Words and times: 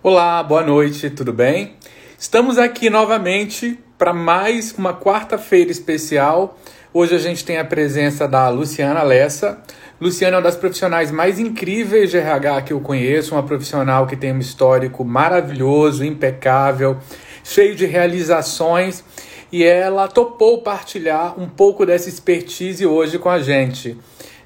Olá, 0.00 0.40
boa 0.44 0.62
noite, 0.62 1.10
tudo 1.10 1.32
bem? 1.32 1.72
Estamos 2.16 2.56
aqui 2.56 2.88
novamente 2.88 3.76
para 3.98 4.12
mais 4.14 4.72
uma 4.78 4.94
quarta-feira 4.94 5.72
especial. 5.72 6.56
Hoje 6.94 7.16
a 7.16 7.18
gente 7.18 7.44
tem 7.44 7.58
a 7.58 7.64
presença 7.64 8.28
da 8.28 8.48
Luciana 8.48 9.02
Lessa. 9.02 9.58
Luciana 10.00 10.36
é 10.36 10.38
uma 10.38 10.44
das 10.44 10.54
profissionais 10.54 11.10
mais 11.10 11.40
incríveis 11.40 12.12
de 12.12 12.16
RH 12.16 12.62
que 12.62 12.72
eu 12.72 12.80
conheço, 12.80 13.34
uma 13.34 13.42
profissional 13.42 14.06
que 14.06 14.14
tem 14.14 14.32
um 14.32 14.38
histórico 14.38 15.04
maravilhoso, 15.04 16.04
impecável, 16.04 16.98
cheio 17.42 17.74
de 17.74 17.84
realizações 17.84 19.02
e 19.50 19.64
ela 19.64 20.06
topou 20.06 20.62
partilhar 20.62 21.34
um 21.36 21.48
pouco 21.48 21.84
dessa 21.84 22.08
expertise 22.08 22.86
hoje 22.86 23.18
com 23.18 23.28
a 23.28 23.40
gente. 23.40 23.98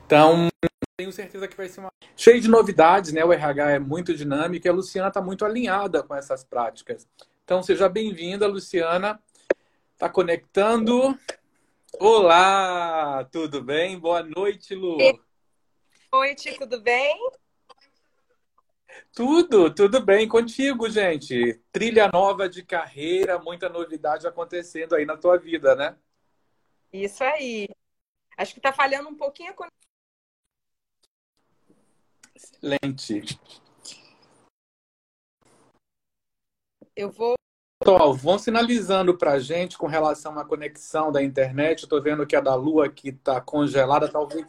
Então, 0.07 0.49
tenho 1.03 1.13
certeza 1.13 1.49
que 1.49 1.57
vai 1.57 1.69
ser 1.69 1.81
uma... 1.81 1.93
cheio 2.17 2.41
de 2.41 2.49
novidades, 2.49 3.13
né? 3.13 3.25
O 3.25 3.33
RH 3.33 3.73
é 3.73 3.79
muito 3.81 4.15
dinâmico 4.15 4.67
e 4.67 4.71
a 4.71 4.73
Luciana 4.73 5.09
está 5.09 5.21
muito 5.21 5.45
alinhada 5.45 6.01
com 6.03 6.15
essas 6.15 6.45
práticas. 6.45 7.09
Então, 7.45 7.61
seja 7.61 7.89
bem-vinda, 7.89 8.47
Luciana. 8.47 9.21
Está 9.93 10.09
conectando. 10.09 11.19
Olá, 11.99 13.25
tudo 13.33 13.61
bem? 13.63 13.99
Boa 13.99 14.23
noite, 14.23 14.77
Lu. 14.77 14.97
Boa 14.97 15.19
noite, 16.13 16.57
tudo 16.57 16.81
bem? 16.81 17.19
Tudo, 19.13 19.75
tudo 19.75 20.01
bem 20.01 20.29
contigo, 20.29 20.89
gente. 20.89 21.61
Trilha 21.73 22.09
nova 22.13 22.49
de 22.49 22.65
carreira, 22.65 23.41
muita 23.41 23.69
novidade 23.69 24.27
acontecendo 24.27 24.95
aí 24.95 25.05
na 25.05 25.17
tua 25.17 25.37
vida, 25.37 25.75
né? 25.75 25.97
Isso 26.93 27.25
aí. 27.25 27.69
Acho 28.37 28.53
que 28.53 28.61
está 28.61 28.73
falhando 28.73 29.09
um 29.09 29.17
pouquinho 29.17 29.51
a 29.51 29.55
Excelente. 32.43 33.39
Eu 36.97 37.11
vou. 37.11 37.35
Pessoal, 37.79 38.15
vão 38.15 38.39
sinalizando 38.39 39.17
para 39.17 39.33
a 39.33 39.39
gente 39.39 39.77
com 39.77 39.87
relação 39.87 40.39
à 40.39 40.45
conexão 40.45 41.11
da 41.11 41.23
internet. 41.23 41.83
Estou 41.83 42.01
vendo 42.01 42.27
que 42.27 42.37
a 42.37 42.41
da 42.41 42.55
Lua 42.55 42.87
aqui 42.87 43.09
está 43.09 43.41
congelada, 43.41 44.09
talvez. 44.09 44.47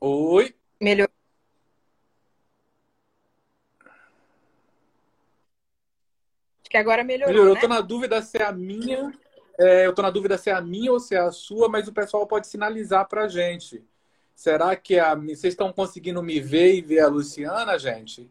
Oi. 0.00 0.54
Melhor. 0.80 1.08
Acho 6.60 6.70
que 6.70 6.76
agora 6.78 7.04
melhorou. 7.04 7.34
Melhorou. 7.34 7.54
Né? 7.54 7.60
Eu 7.60 7.62
estou 7.62 7.68
na 7.68 7.80
dúvida 7.82 8.22
se 8.22 8.38
é 8.38 8.44
a 8.44 8.52
minha 8.52 9.12
é, 9.60 9.84
eu 9.84 9.90
estou 9.90 10.02
na 10.02 10.10
dúvida 10.10 10.38
se 10.38 10.48
é 10.48 10.54
a 10.54 10.60
minha 10.60 10.90
ou 10.90 10.98
se 10.98 11.14
é 11.14 11.18
a 11.18 11.30
sua, 11.30 11.68
mas 11.68 11.86
o 11.86 11.92
pessoal 11.92 12.26
pode 12.26 12.46
sinalizar 12.46 13.06
para 13.06 13.24
a 13.24 13.28
gente. 13.28 13.84
Será 14.34 14.74
que 14.74 14.98
a... 14.98 15.14
vocês 15.14 15.52
estão 15.52 15.70
conseguindo 15.70 16.22
me 16.22 16.40
ver 16.40 16.74
e 16.74 16.80
ver 16.80 17.00
a 17.00 17.08
Luciana, 17.08 17.78
gente? 17.78 18.30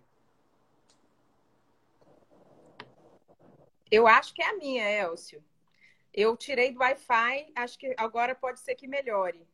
Eu 3.91 4.07
acho 4.07 4.33
que 4.33 4.41
é 4.41 4.49
a 4.49 4.57
minha, 4.57 4.89
Elcio. 4.89 5.43
Eu 6.11 6.35
tirei 6.35 6.71
do 6.71 6.79
Wi-Fi, 6.79 7.51
acho 7.55 7.77
que 7.77 7.93
agora 7.95 8.33
pode 8.33 8.59
ser 8.59 8.73
que 8.73 8.87
melhore. 8.87 9.47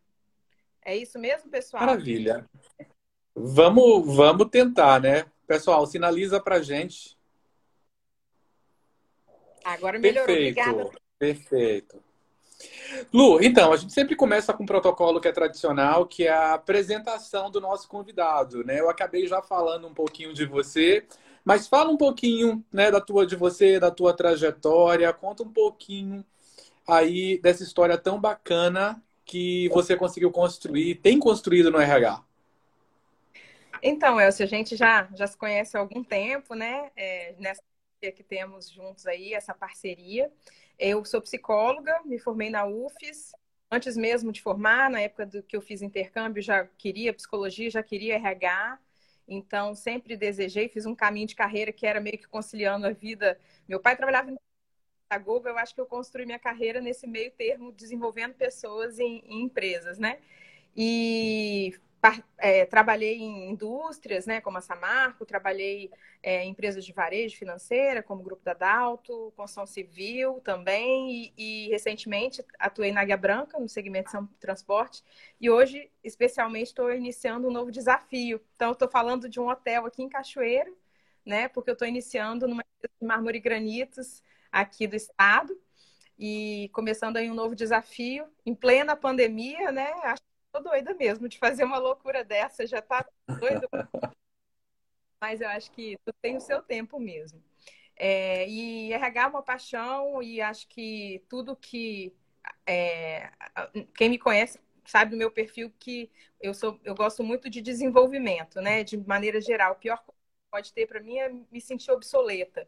É 0.81 0.95
isso 0.95 1.19
mesmo, 1.19 1.49
pessoal? 1.49 1.85
Maravilha. 1.85 2.49
Vamos, 3.35 4.15
vamos 4.15 4.47
tentar, 4.49 5.01
né? 5.01 5.25
Pessoal, 5.45 5.85
sinaliza 5.85 6.39
pra 6.39 6.61
gente. 6.61 7.17
Agora 9.61 9.99
melhorou. 9.99 10.27
Perfeito. 10.27 10.61
Obrigada. 10.61 11.04
Perfeito. 11.17 12.03
Lu, 13.11 13.41
então, 13.41 13.73
a 13.73 13.77
gente 13.77 13.93
sempre 13.93 14.15
começa 14.15 14.53
com 14.53 14.63
um 14.63 14.67
protocolo 14.67 15.19
que 15.19 15.27
é 15.27 15.31
tradicional, 15.31 16.05
que 16.05 16.25
é 16.25 16.31
a 16.31 16.53
apresentação 16.53 17.49
do 17.51 17.59
nosso 17.59 17.87
convidado, 17.87 18.63
né? 18.63 18.79
Eu 18.79 18.89
acabei 18.89 19.27
já 19.27 19.41
falando 19.41 19.87
um 19.87 19.93
pouquinho 19.93 20.33
de 20.33 20.45
você, 20.45 21.05
mas 21.43 21.67
fala 21.67 21.91
um 21.91 21.97
pouquinho, 21.97 22.63
né, 22.71 22.89
da 22.89 23.01
tua 23.01 23.25
de 23.25 23.35
você, 23.35 23.79
da 23.79 23.91
tua 23.91 24.15
trajetória, 24.15 25.11
conta 25.13 25.43
um 25.43 25.51
pouquinho 25.51 26.25
aí 26.87 27.39
dessa 27.39 27.63
história 27.63 27.97
tão 27.97 28.19
bacana 28.19 29.01
que 29.25 29.69
você 29.69 29.95
conseguiu 29.95 30.31
construir, 30.31 30.95
tem 30.95 31.19
construído 31.19 31.71
no 31.71 31.79
RH. 31.79 32.23
Então, 33.81 34.19
Elcio, 34.19 34.45
a 34.45 34.47
gente 34.47 34.75
já, 34.75 35.07
já 35.13 35.27
se 35.27 35.37
conhece 35.37 35.75
há 35.75 35.79
algum 35.79 36.03
tempo, 36.03 36.55
né? 36.55 36.91
É, 36.95 37.35
nessa 37.37 37.61
que 37.99 38.23
temos 38.23 38.69
juntos 38.69 39.07
aí, 39.07 39.33
essa 39.33 39.53
parceria. 39.53 40.31
Eu 40.77 41.05
sou 41.05 41.21
psicóloga, 41.21 42.01
me 42.05 42.19
formei 42.19 42.49
na 42.49 42.65
UFES. 42.65 43.31
Antes 43.71 43.97
mesmo 43.97 44.31
de 44.31 44.41
formar, 44.41 44.89
na 44.89 45.01
época 45.01 45.25
do 45.25 45.43
que 45.43 45.55
eu 45.55 45.61
fiz 45.61 45.81
intercâmbio, 45.81 46.41
já 46.41 46.65
queria 46.77 47.13
psicologia, 47.13 47.69
já 47.69 47.81
queria 47.81 48.15
RH. 48.15 48.79
Então, 49.27 49.73
sempre 49.73 50.15
desejei, 50.15 50.69
fiz 50.69 50.85
um 50.85 50.95
caminho 50.95 51.27
de 51.27 51.35
carreira 51.35 51.71
que 51.71 51.85
era 51.87 51.99
meio 51.99 52.17
que 52.17 52.27
conciliando 52.27 52.85
a 52.85 52.91
vida. 52.91 53.39
Meu 53.67 53.79
pai 53.79 53.95
trabalhava 53.95 54.31
na 55.09 55.17
Google, 55.17 55.51
eu 55.51 55.57
acho 55.57 55.73
que 55.73 55.81
eu 55.81 55.85
construí 55.85 56.25
minha 56.25 56.39
carreira 56.39 56.81
nesse 56.81 57.07
meio 57.07 57.31
termo, 57.31 57.71
desenvolvendo 57.71 58.33
pessoas 58.33 58.99
em, 58.99 59.23
em 59.25 59.43
empresas, 59.43 59.97
né? 59.97 60.19
E 60.75 61.73
é, 62.37 62.65
trabalhei 62.65 63.17
em 63.17 63.49
indústrias, 63.49 64.25
né, 64.25 64.41
como 64.41 64.57
a 64.57 64.61
Samarco, 64.61 65.25
trabalhei 65.25 65.91
é, 66.21 66.43
em 66.43 66.49
empresas 66.49 66.85
de 66.85 66.91
varejo 66.91 67.37
financeira, 67.37 68.03
como 68.03 68.21
o 68.21 68.23
Grupo 68.23 68.43
da 68.43 68.53
Dalto, 68.53 69.31
construção 69.35 69.65
civil 69.65 70.41
também, 70.43 71.33
e, 71.37 71.65
e 71.65 71.69
recentemente 71.69 72.43
atuei 72.59 72.91
na 72.91 73.01
Águia 73.01 73.17
Branca, 73.17 73.59
no 73.59 73.69
segmento 73.69 74.11
de 74.11 74.37
transporte, 74.39 75.03
e 75.39 75.49
hoje, 75.49 75.91
especialmente, 76.03 76.67
estou 76.67 76.91
iniciando 76.91 77.47
um 77.47 77.51
novo 77.51 77.71
desafio. 77.71 78.41
Então, 78.55 78.71
estou 78.71 78.89
falando 78.89 79.29
de 79.29 79.39
um 79.39 79.47
hotel 79.47 79.85
aqui 79.85 80.03
em 80.03 80.09
Cachoeiro, 80.09 80.77
né, 81.25 81.47
porque 81.47 81.69
eu 81.69 81.73
estou 81.73 81.87
iniciando 81.87 82.47
numa 82.47 82.63
empresa 82.77 82.93
de 82.99 83.07
mármore 83.07 83.37
e 83.37 83.41
granitos 83.41 84.21
aqui 84.51 84.87
do 84.87 84.95
estado, 84.95 85.57
e 86.17 86.69
começando 86.73 87.17
aí 87.17 87.29
um 87.29 87.35
novo 87.35 87.55
desafio, 87.55 88.25
em 88.45 88.55
plena 88.55 88.95
pandemia, 88.95 89.71
né, 89.71 89.91
acho 90.03 90.21
tô 90.55 90.69
doida 90.69 90.93
mesmo 90.93 91.27
de 91.27 91.37
fazer 91.37 91.63
uma 91.63 91.77
loucura 91.77 92.23
dessa, 92.23 92.65
já 92.65 92.81
tá 92.81 93.05
doido. 93.39 93.67
Mas 95.19 95.41
eu 95.41 95.49
acho 95.49 95.71
que 95.71 95.97
tu 96.05 96.13
tem 96.21 96.37
o 96.37 96.41
seu 96.41 96.61
tempo 96.61 96.99
mesmo. 96.99 97.43
É, 97.95 98.47
e 98.47 98.91
RH 98.93 99.21
é 99.23 99.27
uma 99.27 99.41
paixão 99.41 100.21
e 100.21 100.41
acho 100.41 100.67
que 100.67 101.23
tudo 101.29 101.55
que 101.55 102.13
é, 102.65 103.31
quem 103.95 104.09
me 104.09 104.19
conhece 104.19 104.59
sabe 104.85 105.11
do 105.11 105.17
meu 105.17 105.31
perfil 105.31 105.73
que 105.79 106.11
eu 106.39 106.53
sou 106.53 106.79
eu 106.83 106.93
gosto 106.93 107.23
muito 107.23 107.49
de 107.49 107.61
desenvolvimento, 107.61 108.61
né? 108.61 108.83
De 108.83 108.97
maneira 108.97 109.41
geral, 109.41 109.73
o 109.73 109.77
pior 109.77 109.97
que 110.03 110.11
pode 110.51 110.73
ter 110.73 110.85
para 110.85 110.99
mim 110.99 111.17
é 111.17 111.29
me 111.29 111.61
sentir 111.61 111.91
obsoleta. 111.91 112.67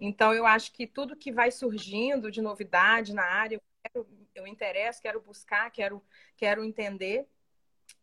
Então 0.00 0.32
eu 0.32 0.46
acho 0.46 0.72
que 0.72 0.86
tudo 0.86 1.16
que 1.16 1.32
vai 1.32 1.50
surgindo 1.50 2.30
de 2.30 2.40
novidade 2.40 3.12
na 3.12 3.24
área, 3.24 3.56
eu, 3.56 3.62
quero, 3.82 4.06
eu 4.34 4.46
interesso, 4.46 5.02
quero 5.02 5.20
buscar, 5.20 5.70
quero 5.70 6.02
quero 6.36 6.64
entender. 6.64 7.28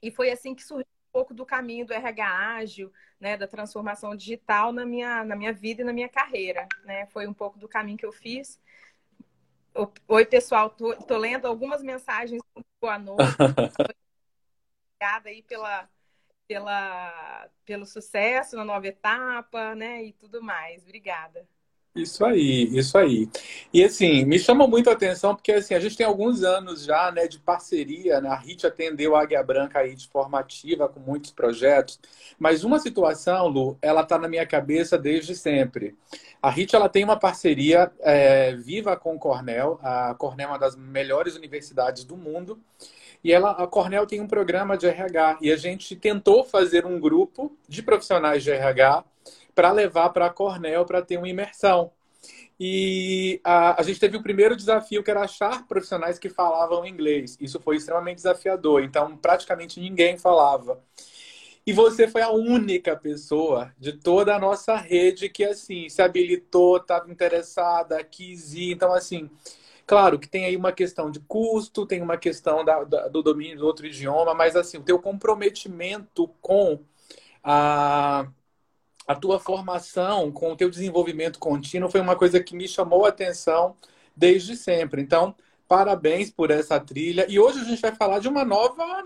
E 0.02 0.12
foi 0.12 0.30
assim 0.32 0.54
que 0.54 0.64
surgiu 0.64 0.86
um 0.86 1.12
pouco 1.12 1.34
do 1.34 1.46
caminho 1.46 1.86
do 1.86 1.94
RH 1.94 2.56
ágil, 2.56 2.94
né, 3.20 3.38
da 3.38 3.48
transformação 3.48 4.16
digital 4.16 4.72
na 4.72 4.86
minha, 4.86 5.24
na 5.24 5.36
minha 5.36 5.54
vida 5.54 5.82
e 5.82 5.86
na 5.86 5.94
minha 5.94 6.10
carreira. 6.10 6.68
Né? 6.84 7.06
Foi 7.08 7.28
um 7.28 7.34
pouco 7.34 7.58
do 7.58 7.68
caminho 7.68 7.98
que 7.98 8.06
eu 8.06 8.12
fiz. 8.12 8.62
Oi, 10.08 10.26
pessoal, 10.26 10.70
tô, 10.70 10.96
tô 10.96 11.18
lendo 11.18 11.46
algumas 11.46 11.84
mensagens. 11.84 12.42
Boa 12.82 12.98
noite. 12.98 13.24
Obrigada 15.00 15.30
aí 15.30 15.44
pela, 15.44 15.88
pela, 16.48 17.50
pelo 17.64 17.86
sucesso 17.86 18.56
na 18.56 18.66
nova 18.66 18.88
etapa, 18.88 19.76
né? 19.76 20.04
E 20.04 20.14
tudo 20.14 20.42
mais. 20.42 20.82
Obrigada. 20.84 21.48
Isso 21.98 22.24
aí, 22.24 22.70
isso 22.78 22.96
aí. 22.96 23.28
E 23.74 23.84
assim, 23.84 24.24
me 24.24 24.38
chama 24.38 24.68
muito 24.68 24.90
a 24.90 24.94
atenção 24.94 25.36
porque 25.36 25.52
assim, 25.52 25.74
a 25.74 25.80
gente 25.80 25.98
tem 25.98 26.06
alguns 26.06 26.44
anos 26.44 26.84
já, 26.84 27.12
né, 27.12 27.28
de 27.28 27.40
parceria, 27.40 28.22
né? 28.22 28.30
A 28.30 28.36
RIT 28.36 28.68
atendeu 28.68 29.16
a 29.16 29.22
Águia 29.24 29.42
Branca 29.42 29.80
aí 29.80 29.96
de 29.96 30.08
forma 30.08 30.40
ativa 30.40 30.88
com 30.88 31.00
muitos 31.00 31.32
projetos, 31.32 32.00
mas 32.38 32.64
uma 32.64 32.78
situação, 32.80 33.48
Lu, 33.48 33.78
ela 33.82 34.04
tá 34.04 34.20
na 34.20 34.28
minha 34.28 34.46
cabeça 34.46 34.96
desde 34.96 35.36
sempre. 35.36 35.96
A 36.42 36.52
RIT 36.52 36.76
ela 36.76 36.88
tem 36.88 37.04
uma 37.04 37.18
parceria 37.18 37.92
é, 38.02 38.56
viva 38.56 38.96
com 38.96 39.16
o 39.16 39.20
Cornell. 39.20 39.80
A 39.82 40.14
Cornell 40.16 40.50
é 40.50 40.52
uma 40.52 40.60
das 40.60 40.76
melhores 40.76 41.36
universidades 41.36 42.04
do 42.04 42.16
mundo. 42.16 42.60
E 43.24 43.34
ela, 43.34 43.52
a 43.52 43.66
Cornell 43.66 44.06
tem 44.06 44.22
um 44.22 44.28
programa 44.28 44.78
de 44.78 44.88
RH 44.88 45.40
e 45.42 45.52
a 45.52 45.58
gente 45.58 45.96
tentou 45.96 46.44
fazer 46.44 46.86
um 46.86 47.00
grupo 47.00 47.58
de 47.68 47.82
profissionais 47.82 48.44
de 48.44 48.52
RH 48.52 49.04
para 49.58 49.72
levar 49.72 50.10
para 50.10 50.28
a 50.28 50.30
Cornell 50.30 50.86
para 50.86 51.02
ter 51.02 51.18
uma 51.18 51.28
imersão. 51.28 51.92
E 52.60 53.42
a, 53.44 53.82
a, 53.82 53.84
gente 53.84 54.00
teve 54.00 54.16
o 54.16 54.22
primeiro 54.22 54.56
desafio, 54.56 55.04
que 55.04 55.10
era 55.10 55.22
achar 55.22 55.68
profissionais 55.68 56.20
que 56.20 56.30
falavam 56.30 56.86
inglês. 56.86 57.36
Isso 57.42 57.60
foi 57.60 57.78
extremamente 57.78 58.18
desafiador. 58.18 58.84
Então, 58.84 59.18
praticamente 59.18 59.80
ninguém 59.80 60.16
falava. 60.16 60.80
E 61.66 61.74
você 61.74 62.08
foi 62.08 62.22
a 62.22 62.30
única 62.30 62.96
pessoa 62.96 63.74
de 63.80 63.94
toda 63.94 64.36
a 64.36 64.40
nossa 64.40 64.76
rede 64.76 65.28
que, 65.28 65.44
assim, 65.44 65.90
se 65.90 66.04
habilitou, 66.04 66.78
estava 66.78 67.12
interessada, 67.12 68.04
quis 68.04 68.54
ir. 68.54 68.74
Então, 68.74 68.94
assim, 68.94 69.28
Claro 69.88 70.20
que 70.20 70.28
tem 70.28 70.44
aí 70.44 70.58
uma 70.58 70.74
questão 70.74 71.10
de 71.10 71.22
custo, 71.22 71.86
tem 71.86 72.02
uma 72.02 72.18
questão 72.18 72.66
da, 72.66 72.84
da, 72.84 73.08
do 73.08 73.24
domínio 73.24 73.60
do 73.60 73.66
outro 73.66 73.86
idioma, 73.88 74.34
mas 74.34 74.54
assim, 74.58 74.78
o 74.80 74.84
teu 74.84 75.00
comprometimento 75.00 76.28
com 76.42 76.82
a, 77.42 78.28
a 79.08 79.16
tua 79.16 79.40
formação, 79.40 80.32
com 80.32 80.52
o 80.52 80.56
teu 80.58 80.70
desenvolvimento 80.70 81.40
contínuo 81.40 81.90
foi 81.90 82.02
uma 82.02 82.16
coisa 82.16 82.44
que 82.44 82.56
me 82.56 82.68
chamou 82.68 83.06
a 83.06 83.10
atenção 83.10 83.76
desde 84.16 84.58
sempre. 84.58 85.02
Então, 85.02 85.34
parabéns 85.68 86.30
por 86.30 86.52
essa 86.52 86.78
trilha. 86.80 87.26
E 87.30 87.40
hoje 87.40 87.62
a 87.62 87.64
gente 87.64 87.82
vai 87.82 87.96
falar 87.96 88.20
de 88.20 88.28
uma 88.28 88.44
nova, 88.44 89.04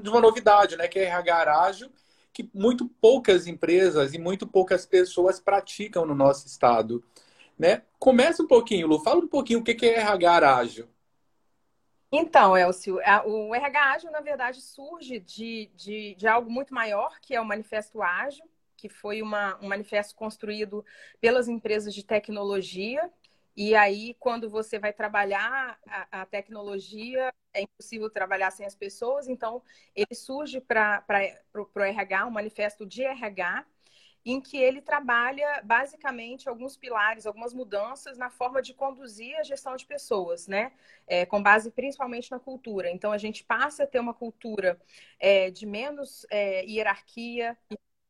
de 0.00 0.08
uma 0.08 0.20
novidade, 0.20 0.76
né, 0.76 0.86
que 0.86 1.00
é 1.00 1.04
RH 1.04 1.62
Ágil, 1.62 1.90
que 2.32 2.48
muito 2.54 2.88
poucas 3.00 3.46
empresas 3.46 4.14
e 4.14 4.18
muito 4.18 4.46
poucas 4.46 4.86
pessoas 4.86 5.40
praticam 5.40 6.06
no 6.06 6.14
nosso 6.14 6.46
estado. 6.46 7.02
Né? 7.58 7.82
Começa 7.98 8.42
um 8.42 8.46
pouquinho, 8.46 8.86
Lu, 8.86 9.00
fala 9.00 9.20
um 9.20 9.28
pouquinho 9.28 9.60
o 9.60 9.62
que 9.64 9.86
é 9.86 10.00
RH 10.00 10.56
ágil. 10.56 10.88
Então, 12.10 12.56
Elcio, 12.56 13.00
o 13.24 13.54
RH 13.54 13.92
ágil, 13.92 14.10
na 14.10 14.20
verdade, 14.20 14.60
surge 14.60 15.18
de, 15.18 15.70
de, 15.74 16.14
de 16.14 16.28
algo 16.28 16.48
muito 16.50 16.72
maior, 16.72 17.18
que 17.20 17.34
é 17.34 17.40
o 17.40 17.44
Manifesto 17.44 18.00
Ágil, 18.02 18.44
que 18.84 18.88
foi 18.90 19.22
uma, 19.22 19.58
um 19.62 19.68
manifesto 19.68 20.14
construído 20.14 20.84
pelas 21.18 21.48
empresas 21.48 21.94
de 21.94 22.04
tecnologia. 22.04 23.10
E 23.56 23.74
aí, 23.74 24.12
quando 24.20 24.50
você 24.50 24.78
vai 24.78 24.92
trabalhar 24.92 25.78
a, 25.88 26.20
a 26.20 26.26
tecnologia, 26.26 27.32
é 27.54 27.62
impossível 27.62 28.10
trabalhar 28.10 28.50
sem 28.50 28.66
as 28.66 28.74
pessoas, 28.74 29.26
então 29.26 29.62
ele 29.96 30.14
surge 30.14 30.60
para 30.60 31.02
o 31.54 31.80
RH, 31.80 32.26
um 32.26 32.30
manifesto 32.30 32.84
de 32.84 33.02
RH, 33.02 33.64
em 34.24 34.38
que 34.40 34.58
ele 34.58 34.82
trabalha 34.82 35.62
basicamente 35.64 36.48
alguns 36.48 36.76
pilares, 36.76 37.26
algumas 37.26 37.54
mudanças 37.54 38.18
na 38.18 38.30
forma 38.30 38.60
de 38.60 38.74
conduzir 38.74 39.34
a 39.38 39.42
gestão 39.42 39.76
de 39.76 39.86
pessoas, 39.86 40.46
né? 40.46 40.72
É, 41.06 41.24
com 41.26 41.42
base 41.42 41.70
principalmente 41.70 42.30
na 42.30 42.38
cultura. 42.38 42.90
Então 42.90 43.12
a 43.12 43.18
gente 43.18 43.44
passa 43.44 43.84
a 43.84 43.86
ter 43.86 44.00
uma 44.00 44.14
cultura 44.14 44.78
é, 45.18 45.50
de 45.50 45.66
menos 45.66 46.26
é, 46.30 46.64
hierarquia, 46.64 47.56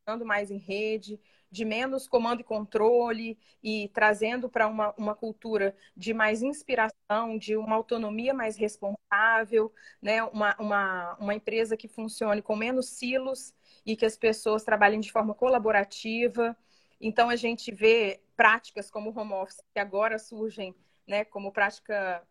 funcionando 0.05 0.27
mais 0.27 0.51
em 0.51 0.59
rede, 0.59 1.19
de 1.51 1.65
menos 1.65 2.07
comando 2.07 2.41
e 2.41 2.45
controle 2.45 3.39
e 3.63 3.89
trazendo 3.95 4.49
para 4.49 4.69
uma, 4.69 4.93
uma 4.97 5.15
cultura 5.15 5.75
de 5.97 6.13
mais 6.13 6.43
inspiração, 6.43 7.39
de 7.39 7.57
uma 7.57 7.75
autonomia 7.75 8.35
mais 8.35 8.57
responsável, 8.57 9.73
né? 10.03 10.23
uma, 10.25 10.55
uma, 10.59 11.17
uma 11.19 11.35
empresa 11.35 11.77
que 11.77 11.89
funcione 11.89 12.43
com 12.43 12.55
menos 12.55 12.91
silos 12.91 13.55
e 13.87 13.97
que 13.97 14.05
as 14.05 14.17
pessoas 14.17 14.65
trabalhem 14.65 15.01
de 15.01 15.11
forma 15.11 15.35
colaborativa. 15.35 16.57
Então, 17.01 17.31
a 17.31 17.37
gente 17.37 17.73
vê 17.73 18.21
práticas 18.37 18.91
como 18.91 19.11
o 19.11 19.19
home 19.19 19.33
office, 19.33 19.63
que 19.73 19.81
agora 19.81 20.19
surgem 20.19 20.75
né, 21.07 21.25
como 21.25 21.53
prática 21.53 22.27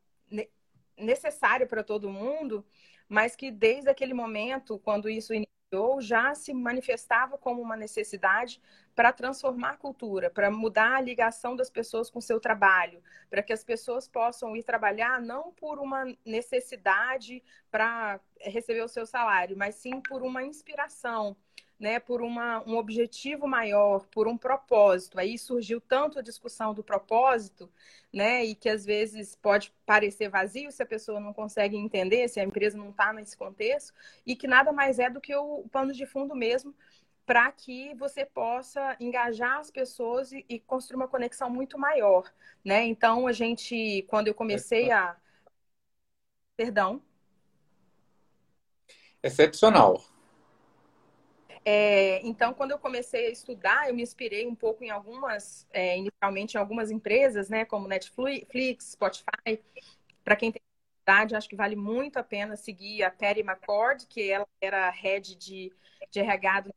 necessária 0.97 1.65
para 1.65 1.83
todo 1.83 2.09
mundo, 2.09 2.65
mas 3.07 3.35
que 3.35 3.51
desde 3.51 3.89
aquele 3.89 4.13
momento, 4.13 4.79
quando 4.79 5.09
isso 5.09 5.33
iniciou, 5.73 5.99
já 5.99 6.35
se 6.35 6.53
manifestava 6.53 7.37
como 7.37 7.61
uma 7.61 7.75
necessidade 7.75 8.61
para 8.95 9.11
transformar 9.11 9.71
a 9.71 9.77
cultura, 9.77 10.29
para 10.29 10.51
mudar 10.51 10.95
a 10.95 11.01
ligação 11.01 11.55
das 11.55 11.69
pessoas 11.69 12.09
com 12.11 12.19
o 12.19 12.21
seu 12.21 12.39
trabalho, 12.39 13.01
para 13.29 13.41
que 13.41 13.51
as 13.51 13.63
pessoas 13.63 14.07
possam 14.07 14.55
ir 14.55 14.63
trabalhar 14.63 15.19
não 15.19 15.51
por 15.51 15.79
uma 15.79 16.05
necessidade 16.23 17.43
para 17.71 18.19
receber 18.39 18.83
o 18.83 18.87
seu 18.87 19.05
salário, 19.05 19.57
mas 19.57 19.75
sim 19.75 19.99
por 20.01 20.21
uma 20.21 20.43
inspiração, 20.43 21.35
né, 21.83 21.99
por 21.99 22.21
uma, 22.21 22.63
um 22.65 22.77
objetivo 22.77 23.45
maior, 23.45 24.05
por 24.05 24.25
um 24.25 24.37
propósito. 24.37 25.19
Aí 25.19 25.37
surgiu 25.37 25.81
tanto 25.81 26.17
a 26.17 26.21
discussão 26.21 26.73
do 26.73 26.81
propósito, 26.81 27.69
né, 28.11 28.45
e 28.45 28.55
que 28.55 28.69
às 28.69 28.85
vezes 28.85 29.35
pode 29.35 29.73
parecer 29.85 30.29
vazio 30.29 30.71
se 30.71 30.81
a 30.81 30.85
pessoa 30.85 31.19
não 31.19 31.33
consegue 31.33 31.75
entender, 31.75 32.29
se 32.29 32.39
a 32.39 32.43
empresa 32.45 32.77
não 32.77 32.91
está 32.91 33.11
nesse 33.11 33.35
contexto, 33.35 33.93
e 34.25 34.33
que 34.33 34.47
nada 34.47 34.71
mais 34.71 34.97
é 34.97 35.09
do 35.09 35.19
que 35.19 35.35
o 35.35 35.67
pano 35.69 35.91
de 35.91 36.05
fundo 36.05 36.33
mesmo 36.33 36.73
para 37.25 37.51
que 37.51 37.93
você 37.95 38.25
possa 38.25 38.95
engajar 38.97 39.59
as 39.59 39.69
pessoas 39.69 40.31
e, 40.31 40.45
e, 40.47 40.61
construir 40.61 40.95
uma 40.95 41.07
conexão 41.09 41.49
muito 41.49 41.77
maior, 41.77 42.31
né? 42.63 42.85
Então 42.85 43.27
a 43.27 43.33
gente, 43.33 44.05
quando 44.07 44.29
eu 44.29 44.33
comecei 44.33 44.89
a, 44.89 45.17
perdão, 46.55 47.01
excepcional. 49.21 50.12
É, 51.65 52.25
então, 52.25 52.53
quando 52.53 52.71
eu 52.71 52.79
comecei 52.79 53.27
a 53.27 53.29
estudar, 53.29 53.87
eu 53.87 53.95
me 53.95 54.03
inspirei 54.03 54.45
um 54.45 54.55
pouco 54.55 54.83
em 54.83 54.89
algumas, 54.89 55.67
é, 55.71 55.97
inicialmente 55.97 56.55
em 56.55 56.59
algumas 56.59 56.91
empresas, 56.91 57.49
né, 57.49 57.63
como 57.63 57.87
Netflix, 57.87 58.91
Spotify. 58.91 59.61
Para 60.23 60.35
quem 60.35 60.51
tem 60.51 60.61
idade, 61.01 61.35
acho 61.35 61.49
que 61.49 61.55
vale 61.55 61.75
muito 61.75 62.17
a 62.17 62.23
pena 62.23 62.55
seguir 62.55 63.03
a 63.03 63.11
Terry 63.11 63.41
McCord, 63.41 64.05
que 64.07 64.29
ela 64.29 64.47
era 64.61 64.89
head 64.89 65.35
de, 65.35 65.71
de 66.11 66.19
RH 66.19 66.61
do 66.61 66.73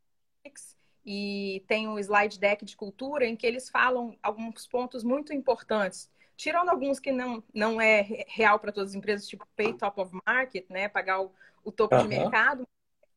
e 1.09 1.65
tem 1.69 1.87
um 1.87 1.99
slide 2.01 2.39
deck 2.39 2.65
de 2.65 2.77
cultura 2.77 3.25
em 3.25 3.37
que 3.37 3.47
eles 3.47 3.71
falam 3.71 4.19
alguns 4.21 4.67
pontos 4.67 5.05
muito 5.05 5.33
importantes. 5.33 6.11
Tirando 6.37 6.69
alguns 6.69 6.99
que 6.99 7.13
não, 7.13 7.43
não 7.55 7.81
é 7.81 8.25
real 8.27 8.59
para 8.59 8.73
todas 8.73 8.91
as 8.91 8.97
empresas, 8.97 9.29
tipo 9.29 9.47
pay 9.55 9.73
top 9.73 10.01
of 10.01 10.21
market, 10.27 10.69
né? 10.69 10.89
Pagar 10.89 11.23
o, 11.23 11.33
o 11.65 11.71
topo 11.71 11.95
uhum. 11.95 12.03
de 12.03 12.09
mercado, 12.09 12.69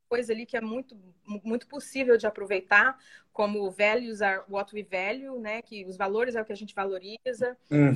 coisa 0.09 0.33
ali 0.33 0.45
que 0.45 0.57
é 0.57 0.61
muito, 0.61 0.97
muito 1.25 1.67
possível 1.67 2.17
de 2.17 2.25
aproveitar, 2.25 2.97
como 3.31 3.69
values 3.69 4.21
are 4.21 4.43
what 4.49 4.73
we 4.73 4.83
value, 4.83 5.39
né? 5.39 5.61
Que 5.61 5.85
os 5.85 5.95
valores 5.95 6.35
é 6.35 6.41
o 6.41 6.45
que 6.45 6.51
a 6.51 6.55
gente 6.55 6.73
valoriza. 6.73 7.55
Uhum. 7.69 7.95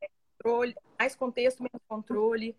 É, 0.00 0.08
controle, 0.36 0.76
mais 0.98 1.14
contexto, 1.16 1.62
menos 1.62 1.82
controle, 1.88 2.56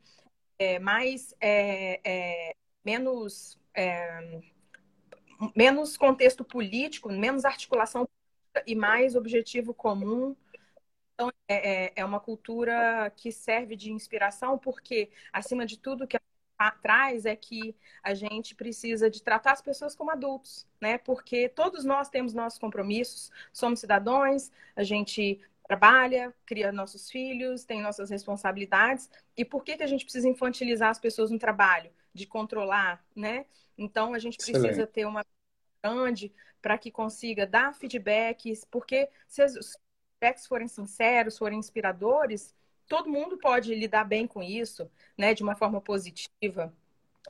é, 0.60 0.78
mais 0.78 1.34
é, 1.40 2.02
é 2.04 2.56
menos 2.84 3.58
é, 3.74 4.42
menos 5.56 5.96
contexto 5.96 6.44
político, 6.44 7.10
menos 7.10 7.46
articulação 7.46 8.08
e 8.68 8.76
mais 8.76 9.16
objetivo 9.16 9.74
comum. 9.74 10.36
Então, 11.14 11.32
é, 11.48 11.86
é, 11.86 11.94
é 11.98 12.06
uma 12.06 12.20
cultura 12.20 13.12
que 13.16 13.32
serve 13.32 13.76
de 13.76 13.92
inspiração, 13.92 14.58
porque, 14.58 15.10
acima 15.34 15.66
de 15.66 15.78
tudo, 15.78 16.08
que 16.08 16.16
traz 16.82 17.26
é 17.26 17.36
que 17.36 17.76
a 18.04 18.14
gente 18.14 18.54
precisa 18.54 19.10
de 19.10 19.22
tratar 19.24 19.54
as 19.54 19.62
pessoas 19.62 19.96
como 19.96 20.12
adultos, 20.12 20.68
né? 20.82 20.98
Porque 20.98 21.48
todos 21.48 21.86
nós 21.86 22.10
temos 22.10 22.34
nossos 22.34 22.60
compromissos, 22.60 23.32
somos 23.54 23.80
cidadãos, 23.80 24.52
a 24.76 24.84
gente 24.84 25.40
trabalha, 25.68 26.34
cria 26.46 26.72
nossos 26.72 27.10
filhos, 27.12 27.64
tem 27.64 27.82
nossas 27.82 28.10
responsabilidades. 28.10 29.10
E 29.38 29.46
por 29.46 29.64
que, 29.64 29.78
que 29.78 29.84
a 29.84 29.88
gente 29.88 30.04
precisa 30.04 30.28
infantilizar 30.28 30.90
as 30.90 31.00
pessoas 31.00 31.30
no 31.32 31.38
trabalho? 31.38 31.92
De 32.14 32.26
controlar, 32.26 33.06
né? 33.16 33.46
Então, 33.78 34.14
a 34.14 34.20
gente 34.20 34.36
precisa 34.38 34.68
Excelente. 34.68 34.92
ter 34.92 35.06
uma 35.06 35.24
grande 35.84 36.34
para 36.62 36.78
que 36.78 36.92
consiga 36.92 37.46
dar 37.46 37.74
feedbacks, 37.74 38.66
porque 38.66 39.10
se 39.28 39.44
os 39.44 39.78
feedbacks 40.20 40.48
forem 40.48 40.68
sinceros, 40.68 41.38
forem 41.38 41.60
inspiradores, 41.60 42.54
todo 42.90 43.10
mundo 43.10 43.38
pode 43.38 43.74
lidar 43.74 44.04
bem 44.04 44.28
com 44.28 44.44
isso, 44.44 44.92
né, 45.18 45.34
de 45.34 45.44
uma 45.44 45.56
forma 45.56 45.80
positiva, 45.80 46.74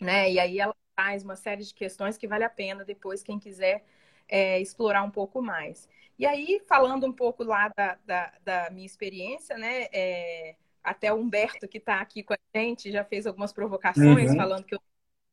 né? 0.01 0.32
E 0.32 0.39
aí 0.39 0.58
ela 0.60 0.75
traz 0.96 1.24
uma 1.24 1.36
série 1.36 1.63
de 1.63 1.74
questões 1.74 2.18
que 2.18 2.28
vale 2.28 2.44
a 2.44 2.50
pena 2.50 2.84
depois 2.84 3.22
quem 3.22 3.38
quiser 3.38 3.84
é, 4.28 4.60
explorar 4.60 5.04
um 5.04 5.12
pouco 5.12 5.42
mais. 5.42 5.88
E 6.18 6.25
aí, 6.25 6.62
falando 6.68 7.06
um 7.06 7.13
pouco 7.13 7.44
lá 7.44 7.72
da, 7.75 7.98
da, 8.06 8.34
da 8.44 8.70
minha 8.70 8.86
experiência, 8.86 9.58
né? 9.58 9.88
É, 9.94 10.56
até 10.84 11.13
o 11.13 11.18
Humberto, 11.18 11.68
que 11.68 11.78
está 11.78 12.00
aqui 12.00 12.24
com 12.24 12.34
a 12.34 12.38
gente, 12.56 12.92
já 12.92 13.04
fez 13.04 13.28
algumas 13.28 13.51
provocações, 13.54 14.32
uhum. 14.32 14.38
falando 14.38 14.63
que 14.66 14.75
eu 14.75 14.82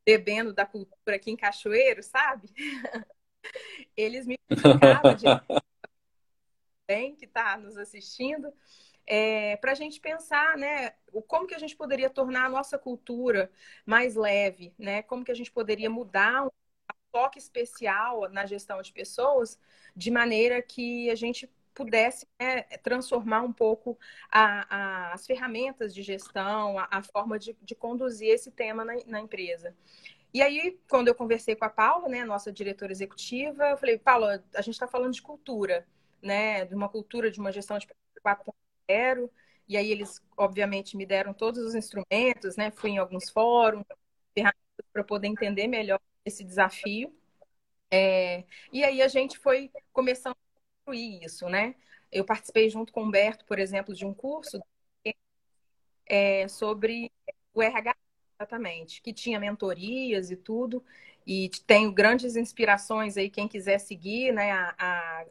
bebendo 0.04 0.52
da 0.52 0.66
cultura 0.66 1.16
aqui 1.16 1.30
em 1.30 1.37
Cachoeiro, 1.37 2.02
sabe? 2.02 2.49
Eles 3.97 4.26
me 4.26 4.37
explicavam 4.50 5.14
de 5.14 5.26
bem 6.87 7.16
que 7.16 7.25
está 7.25 7.56
nos 7.56 7.76
assistindo, 7.76 8.52
é, 9.06 9.56
para 9.56 9.72
a 9.72 9.75
gente 9.75 10.00
pensar, 10.00 10.56
né, 10.56 10.90
como 11.28 11.46
que 11.46 11.54
a 11.54 11.58
gente 11.58 11.76
poderia 11.76 12.10
tornar 12.10 12.46
a 12.46 12.48
nossa 12.48 12.78
cultura 12.78 13.50
mais 13.84 14.16
leve, 14.16 14.75
né? 14.78 15.02
Como 15.02 15.25
que 15.25 15.30
a 15.30 15.34
gente 15.34 15.50
poderia 15.50 15.88
mudar 15.88 16.46
um 16.46 16.50
toque 17.12 17.38
especial 17.38 18.28
na 18.30 18.44
gestão 18.46 18.82
de 18.82 18.92
pessoas, 18.92 19.58
de 19.94 20.10
maneira 20.10 20.60
que 20.60 21.08
a 21.10 21.14
gente 21.14 21.50
pudesse 21.75 22.26
né, 22.40 22.62
transformar 22.82 23.42
um 23.42 23.52
pouco 23.52 23.98
a, 24.30 24.66
a, 24.75 25.12
as 25.12 25.26
ferramentas 25.26 25.94
de 25.94 26.02
gestão, 26.02 26.78
a, 26.78 26.88
a 26.90 27.02
forma 27.02 27.38
de, 27.38 27.56
de, 27.62 27.75
conduzir 27.75 28.30
esse 28.30 28.50
tema 28.50 28.84
na, 28.84 28.94
na, 29.06 29.20
empresa. 29.20 29.76
E 30.32 30.42
aí, 30.42 30.78
quando 30.88 31.08
eu 31.08 31.14
conversei 31.14 31.54
com 31.54 31.66
a 31.66 31.70
Paula, 31.70 32.08
né, 32.08 32.25
nossa 32.25 32.50
diretora 32.50 32.92
executiva, 32.92 33.70
eu 33.70 33.76
falei, 33.76 33.98
Paula, 33.98 34.42
a 34.54 34.62
gente 34.62 34.75
está 34.75 34.86
falando 34.86 35.12
de 35.12 35.22
cultura, 35.22 35.86
né, 36.22 36.64
de 36.64 36.75
uma 36.75 36.88
cultura 36.88 37.30
de 37.30 37.38
uma 37.38 37.52
gestão 37.52 37.78
de 37.78 37.86
4.0, 38.88 39.31
e 39.69 39.76
aí 39.76 39.90
eles, 39.90 40.23
obviamente, 40.37 40.97
me 40.97 41.07
deram 41.07 41.35
todos 41.35 41.61
os 41.62 41.75
instrumentos, 41.75 42.57
né, 42.57 42.71
fui 42.71 42.90
em 42.90 42.99
alguns 42.99 43.31
fóruns, 43.31 43.85
para 44.93 45.05
poder 45.05 45.28
entender 45.28 45.66
melhor 45.66 46.00
esse 46.25 46.45
desafio. 46.45 47.14
É, 47.90 48.45
e 48.73 48.85
aí 48.85 49.02
a 49.02 49.09
gente 49.09 49.38
foi 49.38 49.71
começando 49.93 50.37
construir 50.87 51.25
isso, 51.25 51.49
né? 51.49 51.75
Eu 52.12 52.25
participei 52.25 52.71
junto 52.71 52.93
com 52.93 53.02
o 53.02 53.05
Humberto, 53.05 53.45
por 53.45 53.59
exemplo, 53.59 53.95
de 53.95 54.07
um 54.07 54.14
curso 54.14 54.61
é, 56.07 56.47
sobre 56.49 57.12
o 57.52 57.62
RH, 57.62 57.97
exatamente, 58.38 59.00
que 59.02 59.12
tinha 59.12 59.40
mentorias 59.40 60.31
e 60.31 60.37
tudo. 60.37 60.85
E 61.26 61.50
tenho 61.66 61.93
grandes 61.93 62.37
inspirações 62.37 63.16
aí, 63.16 63.28
quem 63.28 63.49
quiser 63.49 63.78
seguir, 63.78 64.33
né? 64.33 64.52
A, 64.52 64.75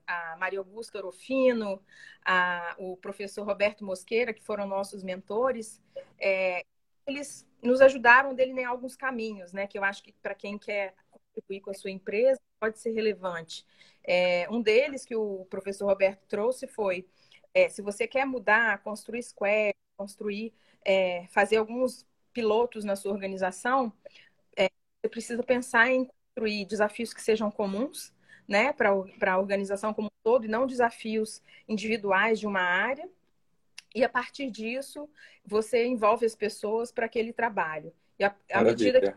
a, 0.07 0.33
a 0.33 0.37
Maria 0.37 0.59
Augusta 0.59 0.97
Orofino, 0.97 1.81
a, 2.25 2.75
o 2.77 2.97
professor 2.97 3.45
Roberto 3.45 3.85
Mosqueira, 3.85 4.33
que 4.33 4.43
foram 4.43 4.67
nossos 4.67 5.03
mentores, 5.03 5.81
é, 6.19 6.65
eles 7.07 7.47
nos 7.63 7.79
ajudaram 7.81 8.31
a 8.31 8.33
delinear 8.33 8.71
alguns 8.71 8.95
caminhos, 8.95 9.53
né? 9.53 9.67
Que 9.67 9.77
eu 9.77 9.83
acho 9.83 10.03
que 10.03 10.11
para 10.13 10.35
quem 10.35 10.57
quer 10.57 10.93
contribuir 11.11 11.61
com 11.61 11.71
a 11.71 11.73
sua 11.73 11.91
empresa 11.91 12.39
pode 12.59 12.79
ser 12.79 12.91
relevante. 12.91 13.65
É, 14.03 14.47
um 14.49 14.61
deles 14.61 15.05
que 15.05 15.15
o 15.15 15.45
professor 15.49 15.85
Roberto 15.87 16.25
trouxe 16.27 16.67
foi: 16.67 17.07
é, 17.53 17.69
se 17.69 17.81
você 17.81 18.05
quer 18.07 18.25
mudar, 18.25 18.81
construir 18.83 19.23
square, 19.23 19.73
construir, 19.97 20.53
é, 20.83 21.25
fazer 21.29 21.57
alguns 21.57 22.05
pilotos 22.35 22.83
na 22.83 22.97
sua 22.97 23.13
organização, 23.13 23.91
você 25.05 25.09
precisa 25.09 25.41
pensar 25.41 25.89
em 25.89 26.05
construir 26.05 26.65
desafios 26.65 27.13
que 27.13 27.21
sejam 27.21 27.49
comuns, 27.49 28.13
né, 28.47 28.73
para 28.73 28.89
a 28.89 29.39
organização 29.39 29.93
como 29.93 30.07
um 30.07 30.21
todo, 30.23 30.45
e 30.45 30.49
não 30.49 30.67
desafios 30.67 31.41
individuais 31.67 32.39
de 32.39 32.47
uma 32.47 32.61
área. 32.61 33.09
E 33.93 34.03
a 34.03 34.09
partir 34.09 34.51
disso, 34.51 35.09
você 35.45 35.85
envolve 35.85 36.25
as 36.25 36.35
pessoas 36.35 36.91
para 36.91 37.05
aquele 37.05 37.31
trabalho. 37.31 37.93
E 38.19 38.23
à 38.23 38.35
medida 38.63 38.99
que 38.99 39.13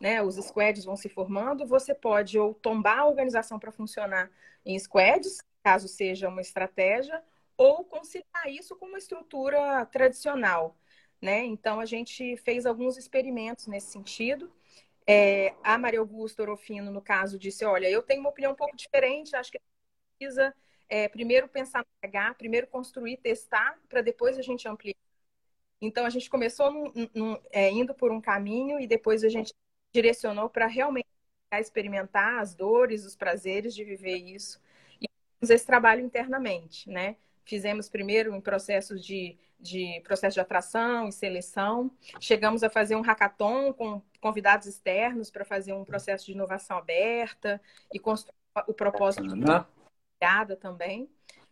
né, 0.00 0.20
os 0.22 0.34
squads 0.36 0.84
vão 0.84 0.96
se 0.96 1.08
formando, 1.08 1.66
você 1.66 1.94
pode 1.94 2.38
ou 2.38 2.54
tombar 2.54 3.00
a 3.00 3.06
organização 3.06 3.58
para 3.58 3.70
funcionar 3.70 4.30
em 4.66 4.78
squads, 4.78 5.38
caso 5.62 5.86
seja 5.86 6.28
uma 6.28 6.40
estratégia, 6.40 7.22
ou 7.56 7.84
conciliar 7.84 8.48
isso 8.48 8.74
com 8.76 8.86
uma 8.86 8.98
estrutura 8.98 9.86
tradicional, 9.86 10.74
né? 11.22 11.44
Então, 11.44 11.78
a 11.80 11.86
gente 11.86 12.36
fez 12.38 12.66
alguns 12.66 12.98
experimentos 12.98 13.68
nesse 13.68 13.92
sentido. 13.92 14.52
É, 15.06 15.54
a 15.62 15.78
Maria 15.78 16.00
Augusta 16.00 16.42
Orofino, 16.42 16.90
no 16.90 17.00
caso, 17.00 17.38
disse: 17.38 17.64
Olha, 17.64 17.88
eu 17.88 18.02
tenho 18.02 18.20
uma 18.20 18.30
opinião 18.30 18.52
um 18.52 18.56
pouco 18.56 18.76
diferente, 18.76 19.36
acho 19.36 19.52
que 19.52 19.60
precisa 20.18 20.54
é, 20.88 21.08
primeiro 21.08 21.48
pensar 21.48 21.80
no 21.80 21.86
RH, 22.08 22.34
primeiro 22.34 22.66
construir, 22.66 23.16
testar, 23.18 23.78
para 23.88 24.02
depois 24.02 24.36
a 24.38 24.42
gente 24.42 24.68
ampliar. 24.68 24.96
Então, 25.80 26.04
a 26.06 26.10
gente 26.10 26.30
começou 26.30 26.70
num, 26.72 26.92
num, 27.14 27.40
é, 27.52 27.70
indo 27.70 27.94
por 27.94 28.12
um 28.12 28.20
caminho 28.20 28.80
e 28.80 28.86
depois 28.86 29.24
a 29.24 29.28
gente 29.28 29.52
direcionou 29.92 30.48
para 30.50 30.66
realmente 30.66 31.06
experimentar 31.54 32.40
as 32.40 32.54
dores, 32.54 33.04
os 33.04 33.16
prazeres 33.16 33.74
de 33.74 33.84
viver 33.84 34.16
isso. 34.16 34.60
E 35.00 35.08
fizemos 35.40 35.50
esse 35.50 35.66
trabalho 35.66 36.04
internamente, 36.04 36.88
né? 36.88 37.16
Fizemos 37.44 37.88
primeiro 37.88 38.34
em 38.34 38.40
processos 38.40 39.04
de 39.04 39.38
de 39.62 40.00
processo 40.02 40.34
de 40.34 40.40
atração 40.40 41.08
e 41.08 41.12
seleção. 41.12 41.90
Chegamos 42.20 42.64
a 42.64 42.68
fazer 42.68 42.96
um 42.96 43.00
hackathon 43.00 43.72
com 43.72 44.02
convidados 44.20 44.66
externos 44.66 45.30
para 45.30 45.44
fazer 45.44 45.72
um 45.72 45.84
processo 45.84 46.26
de 46.26 46.32
inovação 46.32 46.76
aberta 46.76 47.60
e 47.94 47.98
construir 47.98 48.34
o 48.66 48.74
propósito 48.74 49.22
de 49.28 50.56
também. 50.56 51.08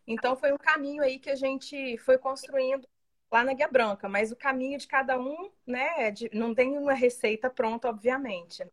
Então 0.07 0.37
foi 0.37 0.53
um 0.53 0.59
caminho 0.59 1.03
aí 1.03 1.19
que 1.19 1.31
a 1.31 1.37
gente 1.37 1.97
foi 1.99 2.19
construindo 2.19 2.87
lá 3.31 3.45
na 3.45 3.53
Guia 3.53 3.69
Branca, 3.69 4.09
mas 4.09 4.33
o 4.33 4.37
caminho 4.37 4.77
de 4.77 4.89
cada 4.89 5.19
um, 5.19 5.51
né, 5.65 6.09
é 6.09 6.11
de, 6.11 6.29
não 6.33 6.53
tem 6.53 6.77
uma 6.77 6.93
receita 6.93 7.49
pronta, 7.49 7.89
obviamente. 7.89 8.65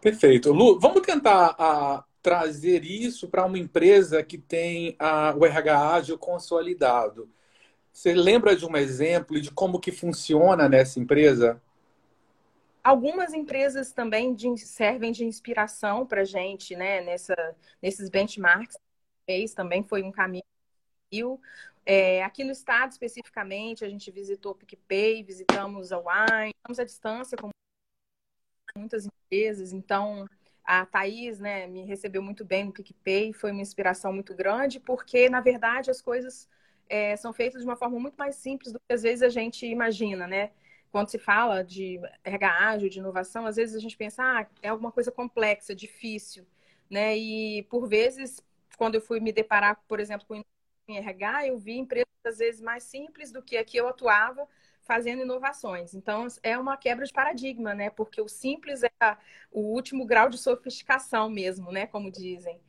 Perfeito. 0.00 0.50
Lu, 0.50 0.80
vamos 0.80 1.02
tentar 1.02 1.54
a, 1.58 2.04
trazer 2.26 2.84
isso 2.84 3.28
para 3.28 3.44
uma 3.44 3.56
empresa 3.56 4.20
que 4.20 4.36
tem 4.36 4.96
a, 4.98 5.32
o 5.36 5.46
RH 5.46 5.94
ágil 5.94 6.18
consolidado. 6.18 7.30
Você 7.92 8.12
lembra 8.14 8.56
de 8.56 8.66
um 8.66 8.76
exemplo 8.76 9.40
de 9.40 9.52
como 9.52 9.78
que 9.78 9.92
funciona 9.92 10.68
nessa 10.68 10.98
empresa? 10.98 11.62
Algumas 12.82 13.32
empresas 13.32 13.92
também 13.92 14.34
de, 14.34 14.58
servem 14.58 15.12
de 15.12 15.24
inspiração 15.24 16.04
para 16.04 16.22
a 16.22 16.24
gente, 16.24 16.74
né? 16.74 17.00
Nessa, 17.00 17.36
nesses 17.80 18.10
benchmarks 18.10 18.76
fez 19.24 19.54
também 19.54 19.84
foi 19.84 20.02
um 20.02 20.10
caminho. 20.10 20.42
É, 21.86 22.24
aqui 22.24 22.42
no 22.42 22.50
estado 22.50 22.90
especificamente, 22.90 23.84
a 23.84 23.88
gente 23.88 24.10
visitou 24.10 24.50
o 24.50 24.56
PicPay, 24.56 25.22
visitamos 25.22 25.92
a 25.92 25.98
Wine, 25.98 26.52
estamos 26.56 26.80
à 26.80 26.84
distância 26.84 27.38
com 27.38 27.50
muitas 28.76 29.06
empresas, 29.06 29.72
então 29.72 30.26
a 30.66 30.84
Thaís 30.84 31.38
né, 31.38 31.66
me 31.68 31.84
recebeu 31.84 32.20
muito 32.22 32.44
bem 32.44 32.64
no 32.64 32.72
PicPay, 32.72 33.32
foi 33.32 33.52
uma 33.52 33.62
inspiração 33.62 34.12
muito 34.12 34.34
grande, 34.34 34.80
porque, 34.80 35.30
na 35.30 35.40
verdade, 35.40 35.90
as 35.90 36.02
coisas 36.02 36.48
é, 36.88 37.16
são 37.16 37.32
feitas 37.32 37.62
de 37.62 37.66
uma 37.68 37.76
forma 37.76 37.98
muito 38.00 38.16
mais 38.16 38.36
simples 38.36 38.72
do 38.72 38.80
que 38.80 38.92
às 38.92 39.02
vezes 39.02 39.22
a 39.22 39.28
gente 39.28 39.66
imagina, 39.66 40.26
né? 40.26 40.50
Quando 40.90 41.08
se 41.08 41.18
fala 41.18 41.62
de 41.62 42.00
RH 42.24 42.68
ágil, 42.68 42.88
de 42.88 42.98
inovação, 42.98 43.46
às 43.46 43.56
vezes 43.56 43.76
a 43.76 43.78
gente 43.80 43.96
pensa, 43.96 44.22
ah, 44.22 44.46
é 44.62 44.68
alguma 44.68 44.90
coisa 44.90 45.12
complexa, 45.12 45.74
difícil, 45.74 46.46
né? 46.90 47.16
E 47.16 47.62
por 47.64 47.86
vezes, 47.86 48.42
quando 48.76 48.96
eu 48.96 49.00
fui 49.00 49.20
me 49.20 49.32
deparar, 49.32 49.80
por 49.86 50.00
exemplo, 50.00 50.26
com 50.26 50.42
em 50.88 50.98
RH, 50.98 51.48
eu 51.48 51.58
vi 51.58 51.76
empresas 51.78 52.06
às 52.24 52.38
vezes 52.38 52.60
mais 52.60 52.82
simples 52.84 53.32
do 53.32 53.42
que 53.42 53.56
a 53.56 53.64
que 53.64 53.76
eu 53.76 53.88
atuava 53.88 54.48
fazendo 54.86 55.22
inovações. 55.22 55.94
Então, 55.94 56.26
é 56.42 56.58
uma 56.58 56.76
quebra 56.76 57.04
de 57.04 57.12
paradigma, 57.12 57.74
né? 57.74 57.90
Porque 57.90 58.20
o 58.20 58.28
simples 58.28 58.82
é 58.82 58.90
o 59.50 59.60
último 59.60 60.06
grau 60.06 60.28
de 60.28 60.38
sofisticação 60.38 61.28
mesmo, 61.28 61.72
né? 61.72 61.86
Como 61.86 62.10
dizem. 62.10 62.60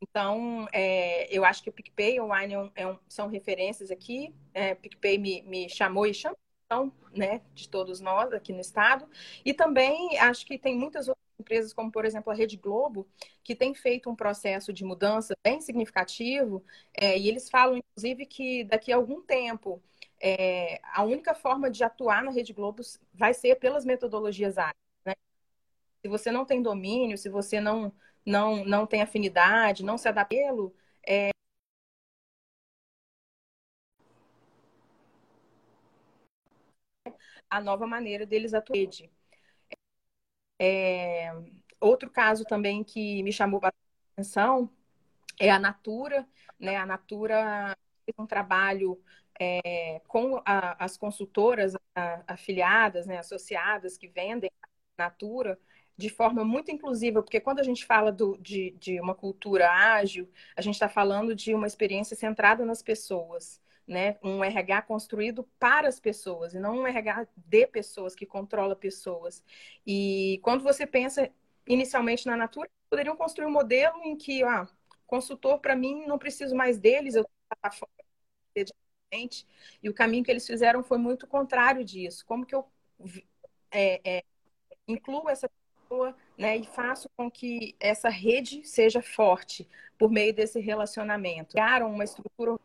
Então, 0.00 0.66
é, 0.72 1.26
eu 1.34 1.44
acho 1.44 1.62
que 1.62 1.70
o 1.70 1.72
PicPay 1.72 2.16
e 2.16 2.20
o 2.20 2.32
Wine 2.32 2.54
é, 2.54 2.70
é 2.76 2.86
um, 2.86 2.98
são 3.08 3.28
referências 3.28 3.90
aqui. 3.90 4.34
É, 4.52 4.74
PicPay 4.74 5.18
me, 5.18 5.42
me 5.42 5.68
chamou 5.68 6.06
e 6.06 6.14
chamou 6.14 6.36
né, 7.12 7.42
de 7.54 7.68
todos 7.68 8.00
nós 8.00 8.32
aqui 8.32 8.52
no 8.52 8.60
estado. 8.60 9.08
E 9.44 9.54
também 9.54 10.18
acho 10.18 10.46
que 10.46 10.58
tem 10.58 10.76
muitas 10.76 11.08
outras 11.08 11.23
empresas, 11.38 11.72
como 11.72 11.90
por 11.90 12.04
exemplo 12.04 12.32
a 12.32 12.34
Rede 12.34 12.56
Globo, 12.56 13.06
que 13.42 13.54
tem 13.54 13.74
feito 13.74 14.10
um 14.10 14.16
processo 14.16 14.72
de 14.72 14.84
mudança 14.84 15.34
bem 15.42 15.60
significativo. 15.60 16.64
É, 16.94 17.18
e 17.18 17.28
eles 17.28 17.50
falam, 17.50 17.78
inclusive, 17.78 18.26
que 18.26 18.64
daqui 18.64 18.92
a 18.92 18.96
algum 18.96 19.20
tempo 19.22 19.82
é, 20.20 20.80
a 20.82 21.02
única 21.04 21.34
forma 21.34 21.70
de 21.70 21.84
atuar 21.84 22.22
na 22.22 22.30
Rede 22.30 22.52
Globo 22.52 22.82
vai 23.12 23.34
ser 23.34 23.56
pelas 23.56 23.84
metodologias 23.84 24.58
ágeis. 24.58 24.74
Né? 25.04 25.14
Se 26.02 26.08
você 26.08 26.30
não 26.32 26.44
tem 26.44 26.62
domínio, 26.62 27.18
se 27.18 27.28
você 27.28 27.60
não 27.60 27.92
não, 28.24 28.64
não 28.64 28.86
tem 28.86 29.02
afinidade, 29.02 29.84
não 29.84 29.98
se 29.98 30.08
adapta 30.08 30.34
é... 31.06 31.30
a 37.50 37.60
nova 37.60 37.86
maneira 37.86 38.26
deles 38.26 38.54
atuarem. 38.54 39.10
É... 40.58 41.32
Outro 41.80 42.10
caso 42.10 42.44
também 42.44 42.82
que 42.82 43.22
me 43.22 43.32
chamou 43.32 43.60
bastante 43.60 43.84
atenção 44.12 44.70
é 45.38 45.50
a 45.50 45.58
Natura, 45.58 46.26
né? 46.58 46.76
A 46.76 46.86
Natura 46.86 47.76
fez 48.04 48.14
um 48.18 48.26
trabalho 48.26 49.02
é, 49.38 50.00
com 50.06 50.40
a, 50.44 50.84
as 50.84 50.96
consultoras 50.96 51.74
a, 51.94 52.22
afiliadas, 52.26 53.06
né, 53.06 53.18
associadas 53.18 53.96
que 53.98 54.08
vendem 54.08 54.50
a 54.98 55.04
Natura, 55.04 55.58
de 55.96 56.08
forma 56.08 56.44
muito 56.44 56.70
inclusiva, 56.70 57.22
porque 57.22 57.40
quando 57.40 57.60
a 57.60 57.62
gente 57.62 57.84
fala 57.86 58.10
do, 58.10 58.36
de, 58.38 58.72
de 58.80 59.00
uma 59.00 59.14
cultura 59.14 59.70
ágil, 59.70 60.28
a 60.56 60.60
gente 60.60 60.74
está 60.74 60.88
falando 60.88 61.34
de 61.34 61.54
uma 61.54 61.66
experiência 61.66 62.16
centrada 62.16 62.64
nas 62.64 62.82
pessoas. 62.82 63.60
Né? 63.86 64.16
Um 64.22 64.42
RH 64.42 64.82
construído 64.82 65.44
para 65.58 65.88
as 65.88 66.00
pessoas 66.00 66.54
e 66.54 66.58
não 66.58 66.78
um 66.78 66.86
RH 66.86 67.26
de 67.36 67.66
pessoas 67.66 68.14
que 68.14 68.24
controla 68.24 68.74
pessoas. 68.74 69.44
E 69.86 70.40
quando 70.42 70.62
você 70.62 70.86
pensa 70.86 71.30
inicialmente 71.66 72.26
na 72.26 72.36
Natura, 72.36 72.68
poderiam 72.88 73.16
construir 73.16 73.46
um 73.46 73.52
modelo 73.52 74.02
em 74.04 74.16
que, 74.16 74.42
ah, 74.42 74.66
consultor 75.06 75.58
para 75.60 75.76
mim 75.76 76.06
não 76.06 76.18
preciso 76.18 76.54
mais 76.56 76.78
deles, 76.78 77.14
eu 77.14 77.26
fora 77.72 77.92
e 79.82 79.88
o 79.88 79.94
caminho 79.94 80.24
que 80.24 80.30
eles 80.30 80.46
fizeram 80.46 80.82
foi 80.82 80.98
muito 80.98 81.26
contrário 81.26 81.84
disso. 81.84 82.24
Como 82.26 82.44
que 82.44 82.54
eu 82.54 82.66
é, 83.70 84.18
é, 84.18 84.24
incluo 84.88 85.28
essa 85.28 85.48
pessoa, 85.48 86.16
né, 86.38 86.56
e 86.56 86.64
faço 86.64 87.08
com 87.16 87.30
que 87.30 87.76
essa 87.78 88.08
rede 88.08 88.66
seja 88.66 89.02
forte 89.02 89.68
por 89.98 90.10
meio 90.10 90.34
desse 90.34 90.60
relacionamento. 90.60 91.52
Criaram 91.52 91.92
uma 91.92 92.04
estrutura 92.04 92.58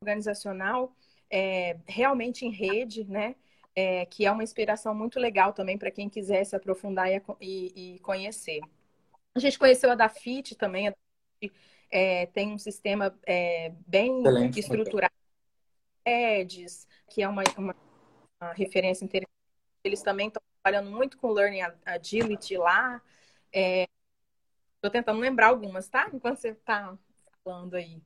organizacional 0.00 0.94
é, 1.30 1.76
realmente 1.86 2.46
em 2.46 2.50
rede, 2.50 3.04
né, 3.04 3.34
é, 3.74 4.06
que 4.06 4.24
é 4.24 4.32
uma 4.32 4.42
inspiração 4.42 4.94
muito 4.94 5.20
legal 5.20 5.52
também 5.52 5.76
para 5.76 5.90
quem 5.90 6.08
quiser 6.08 6.44
se 6.44 6.56
aprofundar 6.56 7.10
e, 7.10 7.22
e, 7.40 7.94
e, 7.94 7.98
conhecer. 8.00 8.60
A 9.34 9.38
gente 9.38 9.58
conheceu 9.58 9.90
a 9.90 9.94
Dafit 9.94 10.56
também, 10.56 10.88
a 10.88 10.90
Dafit, 10.90 11.54
é, 11.90 12.26
tem 12.26 12.52
um 12.52 12.58
sistema 12.58 13.16
é, 13.26 13.72
bem 13.86 14.20
Excelente. 14.20 14.60
estruturado, 14.60 15.14
EDS, 16.04 16.86
que 17.08 17.22
é 17.22 17.28
uma, 17.28 17.42
uma, 17.56 17.76
uma 18.40 18.52
referência 18.52 19.04
interessante. 19.04 19.28
Eles 19.84 20.02
também 20.02 20.28
estão 20.28 20.42
trabalhando 20.62 20.90
muito 20.94 21.16
com 21.18 21.30
Learning 21.30 21.62
Agility 21.84 22.56
lá. 22.56 23.00
Estou 23.52 24.88
é, 24.88 24.90
tentando 24.90 25.20
lembrar 25.20 25.48
algumas, 25.48 25.88
tá? 25.88 26.10
Enquanto 26.12 26.38
você 26.38 26.48
está 26.48 26.98
falando 27.44 27.74
aí. 27.74 28.02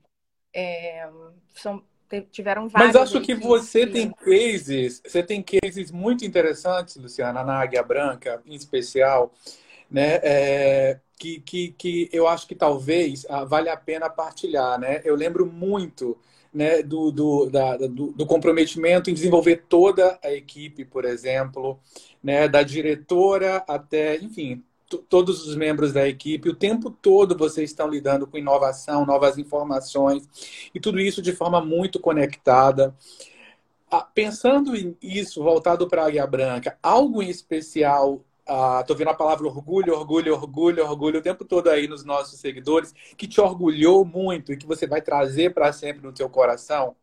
É, 0.54 1.09
são 1.54 1.82
tiveram 2.30 2.68
vários. 2.68 2.94
Mas 2.94 3.02
acho 3.02 3.21
que 3.23 3.35
você 3.35 3.87
tem 3.87 4.11
cases, 4.11 5.00
você 5.04 5.23
tem 5.23 5.42
cases 5.42 5.90
muito 5.90 6.25
interessantes, 6.25 6.97
Luciana, 6.97 7.42
na 7.42 7.61
Águia 7.61 7.82
Branca, 7.82 8.42
em 8.44 8.54
especial, 8.54 9.32
né? 9.90 10.21
É, 10.23 11.00
que, 11.18 11.40
que, 11.40 11.68
que 11.78 12.11
eu 12.12 12.26
acho 12.26 12.47
que 12.47 12.54
talvez 12.54 13.25
ah, 13.28 13.44
vale 13.44 13.68
a 13.68 13.76
pena 13.76 14.11
partilhar, 14.11 14.78
né? 14.78 15.00
Eu 15.04 15.14
lembro 15.14 15.47
muito 15.47 16.18
né, 16.52 16.82
do, 16.82 17.11
do, 17.11 17.49
da, 17.49 17.76
do, 17.76 18.12
do, 18.12 18.26
comprometimento 18.26 19.09
em 19.09 19.14
desenvolver 19.14 19.64
toda 19.68 20.18
a 20.23 20.30
equipe, 20.30 20.85
por 20.85 21.04
exemplo, 21.04 21.80
né, 22.23 22.47
da 22.47 22.62
diretora 22.62 23.64
até, 23.66 24.16
enfim, 24.18 24.62
todos 24.99 25.46
os 25.46 25.54
membros 25.54 25.92
da 25.92 26.06
equipe, 26.08 26.49
o 26.49 26.54
tempo 26.54 26.90
todo 26.90 27.37
vocês 27.37 27.70
estão 27.70 27.88
lidando 27.88 28.26
com 28.26 28.38
inovação, 28.38 29.06
novas 29.06 29.38
informações, 29.38 30.28
e 30.75 30.80
tudo 30.80 31.00
isso 31.00 31.22
de 31.22 31.32
forma 31.32 31.61
muito 31.61 32.00
conectada. 32.00 32.94
Ah, 33.90 34.02
pensando 34.02 34.75
em 34.75 34.96
isso, 35.02 35.42
voltado 35.42 35.87
para 35.87 36.02
a 36.02 36.06
Águia 36.06 36.26
Branca, 36.26 36.78
algo 36.82 37.22
em 37.22 37.28
especial 37.28 38.25
Estou 38.44 38.96
uh, 38.96 38.99
vendo 38.99 39.08
a 39.08 39.14
palavra 39.14 39.46
orgulho, 39.46 39.94
orgulho, 39.94 40.34
orgulho, 40.34 40.84
orgulho 40.84 41.20
o 41.20 41.22
tempo 41.22 41.44
todo 41.44 41.70
aí 41.70 41.87
nos 41.87 42.04
nossos 42.04 42.40
seguidores, 42.40 42.92
que 43.16 43.28
te 43.28 43.40
orgulhou 43.40 44.04
muito 44.04 44.52
e 44.52 44.56
que 44.56 44.66
você 44.66 44.84
vai 44.84 45.00
trazer 45.00 45.54
para 45.54 45.72
sempre 45.72 46.02
no 46.02 46.12
teu 46.12 46.28
coração? 46.28 46.96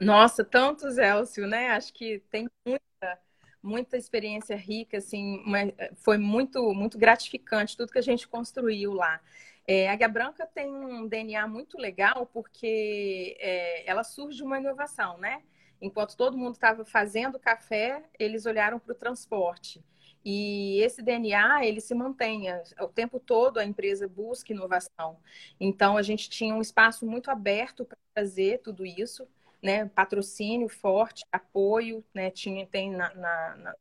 Nossa, 0.00 0.42
tantos, 0.42 0.96
Elcio, 0.96 1.46
né? 1.46 1.70
Acho 1.70 1.92
que 1.92 2.22
tem 2.30 2.48
muita, 2.66 3.18
muita 3.66 3.96
experiência 3.96 4.56
rica, 4.56 4.98
assim, 4.98 5.42
uma, 5.44 5.58
foi 5.96 6.16
muito, 6.16 6.72
muito 6.72 6.96
gratificante 6.96 7.76
tudo 7.76 7.92
que 7.92 7.98
a 7.98 8.02
gente 8.02 8.28
construiu 8.28 8.92
lá. 8.92 9.20
É, 9.66 9.88
a 9.88 9.92
Águia 9.92 10.08
Branca 10.08 10.46
tem 10.46 10.72
um 10.72 11.08
DNA 11.08 11.46
muito 11.48 11.76
legal 11.76 12.26
porque 12.32 13.36
é, 13.40 13.90
ela 13.90 14.04
surge 14.04 14.38
de 14.38 14.44
uma 14.44 14.58
inovação, 14.58 15.18
né? 15.18 15.42
Enquanto 15.82 16.16
todo 16.16 16.38
mundo 16.38 16.54
estava 16.54 16.84
fazendo 16.84 17.38
café, 17.38 18.04
eles 18.18 18.46
olharam 18.46 18.78
para 18.78 18.92
o 18.92 18.94
transporte. 18.94 19.84
E 20.24 20.80
esse 20.80 21.02
DNA, 21.02 21.64
ele 21.64 21.80
se 21.80 21.94
mantém. 21.94 22.46
O 22.80 22.88
tempo 22.88 23.20
todo 23.20 23.58
a 23.58 23.64
empresa 23.64 24.08
busca 24.08 24.52
inovação. 24.52 25.18
Então, 25.60 25.96
a 25.96 26.02
gente 26.02 26.30
tinha 26.30 26.54
um 26.54 26.60
espaço 26.60 27.06
muito 27.06 27.30
aberto 27.30 27.84
para 27.84 27.98
fazer 28.14 28.58
tudo 28.58 28.84
isso, 28.84 29.28
né? 29.66 29.86
Patrocínio 29.86 30.68
forte, 30.68 31.24
apoio, 31.32 32.04
né? 32.14 32.30
Tinha, 32.30 32.64
tem 32.66 32.90
na, 32.92 33.12
na, 33.14 33.56
na 33.56 33.74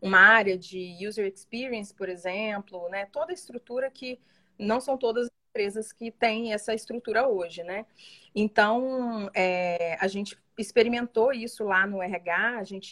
uma 0.00 0.18
área 0.18 0.56
de 0.58 0.96
user 1.06 1.26
experience, 1.26 1.94
por 1.94 2.08
exemplo, 2.08 2.88
né? 2.90 3.06
Toda 3.06 3.32
a 3.32 3.34
estrutura 3.34 3.90
que 3.90 4.20
não 4.58 4.80
são 4.80 4.98
todas 4.98 5.26
as 5.26 5.30
empresas 5.48 5.92
que 5.92 6.10
têm 6.10 6.52
essa 6.52 6.74
estrutura 6.74 7.26
hoje, 7.26 7.62
né? 7.62 7.86
Então, 8.34 9.30
é, 9.34 9.96
a 10.00 10.06
gente 10.06 10.38
experimentou 10.58 11.32
isso 11.32 11.64
lá 11.64 11.86
no 11.86 12.02
RH, 12.02 12.58
a 12.58 12.64
gente 12.64 12.90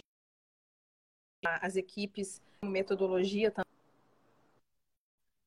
as 1.45 1.77
equipes 1.77 2.43
metodologia 2.65 3.53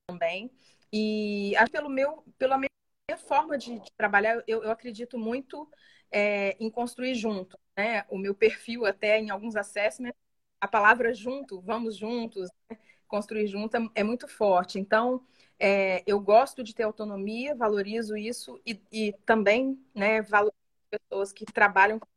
também 0.08 0.50
e 0.94 1.53
pelo 1.70 1.89
meu 1.89 2.24
pela 2.38 2.58
minha 2.58 2.70
forma 3.18 3.58
de, 3.58 3.82
trabalhar 3.98 4.41
eu, 4.48 4.63
eu, 4.63 4.72
acredito 4.72 5.18
muito 5.18 5.70
é, 6.12 6.58
em 6.63 6.70
construir 6.70 7.15
junto 7.15 7.58
né 7.75 8.06
o 8.10 8.18
meu 8.18 8.36
perfil 8.36 8.86
até 8.86 9.20
em 9.20 9.30
alguns 9.30 9.56
assessments 9.56 10.18
a 10.60 10.68
palavra 10.68 11.13
junto 11.13 11.62
vamos 11.62 11.98
juntos 11.98 12.50
né? 12.70 12.77
construir 13.08 13.48
junto 13.48 13.75
é, 13.77 13.89
é 13.96 14.03
muito 14.03 14.27
forte 14.27 14.80
então 14.80 15.25
é, 15.60 16.03
eu 16.08 16.20
gosto 16.20 16.63
de 16.63 16.74
ter 16.75 16.84
autonomia 16.84 17.56
valorizo 17.56 18.18
isso 18.18 18.60
e, 18.65 18.82
e 18.91 19.13
também 19.25 19.80
né 19.96 20.22
valorizo 20.22 20.56
pessoas 20.89 21.32
que 21.32 21.46
trabalham 21.46 22.00
com 22.00 22.08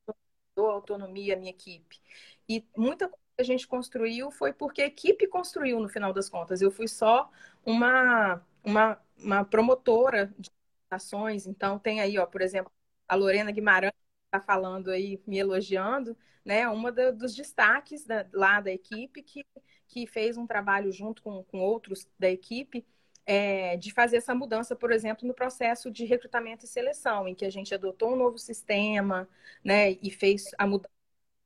autonomia 0.63 1.35
à 1.35 1.37
minha 1.37 1.51
equipe. 1.51 2.01
E 2.49 2.67
muita 2.77 3.09
coisa 3.09 3.23
que 3.37 3.43
a 3.43 3.45
gente 3.45 3.67
construiu 3.67 4.31
foi 4.31 4.53
porque 4.53 4.83
a 4.83 4.87
equipe 4.87 5.27
construiu, 5.29 5.81
no 5.81 5.89
final 5.89 6.13
das 6.13 6.29
contas. 6.29 6.61
Eu 6.61 6.71
fui 6.71 6.89
só 6.89 7.31
uma, 7.65 8.43
uma, 8.63 9.01
uma 9.19 9.45
promotora 9.45 10.33
de 10.39 10.51
ações. 10.91 11.47
Então, 11.47 11.79
tem 11.79 12.01
aí, 12.01 12.19
ó, 12.19 12.27
por 12.27 12.43
exemplo, 12.43 12.73
a 13.09 13.15
Lorena 13.15 13.51
Guimarães 13.51 13.93
está 14.27 14.41
falando 14.41 14.91
aí, 14.91 15.21
me 15.27 15.39
elogiando, 15.39 16.17
né? 16.45 16.69
Uma 16.69 16.91
da, 16.93 17.11
dos 17.11 17.35
destaques 17.35 18.05
da, 18.05 18.27
lá 18.33 18.61
da 18.61 18.73
equipe 18.73 19.23
que, 19.23 19.45
que 19.89 20.07
fez 20.07 20.37
um 20.37 20.47
trabalho 20.47 20.91
junto 20.93 21.23
com, 21.23 21.43
com 21.45 21.61
outros 21.61 22.07
da 22.19 22.29
equipe 22.31 22.85
é, 23.27 23.77
de 23.77 23.93
fazer 23.93 24.19
essa 24.19 24.35
mudança, 24.35 24.77
por 24.77 24.93
exemplo, 24.93 25.27
no 25.27 25.35
processo 25.35 25.91
de 25.91 26.05
recrutamento 26.05 26.65
e 26.65 26.69
seleção, 26.69 27.27
em 27.27 27.35
que 27.35 27.45
a 27.45 27.51
gente 27.51 27.75
adotou 27.75 28.13
um 28.13 28.17
novo 28.17 28.39
sistema, 28.39 29.29
né, 29.65 29.93
e 30.03 30.11
fez 30.11 30.51
a 30.59 30.67
mudança 30.67 30.94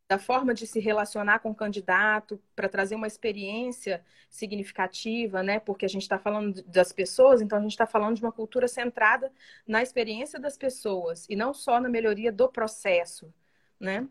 da 0.08 0.18
forma 0.18 0.54
de 0.54 0.66
se 0.66 0.80
relacionar 0.80 1.40
com 1.40 1.50
o 1.50 1.54
candidato 1.54 2.40
para 2.56 2.68
trazer 2.68 2.94
uma 2.94 3.06
experiência 3.06 4.02
significativa, 4.30 5.42
né? 5.42 5.60
Porque 5.60 5.84
a 5.84 5.88
gente 5.88 6.02
está 6.02 6.18
falando 6.18 6.62
das 6.62 6.92
pessoas, 6.92 7.42
então 7.42 7.58
a 7.58 7.60
gente 7.60 7.72
está 7.72 7.86
falando 7.86 8.16
de 8.16 8.22
uma 8.22 8.32
cultura 8.32 8.66
centrada 8.66 9.30
na 9.66 9.82
experiência 9.82 10.40
das 10.40 10.56
pessoas 10.56 11.26
e 11.28 11.36
não 11.36 11.52
só 11.52 11.78
na 11.78 11.90
melhoria 11.90 12.32
do 12.32 12.48
processo, 12.48 13.32
né? 13.78 14.08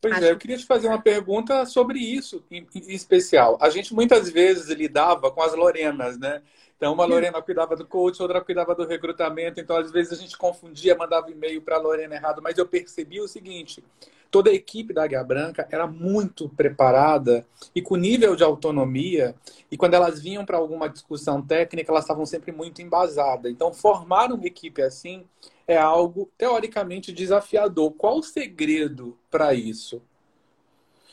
Pois 0.00 0.14
Acho... 0.14 0.24
é, 0.24 0.30
eu 0.30 0.38
queria 0.38 0.56
te 0.56 0.64
fazer 0.64 0.88
uma 0.88 1.00
pergunta 1.00 1.66
sobre 1.66 1.98
isso 1.98 2.42
em, 2.50 2.66
em 2.74 2.94
especial. 2.94 3.58
A 3.60 3.68
gente 3.68 3.94
muitas 3.94 4.30
vezes 4.30 4.68
lidava 4.68 5.30
com 5.30 5.42
as 5.42 5.54
Lorenas, 5.54 6.18
né? 6.18 6.42
Então, 6.76 6.92
uma 6.92 7.06
Lorena 7.06 7.40
cuidava 7.40 7.74
do 7.74 7.86
coach, 7.86 8.20
outra 8.20 8.40
cuidava 8.42 8.74
do 8.74 8.86
recrutamento. 8.86 9.58
Então, 9.58 9.76
às 9.78 9.90
vezes, 9.90 10.12
a 10.12 10.16
gente 10.16 10.36
confundia, 10.36 10.94
mandava 10.94 11.30
e-mail 11.30 11.62
para 11.62 11.76
a 11.76 11.80
Lorena 11.80 12.14
errado. 12.14 12.42
Mas 12.42 12.58
eu 12.58 12.66
percebi 12.66 13.18
o 13.18 13.26
seguinte: 13.26 13.82
toda 14.30 14.50
a 14.50 14.54
equipe 14.54 14.92
da 14.92 15.04
Águia 15.04 15.22
Branca 15.22 15.68
era 15.70 15.86
muito 15.86 16.48
preparada 16.48 17.46
e 17.74 17.82
com 17.82 17.96
nível 17.96 18.36
de 18.36 18.44
autonomia. 18.44 19.34
E 19.70 19.76
quando 19.76 19.94
elas 19.94 20.20
vinham 20.20 20.44
para 20.44 20.56
alguma 20.56 20.88
discussão 20.88 21.42
técnica, 21.42 21.90
elas 21.90 22.04
estavam 22.04 22.26
sempre 22.26 22.52
muito 22.52 22.82
embasadas. 22.82 23.50
Então, 23.50 23.72
formar 23.72 24.32
uma 24.32 24.46
equipe 24.46 24.82
assim 24.82 25.24
é 25.66 25.76
algo 25.76 26.30
teoricamente 26.38 27.12
desafiador. 27.12 27.92
Qual 27.92 28.18
o 28.18 28.22
segredo 28.22 29.18
para 29.30 29.52
isso? 29.54 30.02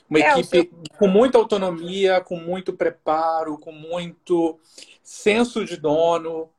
Uma 0.10 0.20
é, 0.20 0.32
equipe 0.32 0.48
seu... 0.48 0.70
com 0.98 1.08
muita 1.08 1.38
autonomia, 1.38 2.22
com 2.22 2.38
muito 2.38 2.74
preparo, 2.74 3.58
com 3.58 3.72
muito 3.72 4.60
senso 5.02 5.66
de 5.66 5.78
dono. 5.78 6.50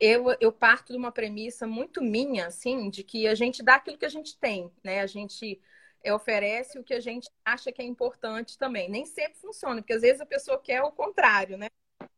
Eu, 0.00 0.26
eu 0.40 0.52
parto 0.52 0.92
de 0.92 0.98
uma 0.98 1.12
premissa 1.12 1.66
muito 1.66 2.02
minha, 2.02 2.46
assim, 2.48 2.90
de 2.90 3.04
que 3.04 3.26
a 3.28 3.34
gente 3.34 3.62
dá 3.62 3.76
aquilo 3.76 3.98
que 3.98 4.04
a 4.04 4.08
gente 4.08 4.36
tem, 4.38 4.70
né? 4.82 5.00
A 5.00 5.06
gente 5.06 5.60
oferece 6.12 6.78
o 6.78 6.84
que 6.84 6.94
a 6.94 7.00
gente 7.00 7.30
acha 7.44 7.72
que 7.72 7.80
é 7.80 7.84
importante 7.84 8.58
também. 8.58 8.88
Nem 8.90 9.06
sempre 9.06 9.38
funciona, 9.38 9.80
porque 9.80 9.92
às 9.94 10.02
vezes 10.02 10.20
a 10.20 10.26
pessoa 10.26 10.58
quer 10.60 10.82
o 10.82 10.92
contrário, 10.92 11.56
né? 11.56 11.68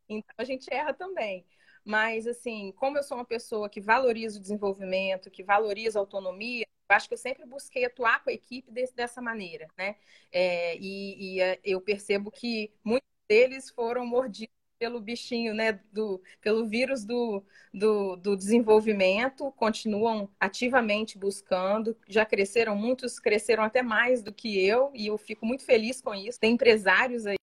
Então 0.09 0.35
a 0.39 0.45
gente 0.45 0.73
erra 0.73 0.95
também. 0.95 1.47
Mas, 1.85 2.27
assim, 2.27 2.73
como 2.77 2.99
eu 2.99 3.03
sou 3.03 3.19
uma 3.19 3.25
pessoa 3.25 3.69
que 3.71 3.81
valoriza 3.81 4.39
o 4.39 4.43
desenvolvimento, 4.43 5.31
que 5.31 5.45
valoriza 5.45 5.99
a 5.99 6.03
autonomia, 6.03 6.67
eu 6.89 6.97
acho 6.97 7.09
que 7.09 7.15
eu 7.15 7.19
sempre 7.19 7.45
busquei 7.47 7.85
atuar 7.85 8.23
com 8.25 8.31
a 8.31 8.33
equipe 8.33 8.71
desse, 8.73 8.95
dessa 8.95 9.21
maneira, 9.23 9.69
né? 9.79 9.97
É, 10.33 10.77
e, 10.79 11.37
e, 11.37 11.41
é, 11.41 11.61
eu 11.65 11.81
percebo 11.81 12.31
que 12.31 12.73
muitos 12.85 13.09
deles 13.29 13.71
foram 13.71 14.05
mordidos 14.07 14.56
pelo 14.79 15.01
bichinho, 15.01 15.55
né, 15.55 15.81
do, 15.93 16.21
pelo 16.41 16.67
vírus 16.67 17.05
do, 17.05 17.43
do, 17.73 18.17
do, 18.17 18.37
desenvolvimento, 18.37 19.51
continuam 19.53 20.29
ativamente 20.39 21.19
buscando, 21.19 21.97
já 22.09 22.25
cresceram, 22.27 22.77
muitos 22.77 23.19
cresceram 23.19 23.63
até 23.63 23.83
mais 23.83 24.23
do 24.23 24.33
que 24.33 24.59
eu, 24.65 24.91
e 24.95 25.07
eu 25.07 25.17
fico 25.19 25.47
muito 25.47 25.65
feliz 25.65 26.01
com 26.01 26.15
isso. 26.15 26.41
Tem 26.41 26.53
empresários 26.53 27.27
aí 27.27 27.37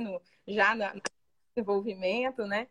no, 0.00 0.20
já 0.46 0.74
no 0.74 1.00
desenvolvimento, 1.54 2.46
né, 2.46 2.68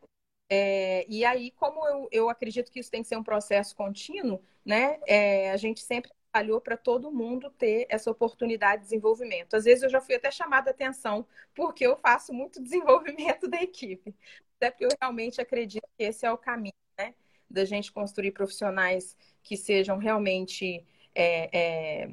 é, 0.49 1.05
e 1.09 1.25
aí, 1.25 1.51
como 1.51 1.87
eu, 1.87 2.07
eu 2.11 2.29
acredito 2.29 2.71
que 2.71 2.79
isso 2.79 2.91
tem 2.91 3.01
que 3.01 3.07
ser 3.07 3.17
um 3.17 3.23
processo 3.23 3.75
contínuo, 3.75 4.39
né? 4.63 4.99
É, 5.07 5.49
a 5.49 5.57
gente 5.57 5.79
sempre 5.81 6.11
trabalhou 6.33 6.59
para 6.59 6.75
todo 6.75 7.11
mundo 7.11 7.51
ter 7.51 7.85
essa 7.89 8.09
oportunidade 8.09 8.81
de 8.81 8.89
desenvolvimento. 8.89 9.55
Às 9.55 9.65
vezes 9.65 9.83
eu 9.83 9.89
já 9.89 10.01
fui 10.01 10.15
até 10.15 10.31
chamada 10.31 10.71
atenção 10.71 11.25
porque 11.53 11.85
eu 11.85 11.95
faço 11.95 12.33
muito 12.33 12.59
desenvolvimento 12.61 13.47
da 13.47 13.61
equipe. 13.61 14.15
Até 14.57 14.71
porque 14.71 14.85
eu 14.85 14.89
realmente 14.99 15.39
acredito 15.39 15.87
que 15.95 16.03
esse 16.03 16.25
é 16.25 16.31
o 16.31 16.37
caminho, 16.37 16.73
né? 16.97 17.13
Da 17.49 17.63
gente 17.63 17.91
construir 17.91 18.31
profissionais 18.31 19.15
que 19.43 19.55
sejam 19.55 19.97
realmente 19.97 20.83
é, 21.13 21.49
é, 21.53 22.09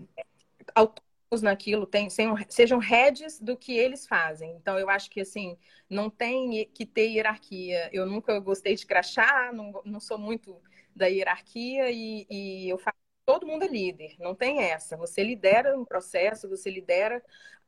naquilo, 1.42 1.87
tem, 1.87 2.11
sejam, 2.11 2.37
sejam 2.48 2.78
heads 2.78 3.40
do 3.40 3.56
que 3.56 3.72
eles 3.72 4.06
fazem. 4.06 4.54
Então, 4.56 4.78
eu 4.78 4.90
acho 4.90 5.09
que, 5.09 5.20
assim, 5.20 5.56
não 5.88 6.11
tem 6.11 6.68
que 6.74 6.85
ter 6.85 7.09
hierarquia. 7.09 7.88
Eu 7.92 8.04
nunca 8.04 8.38
gostei 8.40 8.74
de 8.74 8.85
crachá, 8.85 9.50
não, 9.52 9.80
não 9.85 10.00
sou 10.00 10.18
muito 10.18 10.61
da 10.94 11.06
hierarquia 11.06 11.90
e, 11.90 12.26
e 12.28 12.68
eu 12.68 12.76
faço 12.76 12.99
todo 13.30 13.46
mundo 13.46 13.62
é 13.62 13.68
líder, 13.68 14.16
não 14.18 14.34
tem 14.34 14.60
essa. 14.60 14.96
Você 14.96 15.22
lidera 15.22 15.78
um 15.78 15.84
processo, 15.84 16.48
você 16.48 16.68
lidera 16.68 17.22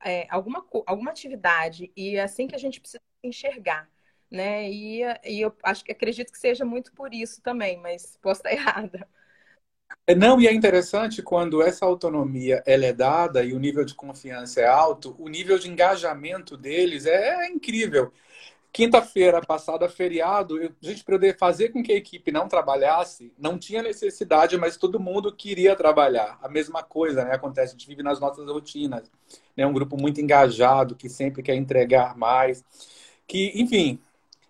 é, 0.05 0.27
alguma, 0.29 0.67
alguma 0.85 1.13
atividade, 1.13 1.93
e 1.97 2.17
é 2.17 2.23
assim 2.23 2.49
que 2.49 2.57
a 2.57 2.59
gente 2.59 2.81
precisa 2.81 3.01
enxergar. 3.23 3.89
Né? 4.29 4.69
E, 4.69 5.03
e 5.25 5.41
eu 5.41 5.55
acho 5.63 5.85
que 5.85 5.93
acredito 5.93 6.33
que 6.33 6.39
seja 6.39 6.65
muito 6.65 6.93
por 6.93 7.15
isso 7.15 7.41
também, 7.43 7.77
mas 7.77 8.19
posso 8.21 8.41
estar 8.41 8.51
errada. 8.53 9.09
É, 10.05 10.17
não, 10.17 10.41
e 10.41 10.49
é 10.49 10.53
interessante 10.53 11.23
quando 11.23 11.63
essa 11.63 11.85
autonomia 11.85 12.61
ela 12.67 12.85
é 12.87 12.93
dada 12.93 13.45
e 13.45 13.55
o 13.55 13.59
nível 13.61 13.85
de 13.85 13.95
confiança 13.95 14.61
é 14.61 14.67
alto, 14.67 15.15
o 15.17 15.29
nível 15.29 15.59
de 15.61 15.71
engajamento 15.71 16.57
deles 16.57 17.07
é, 17.07 17.47
é 17.47 17.49
incrível. 17.49 18.13
Quinta-feira 18.73 19.43
passada, 19.43 19.87
feriado, 19.87 20.59
eu, 20.59 20.73
gente, 20.81 21.05
eu 21.07 21.39
fazer 21.39 21.69
com 21.69 21.83
que 21.83 21.93
a 21.93 21.97
equipe 21.97 22.33
não 22.33 22.49
trabalhasse, 22.49 23.31
não 23.39 23.59
tinha 23.59 23.83
necessidade, 23.83 24.57
mas 24.57 24.79
todo 24.79 24.99
mundo 24.99 25.31
queria 25.31 25.77
trabalhar. 25.77 26.39
A 26.41 26.49
mesma 26.49 26.83
coisa, 26.83 27.23
né? 27.23 27.35
Acontece, 27.35 27.75
a 27.75 27.79
gente 27.79 27.87
vive 27.87 28.03
nas 28.03 28.19
nossas 28.19 28.47
rotinas. 28.47 29.11
É 29.55 29.61
né? 29.61 29.67
um 29.67 29.75
grupo 29.75 30.01
muito 30.01 30.23
engajado, 30.23 30.97
que 30.97 31.11
sempre 31.11 31.43
quer 31.43 31.55
entregar 31.55 32.17
mais. 32.17 32.65
Que, 33.27 33.53
enfim, 33.55 34.01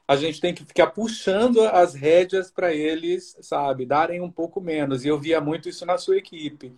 a 0.06 0.14
gente 0.14 0.40
tem 0.40 0.54
que 0.54 0.64
ficar 0.64 0.88
puxando 0.88 1.62
as 1.62 1.94
rédeas 1.94 2.48
para 2.48 2.72
eles, 2.72 3.36
sabe, 3.40 3.84
darem 3.84 4.20
um 4.20 4.30
pouco 4.30 4.60
menos. 4.60 5.04
E 5.04 5.08
eu 5.08 5.18
via 5.18 5.40
muito 5.40 5.68
isso 5.68 5.84
na 5.84 5.98
sua 5.98 6.16
equipe. 6.16 6.72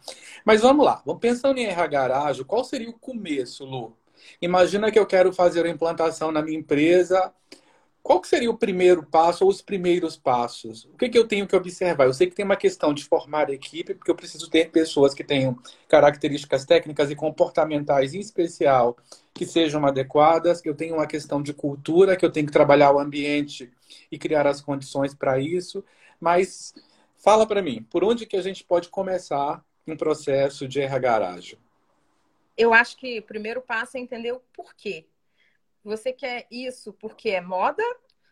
Mas 0.47 0.63
vamos 0.63 0.87
lá, 0.87 1.03
vamos 1.05 1.21
pensando 1.21 1.59
em 1.59 1.67
RH 1.67 1.87
Garagem, 1.89 2.45
qual 2.45 2.65
seria 2.65 2.89
o 2.89 2.99
começo, 2.99 3.67
Lu? 3.67 3.95
Imagina 4.41 4.91
que 4.91 4.99
eu 4.99 5.07
quero 5.07 5.33
fazer 5.33 5.67
a 5.67 5.69
implantação 5.69 6.31
na 6.33 6.43
minha 6.43 6.59
empresa 6.59 7.33
qual 8.05 8.23
seria 8.23 8.51
o 8.51 8.59
primeiro 8.59 9.03
passo 9.03 9.45
ou 9.45 9.51
os 9.51 9.63
primeiros 9.63 10.15
passos? 10.15 10.85
O 10.93 10.99
que, 10.99 11.09
que 11.09 11.17
eu 11.17 11.27
tenho 11.27 11.47
que 11.47 11.57
observar? 11.57 12.05
Eu 12.05 12.13
sei 12.13 12.27
que 12.27 12.35
tem 12.37 12.45
uma 12.45 12.55
questão 12.55 12.93
de 12.93 13.03
formar 13.03 13.49
equipe, 13.49 13.95
porque 13.95 14.11
eu 14.11 14.15
preciso 14.15 14.51
ter 14.51 14.71
pessoas 14.71 15.15
que 15.15 15.25
tenham 15.25 15.59
características 15.89 16.67
técnicas 16.67 17.11
e 17.11 17.17
comportamentais, 17.17 18.13
em 18.13 18.21
especial, 18.21 18.95
que 19.33 19.47
sejam 19.47 19.87
adequadas. 19.87 20.61
Eu 20.67 20.75
tenho 20.75 20.97
uma 20.97 21.07
questão 21.07 21.43
de 21.43 21.55
cultura, 21.55 22.15
que 22.15 22.27
eu 22.27 22.31
tenho 22.31 22.47
que 22.47 22.53
trabalhar 22.53 22.93
o 22.93 22.99
ambiente 22.99 23.73
e 24.13 24.19
criar 24.19 24.47
as 24.47 24.61
condições 24.61 25.15
para 25.15 25.41
isso. 25.41 25.83
Mas 26.21 26.75
fala 27.17 27.47
para 27.47 27.63
mim, 27.63 27.87
por 27.89 28.05
onde 28.05 28.27
que 28.27 28.37
a 28.37 28.43
gente 28.43 28.63
pode 28.65 28.91
começar 28.91 29.65
um 29.87 29.97
processo 29.97 30.69
de 30.69 30.79
RH 30.79 31.29
ágil? 31.31 31.64
Eu 32.57 32.73
acho 32.73 32.97
que 32.97 33.19
o 33.19 33.23
primeiro 33.23 33.61
passo 33.61 33.97
é 33.97 34.01
entender 34.01 34.33
o 34.33 34.41
porquê 34.53 35.09
você 35.85 36.13
quer 36.13 36.47
isso 36.51 36.95
porque 36.95 37.31
é 37.31 37.41
moda, 37.41 37.83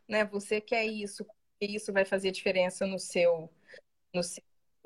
né? 0.09 0.25
Você 0.25 0.61
quer 0.61 0.85
isso 0.87 1.25
porque 1.25 1.67
isso 1.73 1.93
vai 1.93 2.05
fazer 2.05 2.31
diferença 2.31 2.87
no 2.87 2.99
seu, 2.99 3.51
no 4.15 4.23
seu 4.23 4.43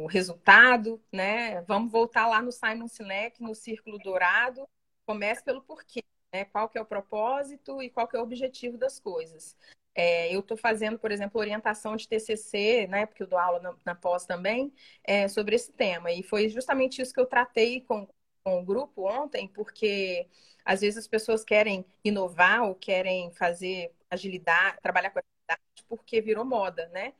resultado, 0.08 1.00
né? 1.12 1.62
Vamos 1.62 1.92
voltar 1.92 2.26
lá 2.26 2.42
no 2.42 2.50
Simon 2.50 2.88
Sinek, 2.88 3.40
no 3.40 3.54
Círculo 3.54 3.98
Dourado. 3.98 4.68
Comece 5.06 5.44
pelo 5.44 5.62
porquê, 5.62 6.02
né? 6.34 6.44
Qual 6.46 6.68
que 6.68 6.76
é 6.76 6.82
o 6.82 6.86
propósito 6.86 7.80
e 7.80 7.88
qual 7.88 8.08
que 8.08 8.16
é 8.16 8.20
o 8.20 8.24
objetivo 8.24 8.76
das 8.76 8.98
coisas. 8.98 9.56
É, 9.94 10.34
eu 10.34 10.40
estou 10.40 10.58
fazendo, 10.58 10.98
por 10.98 11.10
exemplo, 11.10 11.40
orientação 11.40 11.96
de 11.96 12.06
TCC, 12.06 12.86
né, 12.86 13.06
porque 13.06 13.22
eu 13.22 13.26
dou 13.26 13.38
aula 13.38 13.60
na, 13.60 13.74
na 13.82 13.94
pós 13.94 14.26
também, 14.26 14.70
é, 15.02 15.26
sobre 15.26 15.56
esse 15.56 15.72
tema. 15.72 16.12
E 16.12 16.22
foi 16.22 16.50
justamente 16.50 17.00
isso 17.00 17.14
que 17.14 17.20
eu 17.20 17.24
tratei 17.24 17.80
com, 17.80 18.06
com 18.46 18.60
o 18.60 18.64
grupo 18.64 19.08
ontem, 19.08 19.48
porque 19.48 20.28
às 20.64 20.80
vezes 20.80 20.98
as 20.98 21.08
pessoas 21.08 21.42
querem 21.42 21.84
inovar 22.04 22.62
ou 22.62 22.76
querem 22.76 23.32
fazer 23.32 23.92
agilidade, 24.08 24.78
trabalhar 24.80 25.10
com 25.10 25.18
agilidade 25.18 25.84
porque 25.88 26.20
virou 26.20 26.44
moda, 26.44 26.86
né? 26.90 27.12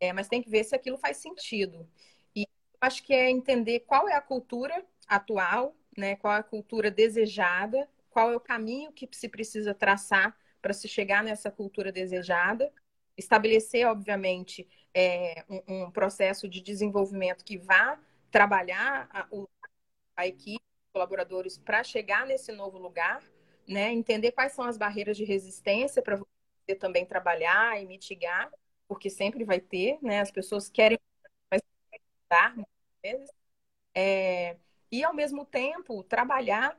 É, 0.00 0.10
mas 0.10 0.26
tem 0.26 0.40
que 0.42 0.48
ver 0.48 0.64
se 0.64 0.74
aquilo 0.74 0.96
faz 0.96 1.18
sentido. 1.18 1.86
E 2.34 2.46
acho 2.80 3.02
que 3.02 3.12
é 3.12 3.30
entender 3.30 3.80
qual 3.80 4.08
é 4.08 4.14
a 4.14 4.22
cultura 4.22 4.82
atual, 5.06 5.76
né? 5.94 6.16
Qual 6.16 6.32
é 6.32 6.38
a 6.38 6.42
cultura 6.42 6.90
desejada, 6.90 7.86
qual 8.08 8.32
é 8.32 8.36
o 8.36 8.40
caminho 8.40 8.90
que 8.90 9.06
se 9.12 9.28
precisa 9.28 9.74
traçar 9.74 10.34
para 10.62 10.72
se 10.72 10.88
chegar 10.88 11.22
nessa 11.22 11.50
cultura 11.50 11.92
desejada. 11.92 12.72
Estabelecer, 13.18 13.86
obviamente, 13.86 14.66
é, 14.94 15.44
um, 15.46 15.84
um, 15.84 15.90
processo 15.90 16.48
de 16.48 16.62
desenvolvimento 16.62 17.44
que 17.44 17.58
vá 17.58 18.00
trabalhar 18.30 19.10
a, 19.12 19.28
a 20.16 20.26
equipe 20.26 20.69
colaboradores 20.92 21.58
para 21.58 21.82
chegar 21.82 22.26
nesse 22.26 22.52
novo 22.52 22.78
lugar, 22.78 23.22
né? 23.66 23.92
Entender 23.92 24.32
quais 24.32 24.52
são 24.52 24.64
as 24.64 24.76
barreiras 24.76 25.16
de 25.16 25.24
resistência 25.24 26.02
para 26.02 26.16
você 26.16 26.74
também 26.78 27.04
trabalhar 27.04 27.80
e 27.80 27.86
mitigar, 27.86 28.50
porque 28.88 29.08
sempre 29.08 29.44
vai 29.44 29.60
ter, 29.60 29.98
né? 30.02 30.20
As 30.20 30.30
pessoas 30.30 30.68
querem 30.68 30.98
dar 32.28 32.54
muitas 32.54 32.74
vezes. 33.02 33.30
É, 33.94 34.56
e 34.90 35.02
ao 35.02 35.14
mesmo 35.14 35.44
tempo 35.44 36.02
trabalhar 36.04 36.78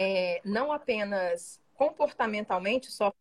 é, 0.00 0.40
não 0.44 0.72
apenas 0.72 1.60
comportamentalmente, 1.74 2.90
só 2.90 3.12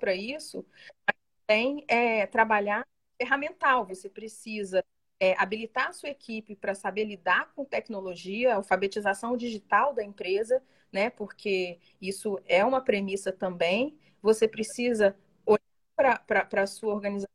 para 0.00 0.14
isso, 0.14 0.66
mas 1.06 1.16
também 1.46 1.84
é, 1.88 2.26
trabalhar 2.26 2.86
ferramental. 3.16 3.86
Você 3.86 4.08
precisa 4.08 4.84
é, 5.20 5.34
habilitar 5.38 5.88
a 5.88 5.92
sua 5.92 6.10
equipe 6.10 6.54
para 6.54 6.74
saber 6.74 7.04
lidar 7.04 7.52
com 7.54 7.64
tecnologia, 7.64 8.54
alfabetização 8.54 9.36
digital 9.36 9.92
da 9.92 10.04
empresa, 10.04 10.62
né? 10.92 11.10
Porque 11.10 11.78
isso 12.00 12.38
é 12.46 12.64
uma 12.64 12.80
premissa 12.80 13.32
também. 13.32 13.98
Você 14.22 14.46
precisa 14.46 15.16
olhar 15.44 16.24
para 16.26 16.62
a 16.62 16.66
sua 16.66 16.94
organização 16.94 17.28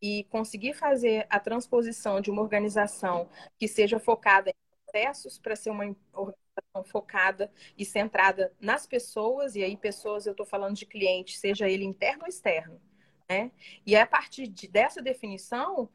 e 0.00 0.24
conseguir 0.24 0.74
fazer 0.74 1.26
a 1.28 1.40
transposição 1.40 2.20
de 2.20 2.30
uma 2.30 2.42
organização 2.42 3.28
que 3.58 3.66
seja 3.66 3.98
focada 3.98 4.50
em 4.50 4.54
processos 4.84 5.38
para 5.38 5.56
ser 5.56 5.70
uma 5.70 5.84
organização 6.12 6.84
focada 6.84 7.50
e 7.76 7.84
centrada 7.84 8.52
nas 8.60 8.86
pessoas, 8.86 9.56
e 9.56 9.62
aí 9.62 9.76
pessoas 9.76 10.26
eu 10.26 10.32
estou 10.32 10.46
falando 10.46 10.76
de 10.76 10.86
cliente, 10.86 11.36
seja 11.38 11.68
ele 11.68 11.84
interno 11.84 12.22
ou 12.22 12.28
externo. 12.28 12.80
Né? 13.28 13.50
E 13.84 13.96
a 13.96 14.06
partir 14.06 14.46
de, 14.46 14.66
dessa 14.68 15.02
definição, 15.02 15.88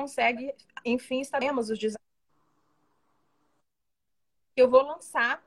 consegue, 0.00 0.54
enfim, 0.84 1.20
estaremos 1.20 1.68
os 1.68 1.78
desafios 1.78 2.00
que 4.54 4.62
eu 4.62 4.70
vou 4.70 4.82
lançar 4.82 5.44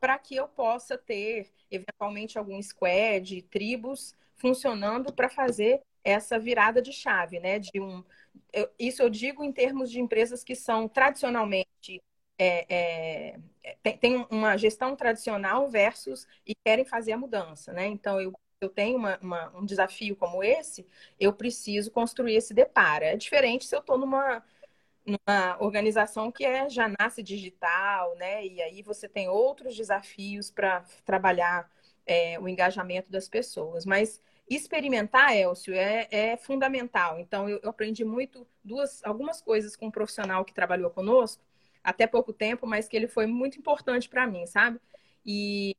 para 0.00 0.16
que 0.18 0.36
eu 0.36 0.46
possa 0.46 0.96
ter, 0.96 1.50
eventualmente, 1.70 2.38
algum 2.38 2.60
squad, 2.62 3.42
tribos 3.42 4.14
funcionando 4.36 5.12
para 5.12 5.28
fazer 5.28 5.82
essa 6.04 6.38
virada 6.38 6.80
de 6.80 6.92
chave, 6.92 7.40
né? 7.40 7.58
De 7.58 7.80
um, 7.80 8.04
eu, 8.52 8.70
isso 8.78 9.02
eu 9.02 9.10
digo 9.10 9.42
em 9.42 9.52
termos 9.52 9.90
de 9.90 10.00
empresas 10.00 10.44
que 10.44 10.54
são 10.54 10.88
tradicionalmente 10.88 12.00
é, 12.38 13.34
é, 13.64 13.76
tem, 13.82 13.98
tem, 13.98 14.26
uma 14.30 14.56
gestão 14.56 14.94
tradicional 14.94 15.68
versus 15.68 16.24
e 16.46 16.54
querem 16.54 16.84
fazer 16.84 17.12
a 17.12 17.18
mudança, 17.18 17.72
né? 17.72 17.86
Então 17.88 18.20
eu 18.20 18.32
eu 18.60 18.68
tenho 18.68 18.96
uma, 18.98 19.18
uma, 19.22 19.56
um 19.56 19.64
desafio 19.64 20.16
como 20.16 20.42
esse, 20.42 20.86
eu 21.18 21.32
preciso 21.32 21.90
construir 21.90 22.34
esse 22.34 22.52
deparo. 22.54 23.04
É 23.04 23.16
diferente 23.16 23.64
se 23.66 23.74
eu 23.74 23.80
estou 23.80 23.98
numa, 23.98 24.42
numa 25.06 25.56
organização 25.60 26.30
que 26.32 26.44
é, 26.44 26.68
já 26.68 26.88
nasce 26.98 27.22
digital, 27.22 28.14
né? 28.16 28.46
E 28.46 28.62
aí 28.62 28.82
você 28.82 29.08
tem 29.08 29.28
outros 29.28 29.76
desafios 29.76 30.50
para 30.50 30.84
trabalhar 31.04 31.70
é, 32.06 32.38
o 32.40 32.48
engajamento 32.48 33.10
das 33.10 33.28
pessoas. 33.28 33.86
Mas 33.86 34.20
experimentar, 34.48 35.36
Elcio, 35.36 35.74
é, 35.74 36.08
é 36.10 36.36
fundamental. 36.36 37.18
Então, 37.20 37.48
eu, 37.48 37.60
eu 37.62 37.70
aprendi 37.70 38.04
muito, 38.04 38.46
duas, 38.64 39.04
algumas 39.04 39.40
coisas 39.40 39.76
com 39.76 39.86
um 39.86 39.90
profissional 39.90 40.44
que 40.44 40.54
trabalhou 40.54 40.90
conosco, 40.90 41.42
até 41.84 42.06
pouco 42.06 42.32
tempo, 42.32 42.66
mas 42.66 42.88
que 42.88 42.96
ele 42.96 43.08
foi 43.08 43.26
muito 43.26 43.58
importante 43.58 44.08
para 44.08 44.26
mim, 44.26 44.46
sabe? 44.46 44.80
E 45.24 45.76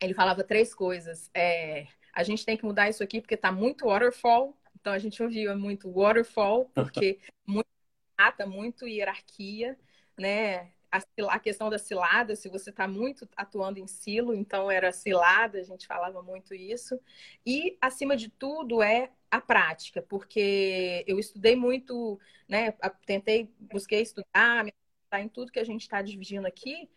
ele 0.00 0.14
falava 0.14 0.44
três 0.44 0.74
coisas. 0.74 1.30
É, 1.34 1.86
a 2.12 2.22
gente 2.22 2.44
tem 2.44 2.56
que 2.56 2.64
mudar 2.64 2.88
isso 2.88 3.02
aqui 3.02 3.20
porque 3.20 3.34
está 3.34 3.52
muito 3.52 3.86
waterfall. 3.86 4.56
Então 4.80 4.92
a 4.92 4.98
gente 4.98 5.22
ouvia 5.22 5.54
muito 5.56 5.90
waterfall, 5.90 6.70
porque 6.74 7.18
muito 7.46 7.68
ata, 8.16 8.46
muito 8.46 8.86
hierarquia, 8.86 9.78
né? 10.18 10.72
A, 10.90 11.00
a, 11.28 11.38
questão 11.38 11.68
da 11.68 11.78
cilada, 11.78 12.34
se 12.34 12.48
você 12.48 12.70
está 12.70 12.88
muito 12.88 13.28
atuando 13.36 13.78
em 13.78 13.86
silo, 13.86 14.34
então 14.34 14.70
era 14.70 14.90
cilada, 14.90 15.58
a 15.58 15.62
gente 15.62 15.86
falava 15.86 16.22
muito 16.22 16.54
isso. 16.54 16.98
E, 17.44 17.76
acima 17.80 18.16
de 18.16 18.30
tudo, 18.30 18.82
é 18.82 19.12
a 19.30 19.40
prática, 19.40 20.00
porque 20.00 21.04
eu 21.06 21.18
estudei 21.18 21.54
muito, 21.54 22.18
né? 22.48 22.72
Tentei, 23.04 23.52
busquei 23.60 24.00
estudar, 24.00 24.64
me 24.64 24.72
em 25.16 25.28
tudo 25.28 25.52
que 25.52 25.58
a 25.58 25.64
gente 25.64 25.82
está 25.82 26.02
dividindo 26.02 26.46
aqui, 26.46 26.88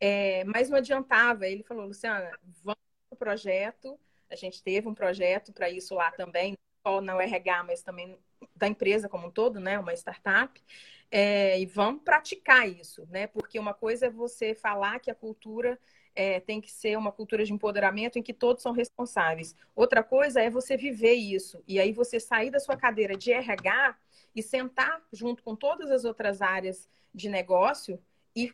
é, 0.00 0.42
mas 0.44 0.70
não 0.70 0.78
adiantava. 0.78 1.46
Ele 1.46 1.62
falou, 1.62 1.86
Luciana, 1.86 2.30
vamos 2.64 2.80
para 3.08 3.14
o 3.14 3.16
projeto. 3.16 4.00
A 4.30 4.34
gente 4.34 4.62
teve 4.62 4.88
um 4.88 4.94
projeto 4.94 5.52
para 5.52 5.68
isso 5.68 5.94
lá 5.94 6.10
também, 6.12 6.52
não 6.52 6.92
só 6.92 7.00
na 7.00 7.20
RH, 7.22 7.64
mas 7.64 7.82
também 7.82 8.18
da 8.56 8.66
empresa 8.66 9.08
como 9.08 9.26
um 9.26 9.30
todo, 9.30 9.60
né? 9.60 9.78
Uma 9.78 9.92
startup. 9.92 10.62
É, 11.10 11.60
e 11.60 11.66
vamos 11.66 12.02
praticar 12.02 12.68
isso, 12.68 13.06
né? 13.10 13.26
Porque 13.26 13.58
uma 13.58 13.74
coisa 13.74 14.06
é 14.06 14.10
você 14.10 14.54
falar 14.54 15.00
que 15.00 15.10
a 15.10 15.14
cultura 15.14 15.78
é, 16.14 16.40
tem 16.40 16.60
que 16.60 16.70
ser 16.70 16.96
uma 16.96 17.12
cultura 17.12 17.44
de 17.44 17.52
empoderamento 17.52 18.18
em 18.18 18.22
que 18.22 18.32
todos 18.32 18.62
são 18.62 18.72
responsáveis. 18.72 19.54
Outra 19.74 20.02
coisa 20.02 20.40
é 20.40 20.48
você 20.48 20.76
viver 20.76 21.14
isso. 21.14 21.62
E 21.66 21.78
aí 21.78 21.92
você 21.92 22.18
sair 22.18 22.50
da 22.50 22.60
sua 22.60 22.76
cadeira 22.76 23.16
de 23.16 23.32
RH 23.32 23.96
e 24.34 24.42
sentar 24.42 25.02
junto 25.12 25.42
com 25.42 25.56
todas 25.56 25.90
as 25.90 26.04
outras 26.04 26.40
áreas 26.40 26.88
de 27.12 27.28
negócio 27.28 28.00
e 28.34 28.52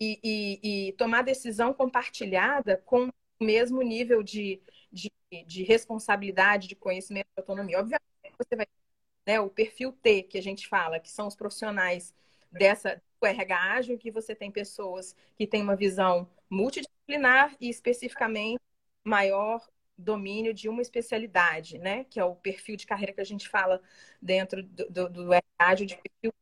e, 0.00 0.20
e, 0.22 0.88
e 0.88 0.92
tomar 0.94 1.22
decisão 1.22 1.72
compartilhada 1.74 2.76
com 2.84 3.08
o 3.40 3.44
mesmo 3.44 3.82
nível 3.82 4.22
de, 4.22 4.60
de, 4.92 5.10
de 5.46 5.62
responsabilidade, 5.62 6.68
de 6.68 6.76
conhecimento 6.76 7.26
e 7.36 7.40
autonomia. 7.40 7.78
Obviamente, 7.78 8.04
você 8.38 8.56
vai 8.56 8.66
né, 9.26 9.40
o 9.40 9.50
perfil 9.50 9.92
T 9.92 10.22
que 10.22 10.38
a 10.38 10.42
gente 10.42 10.66
fala, 10.68 11.00
que 11.00 11.10
são 11.10 11.26
os 11.26 11.36
profissionais 11.36 12.14
dessa 12.50 13.00
do 13.20 13.26
RH 13.26 13.72
ágil, 13.74 13.98
que 13.98 14.10
você 14.10 14.34
tem 14.34 14.50
pessoas 14.50 15.14
que 15.36 15.46
têm 15.46 15.62
uma 15.62 15.76
visão 15.76 16.28
multidisciplinar 16.48 17.56
e 17.60 17.68
especificamente 17.68 18.60
maior 19.04 19.66
domínio 19.96 20.54
de 20.54 20.68
uma 20.68 20.80
especialidade, 20.80 21.78
né? 21.78 22.04
Que 22.04 22.20
é 22.20 22.24
o 22.24 22.36
perfil 22.36 22.76
de 22.76 22.86
carreira 22.86 23.12
que 23.12 23.20
a 23.20 23.24
gente 23.24 23.48
fala 23.48 23.82
dentro 24.22 24.62
do, 24.62 24.88
do, 24.88 25.08
do 25.10 25.32
RH 25.32 25.74
de 25.74 25.96
perfil. 25.96 26.32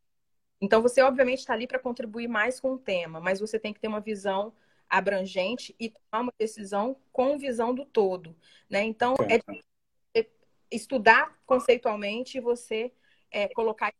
Então, 0.61 0.81
você 0.81 1.03
obviamente 1.03 1.40
está 1.40 1.53
ali 1.53 1.66
para 1.66 1.79
contribuir 1.79 2.29
mais 2.29 2.59
com 2.59 2.73
o 2.73 2.79
tema, 2.79 3.21
mas 3.21 3.40
você 3.40 3.59
tem 3.59 3.73
que 3.73 3.81
ter 3.81 3.88
uma 3.88 4.01
visão 4.01 4.53
abrangente 4.88 5.75
e 5.79 5.90
tomar 5.90 6.23
uma 6.23 6.33
decisão 6.38 6.97
com 7.12 7.37
visão 7.37 7.75
do 7.75 7.85
todo, 7.85 8.37
né? 8.71 8.83
Então, 8.85 9.14
é, 9.29 10.27
estudar 10.71 11.37
conceitualmente 11.45 12.38
e 12.38 12.40
você 12.40 12.92
é, 13.31 13.49
colocar 13.49 13.92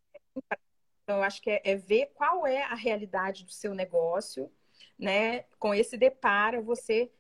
então, 1.07 1.19
eu 1.19 1.23
acho 1.23 1.41
que 1.41 1.49
é, 1.49 1.61
é, 1.63 1.77
ver 1.77 2.07
qual 2.15 2.45
é 2.45 2.65
a 2.65 2.75
realidade 2.75 3.45
do 3.45 3.53
seu 3.53 3.73
negócio, 3.73 4.51
né? 4.99 5.43
Com 5.57 5.73
esse 5.73 5.97
deparo, 5.97 6.65
você 6.65 7.13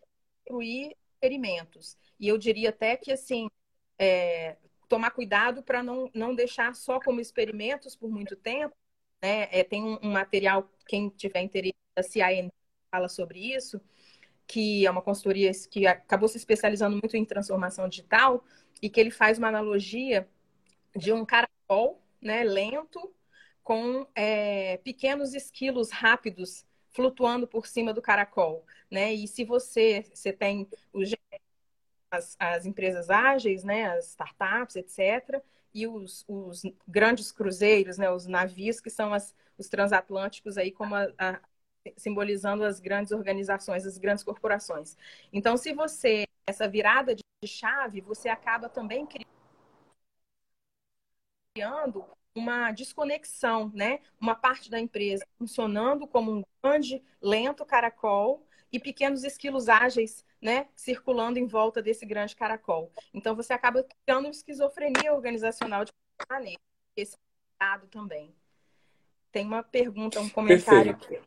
construir 0.44 0.96
experimentos. 1.14 1.96
E 2.18 2.26
eu 2.26 2.36
diria 2.36 2.70
até 2.70 2.96
que, 2.96 3.12
assim, 3.12 3.48
é, 3.96 4.56
tomar 4.88 5.12
cuidado 5.12 5.62
para 5.62 5.84
não, 5.84 6.10
não 6.12 6.34
deixar 6.34 6.74
só 6.74 6.98
como 6.98 7.20
experimentos 7.20 7.94
por 7.94 8.10
muito 8.10 8.34
tempo. 8.34 8.74
Né? 9.22 9.48
É, 9.50 9.64
tem 9.64 9.82
um, 9.82 9.98
um, 10.02 10.12
material, 10.12 10.70
quem 10.86 11.08
tiver 11.08 11.42
interesse, 11.42 11.74
da 11.94 12.02
CIN 12.02 12.50
fala 12.90 13.08
sobre 13.08 13.54
isso, 13.54 13.80
que 14.46 14.86
é 14.86 14.90
uma 14.90 15.02
consultoria 15.02 15.50
que 15.70 15.86
acabou 15.86 16.28
se 16.28 16.36
especializando 16.36 16.96
muito 16.96 17.16
em 17.16 17.24
transformação 17.24 17.88
digital 17.88 18.44
e 18.82 18.88
que 18.90 19.00
ele 19.00 19.10
faz 19.10 19.38
uma 19.38 19.48
analogia 19.48 20.28
de 20.94 21.12
um 21.12 21.24
caracol 21.24 22.02
né, 22.20 22.44
lento 22.44 23.12
com 23.62 24.06
é, 24.14 24.78
pequenos 24.78 25.34
esquilos 25.34 25.90
rápidos 25.90 26.64
flutuando 26.92 27.46
por 27.46 27.66
cima 27.66 27.92
do 27.92 28.00
caracol, 28.00 28.64
né? 28.90 29.12
E 29.12 29.28
se 29.28 29.44
você, 29.44 30.04
você 30.14 30.32
tem 30.32 30.66
os, 30.92 31.10
as, 32.10 32.36
as 32.38 32.64
empresas 32.64 33.10
ágeis, 33.10 33.64
né, 33.64 33.86
as 33.90 34.10
startups, 34.10 34.76
etc., 34.76 35.42
e 35.76 35.86
os, 35.86 36.24
os 36.26 36.62
grandes 36.88 37.30
cruzeiros, 37.30 37.98
né, 37.98 38.10
os 38.10 38.26
navios 38.26 38.80
que 38.80 38.88
são 38.88 39.12
as, 39.12 39.34
os 39.58 39.68
transatlânticos 39.68 40.56
aí 40.56 40.72
como 40.72 40.94
a, 40.94 41.12
a, 41.18 41.38
simbolizando 41.98 42.64
as 42.64 42.80
grandes 42.80 43.12
organizações, 43.12 43.84
as 43.84 43.98
grandes 43.98 44.24
corporações. 44.24 44.96
Então, 45.30 45.54
se 45.58 45.74
você 45.74 46.24
essa 46.46 46.66
virada 46.66 47.14
de 47.14 47.22
chave, 47.44 48.00
você 48.00 48.30
acaba 48.30 48.68
também 48.70 49.06
criando 51.54 52.06
uma 52.34 52.70
desconexão, 52.72 53.70
né? 53.74 54.00
Uma 54.18 54.34
parte 54.34 54.70
da 54.70 54.80
empresa 54.80 55.26
funcionando 55.38 56.06
como 56.06 56.32
um 56.32 56.42
grande, 56.62 57.02
lento 57.20 57.66
caracol 57.66 58.45
e 58.72 58.78
pequenos 58.78 59.24
esquilos 59.24 59.68
ágeis, 59.68 60.24
né? 60.40 60.66
Circulando 60.74 61.38
em 61.38 61.46
volta 61.46 61.82
desse 61.82 62.04
grande 62.04 62.34
caracol. 62.34 62.90
Então, 63.12 63.34
você 63.34 63.52
acaba 63.52 63.84
criando 64.04 64.28
esquizofrenia 64.28 65.12
organizacional 65.12 65.84
de 65.84 65.92
maneira. 66.28 66.60
Esse 66.96 67.16
dado 67.58 67.86
também. 67.86 68.34
Tem 69.32 69.44
uma 69.44 69.62
pergunta, 69.62 70.20
um 70.20 70.28
comentário. 70.28 70.96
Perfeito. 70.96 71.24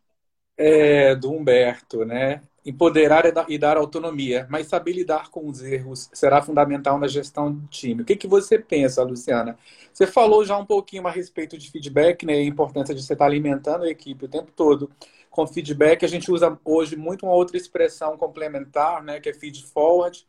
É, 0.58 1.16
do 1.16 1.32
Humberto, 1.32 2.04
né? 2.04 2.42
Empoderar 2.66 3.24
e 3.48 3.58
dar 3.58 3.78
autonomia, 3.78 4.46
mas 4.50 4.68
saber 4.68 4.92
lidar 4.92 5.30
com 5.30 5.48
os 5.48 5.62
erros 5.64 6.10
será 6.12 6.42
fundamental 6.42 7.00
na 7.00 7.08
gestão 7.08 7.52
do 7.52 7.66
time. 7.68 8.02
O 8.02 8.06
que, 8.06 8.16
que 8.16 8.28
você 8.28 8.60
pensa, 8.60 9.02
Luciana? 9.02 9.58
Você 9.94 10.06
falou 10.06 10.44
já 10.44 10.58
um 10.58 10.66
pouquinho 10.66 11.08
a 11.08 11.12
respeito 11.12 11.58
de 11.58 11.72
feedback, 11.72 12.26
né? 12.26 12.34
A 12.34 12.44
importância 12.44 12.94
de 12.94 13.02
você 13.02 13.14
estar 13.14 13.26
alimentando 13.26 13.86
a 13.86 13.90
equipe 13.90 14.26
o 14.26 14.30
tempo 14.30 14.52
todo 14.52 14.92
com 15.30 15.48
feedback. 15.48 16.04
A 16.04 16.08
gente 16.08 16.32
usa 16.32 16.60
hoje 16.66 16.96
muito 16.96 17.26
uma 17.26 17.36
outra 17.36 17.58
expressão 17.58 18.18
complementar, 18.18 19.04
né? 19.04 19.20
Que 19.20 19.30
é 19.30 19.34
feed 19.34 19.64
forward. 19.64 20.28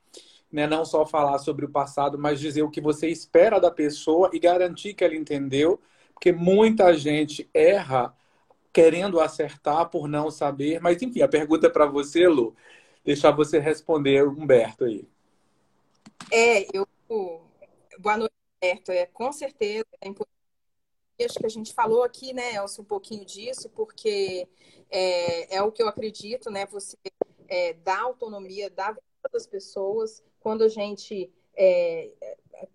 Né? 0.52 0.66
Não 0.66 0.84
só 0.84 1.06
falar 1.06 1.38
sobre 1.38 1.64
o 1.64 1.70
passado, 1.70 2.18
mas 2.18 2.40
dizer 2.40 2.62
o 2.62 2.70
que 2.70 2.80
você 2.80 3.08
espera 3.08 3.60
da 3.60 3.70
pessoa 3.70 4.30
e 4.32 4.38
garantir 4.38 4.94
que 4.94 5.04
ela 5.04 5.14
entendeu. 5.14 5.80
Porque 6.12 6.32
muita 6.32 6.94
gente 6.94 7.48
erra 7.54 8.14
querendo 8.72 9.20
acertar 9.20 9.88
por 9.88 10.08
não 10.08 10.30
saber. 10.30 10.80
Mas, 10.80 11.00
enfim, 11.02 11.22
a 11.22 11.28
pergunta 11.28 11.66
é 11.66 11.70
para 11.70 11.86
você, 11.86 12.28
Lu. 12.28 12.54
Deixar 13.04 13.30
você 13.30 13.58
responder, 13.58 14.26
Humberto, 14.26 14.84
aí. 14.84 15.08
É, 16.30 16.66
eu. 16.76 16.86
Boa 17.98 18.16
noite, 18.16 18.34
Humberto. 18.62 18.92
É, 18.92 19.06
com 19.06 19.32
certeza 19.32 19.86
é 20.00 20.08
importante. 20.08 20.39
Acho 21.24 21.38
que 21.38 21.46
a 21.46 21.50
gente 21.50 21.74
falou 21.74 22.02
aqui, 22.02 22.32
né, 22.32 22.54
Elcio, 22.54 22.82
um 22.82 22.86
pouquinho 22.86 23.24
disso, 23.24 23.68
porque 23.70 24.48
é, 24.90 25.56
é 25.56 25.62
o 25.62 25.72
que 25.72 25.82
eu 25.82 25.88
acredito, 25.88 26.50
né? 26.50 26.66
Você 26.66 26.96
é, 27.48 27.74
dá 27.74 28.00
autonomia, 28.00 28.70
dá 28.70 28.92
vida 28.92 29.02
das 29.32 29.46
pessoas. 29.46 30.22
Quando 30.40 30.62
a 30.62 30.68
gente 30.68 31.32
é, 31.54 32.12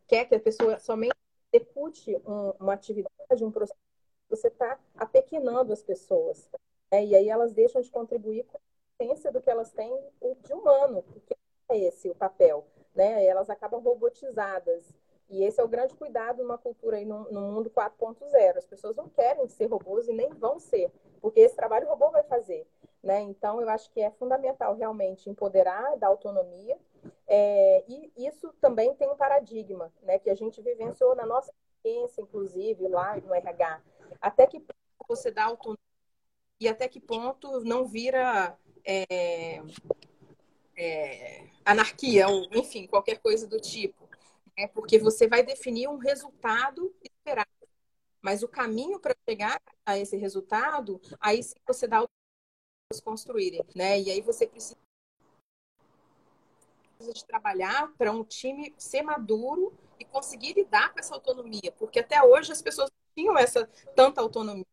quer 0.08 0.26
que 0.26 0.36
a 0.36 0.40
pessoa 0.40 0.80
somente 0.80 1.16
execute 1.52 2.16
um, 2.26 2.54
uma 2.60 2.74
atividade, 2.74 3.44
um 3.44 3.52
processo 3.52 3.80
você 4.30 4.48
está 4.48 4.80
apequenando 4.96 5.72
as 5.72 5.84
pessoas. 5.84 6.50
Né? 6.92 7.06
E 7.06 7.16
aí 7.16 7.30
elas 7.30 7.54
deixam 7.54 7.82
de 7.82 7.90
contribuir 7.90 8.44
com 8.46 8.58
a 8.58 9.04
essência 9.04 9.32
do 9.32 9.42
que 9.42 9.50
elas 9.50 9.72
têm 9.72 9.92
de 10.44 10.54
humano, 10.54 11.04
porque 11.04 11.36
é 11.70 11.78
esse 11.78 12.10
o 12.10 12.16
papel. 12.16 12.66
Né? 12.94 13.26
Elas 13.26 13.50
acabam 13.50 13.82
robotizadas. 13.82 14.94
E 15.30 15.44
esse 15.44 15.60
é 15.60 15.64
o 15.64 15.68
grande 15.68 15.96
cuidado 15.96 16.44
numa 16.44 16.58
cultura 16.58 16.98
aí 16.98 17.06
no, 17.06 17.32
no 17.32 17.42
mundo 17.42 17.70
4.0. 17.70 18.58
As 18.58 18.66
pessoas 18.66 18.96
não 18.96 19.10
querem 19.10 19.48
ser 19.48 19.66
robôs 19.66 20.08
e 20.08 20.14
nem 20.14 20.30
vão 20.30 20.60
ser, 20.60 20.92
porque 21.22 21.40
esse 21.40 21.56
trabalho 21.56 21.88
o 21.88 21.90
robô 21.90 22.12
vai 22.12 22.24
fazer. 22.24 22.68
Né? 23.02 23.22
Então, 23.22 23.62
eu 23.62 23.70
acho 23.70 23.92
que 23.92 24.02
é 24.02 24.12
fundamental 24.12 24.76
realmente 24.76 25.30
empoderar, 25.30 25.96
dar 25.98 26.08
autonomia. 26.08 26.78
É, 27.28 27.84
e 27.88 28.12
isso 28.18 28.54
também 28.60 28.96
tem 28.96 29.10
um 29.10 29.16
paradigma 29.16 29.92
né, 30.02 30.18
que 30.18 30.30
a 30.30 30.36
gente 30.36 30.62
vivenciou 30.62 31.16
na 31.16 31.26
nossa 31.26 31.52
experiência, 31.52 32.22
inclusive, 32.22 32.88
lá 32.88 33.16
no 33.18 33.34
RH 33.34 33.82
até 34.22 34.48
que 34.48 34.60
ponto 34.60 34.76
você 35.08 35.32
dá 35.32 35.46
autonomia 35.46 35.80
e 36.60 36.68
até 36.68 36.88
que 36.88 37.00
ponto 37.00 37.62
não 37.62 37.86
vira 37.86 38.58
é, 38.84 39.62
é, 40.78 41.48
anarquia, 41.64 42.28
ou 42.28 42.48
enfim, 42.54 42.88
qualquer 42.88 43.20
coisa 43.20 43.46
do 43.48 43.60
tipo. 43.60 44.05
Né? 44.58 44.68
Porque 44.68 44.98
você 44.98 45.28
vai 45.28 45.44
definir 45.44 45.88
um 45.88 45.98
resultado 45.98 46.94
esperado. 47.02 47.50
Mas 48.22 48.42
o 48.42 48.48
caminho 48.48 49.00
para 49.00 49.16
chegar 49.28 49.62
a 49.86 49.98
esse 49.98 50.18
resultado, 50.18 51.00
aí 51.20 51.44
sim 51.44 51.56
você 51.68 51.88
dá 51.88 51.98
autonomia 51.98 52.16
construírem, 53.04 53.64
né? 53.76 54.00
E 54.00 54.10
aí 54.10 54.22
você 54.22 54.48
precisa 54.48 54.78
de 57.14 57.26
trabalhar 57.26 57.92
para 57.98 58.12
um 58.12 58.24
time 58.24 58.74
ser 58.78 59.02
maduro 59.02 59.74
e 60.00 60.06
conseguir 60.06 60.54
lidar 60.54 60.94
com 60.94 61.00
essa 61.00 61.14
autonomia, 61.14 61.72
porque 61.78 62.00
até 62.00 62.22
hoje 62.24 62.52
as 62.52 62.62
pessoas 62.62 62.90
tinham 63.16 63.38
essa 63.38 63.68
tanta 63.96 64.22
autonomia. 64.22 64.66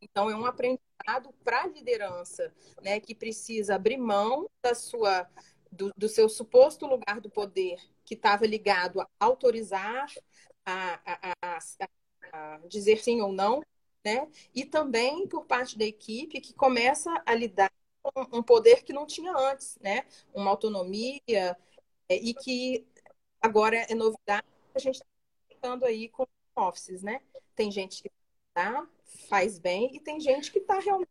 Então, 0.00 0.30
é 0.30 0.36
um 0.36 0.46
aprendizado 0.46 1.32
para 1.44 1.62
a 1.62 1.66
liderança, 1.66 2.52
né, 2.82 3.00
que 3.00 3.14
precisa 3.14 3.74
abrir 3.74 3.96
mão 3.96 4.48
da 4.62 4.74
sua, 4.74 5.28
do, 5.70 5.92
do 5.96 6.08
seu 6.08 6.28
suposto 6.28 6.86
lugar 6.86 7.20
do 7.20 7.30
poder, 7.30 7.78
que 8.08 8.14
estava 8.14 8.46
ligado 8.46 9.02
a 9.02 9.08
autorizar, 9.20 10.10
a, 10.64 11.00
a, 11.04 11.32
a, 11.42 11.58
a, 12.32 12.58
dizer 12.66 12.96
sim 13.02 13.20
ou 13.20 13.30
não, 13.30 13.62
né, 14.02 14.26
e 14.54 14.64
também 14.64 15.28
por 15.28 15.44
parte 15.44 15.76
da 15.76 15.84
equipe 15.84 16.40
que 16.40 16.54
começa 16.54 17.22
a 17.26 17.34
lidar 17.34 17.70
com 18.02 18.38
um 18.38 18.42
poder 18.42 18.82
que 18.82 18.94
não 18.94 19.04
tinha 19.04 19.30
antes, 19.36 19.76
né, 19.82 20.06
uma 20.32 20.50
autonomia, 20.50 21.54
é, 22.08 22.16
e 22.16 22.32
que 22.32 22.86
agora 23.42 23.76
é 23.76 23.94
novidade, 23.94 24.46
a 24.74 24.78
gente 24.78 25.02
está 25.50 25.78
aí 25.84 26.08
com 26.08 26.26
offices, 26.56 27.02
né? 27.02 27.20
Tem 27.54 27.70
gente 27.70 28.02
que 28.02 28.10
tá, 28.54 28.88
faz 29.28 29.58
bem 29.58 29.94
e 29.94 30.00
tem 30.00 30.18
gente 30.18 30.50
que 30.50 30.60
está 30.60 30.78
realmente 30.78 31.10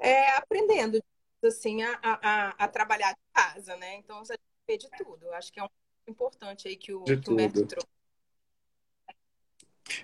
é, 0.00 0.32
aprendendo 0.32 1.02
assim 1.44 1.82
a, 1.82 1.98
a, 2.02 2.64
a, 2.64 2.68
trabalhar 2.68 3.12
de 3.12 3.20
casa, 3.32 3.76
né? 3.76 3.94
Então 3.96 4.18
a 4.18 4.24
gente 4.24 4.40
de 4.76 4.90
tudo. 4.90 5.26
Eu 5.26 5.34
acho 5.34 5.52
que 5.52 5.60
é 5.60 5.64
um 5.64 5.68
importante 6.06 6.68
aí 6.68 6.76
que 6.76 6.92
o, 6.92 7.04
que 7.04 7.12
o 7.12 7.32
Humberto 7.32 7.66
trouxe. 7.66 7.97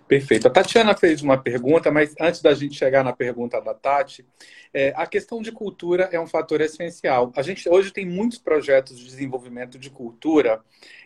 Perfeito. 0.08 0.48
A 0.48 0.50
Tatiana 0.50 0.96
fez 0.96 1.22
uma 1.22 1.36
pergunta, 1.36 1.90
mas 1.90 2.14
antes 2.20 2.40
da 2.40 2.54
gente 2.54 2.74
chegar 2.74 3.04
na 3.04 3.12
pergunta 3.12 3.60
da 3.60 3.74
Tati, 3.74 4.24
é, 4.72 4.92
a 4.96 5.06
questão 5.06 5.40
de 5.42 5.52
cultura 5.52 6.08
é 6.12 6.18
um 6.18 6.26
fator 6.26 6.60
essencial. 6.60 7.32
A 7.36 7.42
gente 7.42 7.68
hoje 7.68 7.92
tem 7.92 8.06
muitos 8.06 8.38
projetos 8.38 8.98
de 8.98 9.04
desenvolvimento 9.04 9.78
de 9.78 9.90
cultura 9.90 10.60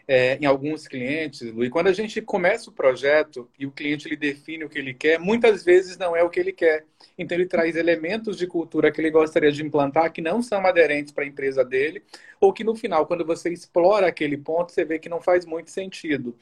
é, 0.07 0.37
em 0.37 0.47
alguns 0.47 0.89
clientes, 0.89 1.43
e 1.43 1.69
quando 1.69 1.89
a 1.89 1.93
gente 1.93 2.23
começa 2.23 2.71
o 2.71 2.73
projeto 2.73 3.49
e 3.59 3.67
o 3.67 3.71
cliente 3.71 4.09
ele 4.09 4.17
define 4.17 4.65
o 4.65 4.69
que 4.69 4.79
ele 4.79 4.95
quer, 4.95 5.19
muitas 5.19 5.63
vezes 5.63 5.99
não 5.99 6.17
é 6.17 6.23
o 6.23 6.31
que 6.31 6.41
ele 6.41 6.53
quer. 6.53 6.87
Então 7.19 7.37
ele 7.37 7.47
traz 7.47 7.77
elementos 7.77 8.39
de 8.39 8.47
cultura 8.47 8.91
que 8.91 9.01
ele 9.01 9.11
gostaria 9.11 9.53
de 9.53 9.63
implantar 9.63 10.11
que 10.11 10.23
não 10.23 10.43
são 10.43 10.65
aderentes 10.67 11.13
para 11.13 11.25
a 11.25 11.27
empresa 11.27 11.63
dele, 11.63 12.03
ou 12.41 12.53
que 12.55 12.65
no 12.65 12.75
final, 12.75 13.07
quando 13.07 13.25
você 13.25 13.53
explora 13.53 14.07
aquele 14.07 14.39
ponto, 14.39 14.73
você 14.73 14.85
vê 14.85 14.99
que 14.99 15.11
não 15.11 15.21
faz 15.21 15.45
muito 15.45 15.71
sentido. 15.71 16.35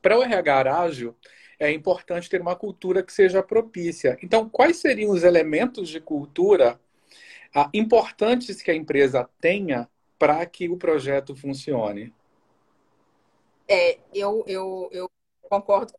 Para 0.00 0.18
o 0.18 0.22
RH 0.22 0.82
ágil, 0.82 1.14
é 1.62 1.70
importante 1.70 2.28
ter 2.28 2.40
uma 2.40 2.56
cultura 2.56 3.02
que 3.02 3.12
seja 3.12 3.42
propícia. 3.42 4.18
Então, 4.22 4.48
quais 4.48 4.78
seriam 4.78 5.12
os 5.12 5.22
elementos 5.22 5.88
de 5.88 6.00
cultura 6.00 6.80
ah, 7.54 7.70
importantes 7.72 8.60
que 8.60 8.70
a 8.70 8.74
empresa 8.74 9.28
tenha 9.40 9.88
para 10.18 10.44
que 10.44 10.68
o 10.68 10.76
projeto 10.76 11.36
funcione? 11.36 12.12
É, 13.68 13.98
eu, 14.12 14.42
eu, 14.46 14.88
eu 14.90 15.10
concordo 15.42 15.92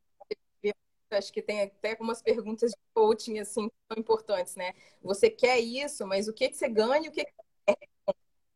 acho 1.11 1.31
que 1.31 1.43
tem 1.43 1.61
até 1.61 1.91
algumas 1.91 2.23
perguntas 2.23 2.71
de 2.71 2.77
coaching 2.91 3.37
assim 3.37 3.69
são 3.87 3.99
importantes, 3.99 4.55
né? 4.55 4.73
Você 4.99 5.29
quer 5.29 5.59
isso, 5.59 6.07
mas 6.07 6.27
o 6.27 6.33
que, 6.33 6.49
que 6.49 6.57
você 6.57 6.67
ganha 6.67 7.05
e 7.05 7.09
o 7.09 7.11
que, 7.11 7.23
que 7.23 7.31
você 7.31 7.43
quer 7.67 7.77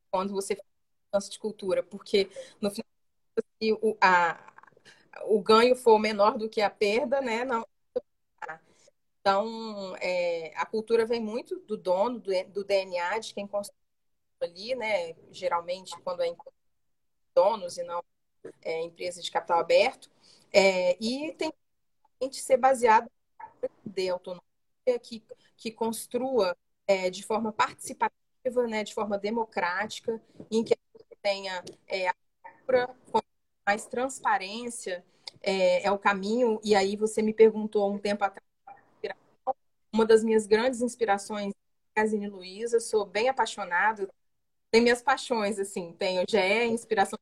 quando 0.09 0.33
você 0.33 0.55
faz 0.55 0.67
mudança 1.05 1.29
de 1.29 1.37
cultura? 1.37 1.83
Porque 1.83 2.27
no 2.59 2.71
final 2.71 2.87
a, 4.01 4.56
o 5.25 5.41
ganho 5.41 5.75
for 5.75 5.99
menor 5.99 6.37
do 6.37 6.49
que 6.49 6.61
a 6.61 6.69
perda, 6.69 7.21
né? 7.21 7.43
Não. 7.45 7.65
Então, 9.19 9.95
é, 9.97 10.53
a 10.55 10.65
cultura 10.65 11.05
vem 11.05 11.19
muito 11.19 11.59
do 11.59 11.75
dono, 11.75 12.19
do, 12.19 12.31
do 12.45 12.63
DNA, 12.63 13.19
de 13.19 13.33
quem 13.33 13.45
construiu 13.45 13.77
ali, 14.41 14.73
né? 14.75 15.15
Geralmente, 15.31 15.99
quando 16.01 16.21
é 16.21 16.33
donos 17.35 17.77
e 17.77 17.83
não 17.83 18.01
é, 18.61 18.81
empresa 18.81 19.21
de 19.21 19.29
capital 19.29 19.59
aberto. 19.59 20.09
É, 20.51 20.97
e 21.01 21.33
tem 21.33 21.51
que 22.29 22.37
ser 22.37 22.57
baseado 22.57 23.09
em 23.95 24.09
autonomia, 24.09 24.43
que, 25.01 25.23
que 25.55 25.71
construa 25.71 26.55
é, 26.87 27.09
de 27.09 27.23
forma 27.23 27.51
participativa, 27.51 28.65
né, 28.67 28.83
de 28.83 28.93
forma 28.93 29.17
democrática, 29.17 30.21
em 30.49 30.63
que 30.63 30.73
tenha 31.21 31.63
é, 31.87 32.07
a 32.07 32.15
com 33.11 33.21
mais 33.67 33.85
transparência 33.85 35.03
é, 35.41 35.85
é, 35.85 35.91
o 35.91 35.99
caminho. 35.99 36.59
E 36.63 36.73
aí 36.73 36.95
você 36.95 37.21
me 37.21 37.33
perguntou 37.33 37.91
um 37.91 37.99
tempo 37.99 38.23
atrás 38.23 38.47
uma 39.91 40.05
das 40.05 40.23
minhas 40.23 40.45
grandes 40.45 40.81
inspirações 40.81 41.53
é 41.95 41.99
a 41.99 42.03
Casine 42.03 42.29
Luiza, 42.29 42.79
sou 42.79 43.05
bem 43.05 43.29
apaixonada, 43.29 44.07
tem 44.69 44.81
minhas 44.81 45.01
paixões, 45.01 45.57
assim, 45.57 45.95
tenho 45.97 46.23
GE, 46.29 46.65
inspiração 46.65 47.17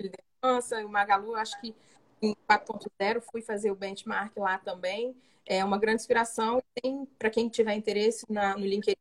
de 0.00 0.10
liderança, 0.42 0.84
o 0.84 0.88
Magalu, 0.88 1.36
acho 1.36 1.60
que 1.60 1.74
em 2.20 2.34
4.0 2.48 3.20
fui 3.20 3.42
fazer 3.42 3.70
o 3.70 3.76
benchmark 3.76 4.36
lá 4.36 4.58
também, 4.58 5.14
é 5.44 5.64
uma 5.64 5.78
grande 5.78 6.02
inspiração. 6.02 6.60
Tem, 6.82 7.06
para 7.18 7.30
quem 7.30 7.48
tiver 7.48 7.74
interesse 7.74 8.24
na, 8.28 8.56
no 8.56 8.66
LinkedIn, 8.66 8.96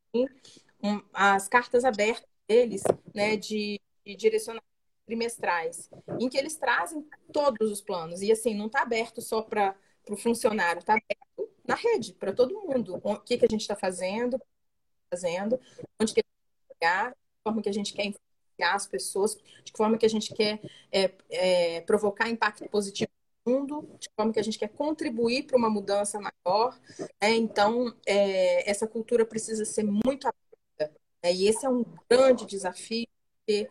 um, 0.84 1.02
as 1.12 1.48
cartas 1.48 1.84
abertas 1.84 2.30
deles, 2.48 2.84
né, 3.14 3.36
de, 3.36 3.82
de 4.06 4.16
direcionamento 4.16 4.75
trimestrais, 5.06 5.90
em 6.20 6.28
que 6.28 6.38
eles 6.38 6.56
trazem 6.56 7.08
todos 7.32 7.72
os 7.72 7.82
planos. 7.82 8.22
E 8.22 8.32
assim, 8.32 8.56
não 8.56 8.68
está 8.68 8.82
aberto 8.82 9.22
só 9.22 9.42
para 9.42 9.76
o 10.10 10.18
funcionário, 10.18 10.80
está 10.80 10.94
aberto 10.94 11.54
na 11.68 11.76
rede, 11.76 12.14
para 12.14 12.34
todo 12.34 12.60
mundo. 12.62 13.00
O 13.04 13.20
que, 13.20 13.38
que 13.38 13.46
a 13.46 13.50
gente 13.50 13.62
está 13.62 13.76
fazendo, 13.76 14.42
fazendo, 15.10 15.60
onde 16.00 16.14
que 16.14 16.22
a 16.22 16.24
gente 16.24 16.34
quer 16.68 16.74
chegar, 16.74 17.10
de 17.12 17.44
forma 17.44 17.62
que 17.62 17.70
a 17.70 17.74
gente 17.74 17.94
quer 17.94 18.06
influenciar 18.06 18.76
as 18.76 18.88
pessoas, 18.88 19.36
de 19.64 19.72
forma 19.76 19.98
que 19.98 20.06
a 20.06 20.10
gente 20.10 20.34
quer 20.34 20.60
é, 20.92 21.12
é, 21.30 21.82
provocar 21.82 22.30
impacto 22.30 22.68
positivo 22.70 23.10
no 23.46 23.54
mundo, 23.54 23.90
de 24.00 24.10
forma 24.16 24.34
que 24.34 24.40
a 24.40 24.44
gente 24.44 24.58
quer 24.58 24.70
contribuir 24.70 25.44
para 25.44 25.58
uma 25.58 25.70
mudança 25.70 26.20
maior. 26.20 26.80
Né? 27.22 27.36
Então, 27.36 27.96
é, 28.06 28.70
essa 28.70 28.88
cultura 28.88 29.26
precisa 29.26 29.66
ser 29.66 29.84
muito 29.84 30.28
aberta. 30.28 30.96
Né? 31.24 31.34
E 31.34 31.48
esse 31.48 31.66
é 31.66 31.70
um 31.70 31.86
grande 32.10 32.46
desafio, 32.46 33.08
porque 33.38 33.70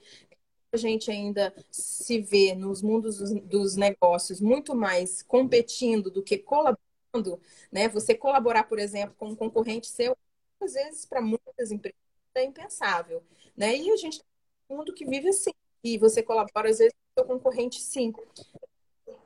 a 0.75 0.79
gente 0.79 1.11
ainda 1.11 1.55
se 1.71 2.21
vê 2.21 2.55
nos 2.55 2.83
mundos 2.83 3.19
dos, 3.43 3.77
negócios 3.77 4.41
muito 4.41 4.75
mais 4.75 5.23
competindo 5.23 6.11
do 6.11 6.23
que 6.23 6.37
colaborando, 6.37 7.41
né? 7.71 7.89
Você 7.89 8.15
colaborar, 8.15 8.65
por 8.65 8.79
exemplo, 8.79 9.15
com 9.17 9.29
um 9.29 9.37
concorrente 9.37 9.87
seu, 9.87 10.17
às 10.61 10.73
vezes 10.75 11.07
para 11.07 11.21
muitas 11.21 11.71
empresas 11.71 11.99
é 12.35 12.45
impensável, 12.45 13.23
né? 13.57 13.77
E 13.77 13.91
a 13.91 13.97
gente 13.97 14.19
tem 14.19 14.27
um 14.69 14.79
mundo 14.79 14.93
que 14.93 15.07
vive 15.07 15.29
assim, 15.29 15.53
e 15.83 15.97
você 15.97 16.23
colabora 16.23 16.71
às 16.71 16.79
vezes 16.79 16.93
com 16.93 17.23
seu 17.23 17.29
concorrente 17.29 17.81
sim. 17.81 18.13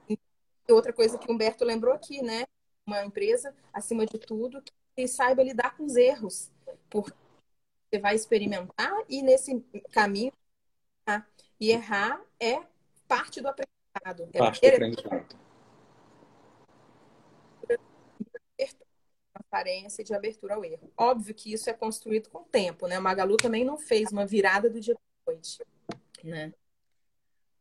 E 0.08 0.72
outra 0.72 0.92
coisa 0.92 1.16
que 1.16 1.30
o 1.30 1.34
Humberto 1.34 1.64
lembrou 1.64 1.94
aqui, 1.94 2.20
né? 2.22 2.44
Uma 2.86 3.04
empresa, 3.04 3.54
acima 3.72 4.04
de 4.04 4.18
tudo, 4.18 4.62
que 4.94 5.08
saiba 5.08 5.42
lidar 5.42 5.76
com 5.76 5.84
os 5.84 5.96
erros, 5.96 6.50
porque 6.90 7.16
você 7.90 7.98
vai 7.98 8.14
experimentar 8.14 8.92
e 9.08 9.22
nesse 9.22 9.60
caminho 9.90 10.32
tá? 10.32 10.37
E 11.60 11.70
errar 11.70 12.20
é 12.38 12.60
parte 13.06 13.40
do 13.40 13.48
aprendizado. 13.48 14.28
É 14.32 14.38
parte 14.38 14.60
do 14.60 14.66
aprendizado. 14.66 15.36
Transparência 19.32 20.02
e 20.02 20.04
de 20.04 20.14
abertura 20.14 20.54
ao 20.54 20.64
erro. 20.64 20.92
Óbvio 20.96 21.34
que 21.34 21.52
isso 21.52 21.70
é 21.70 21.72
construído 21.72 22.28
com 22.28 22.38
o 22.38 22.44
tempo, 22.44 22.86
né? 22.86 22.98
O 22.98 23.02
Magalu 23.02 23.36
também 23.36 23.64
não 23.64 23.78
fez 23.78 24.10
uma 24.12 24.26
virada 24.26 24.68
do 24.68 24.80
dia 24.80 24.94
para 24.94 25.34
noite, 25.34 25.64
né? 26.22 26.52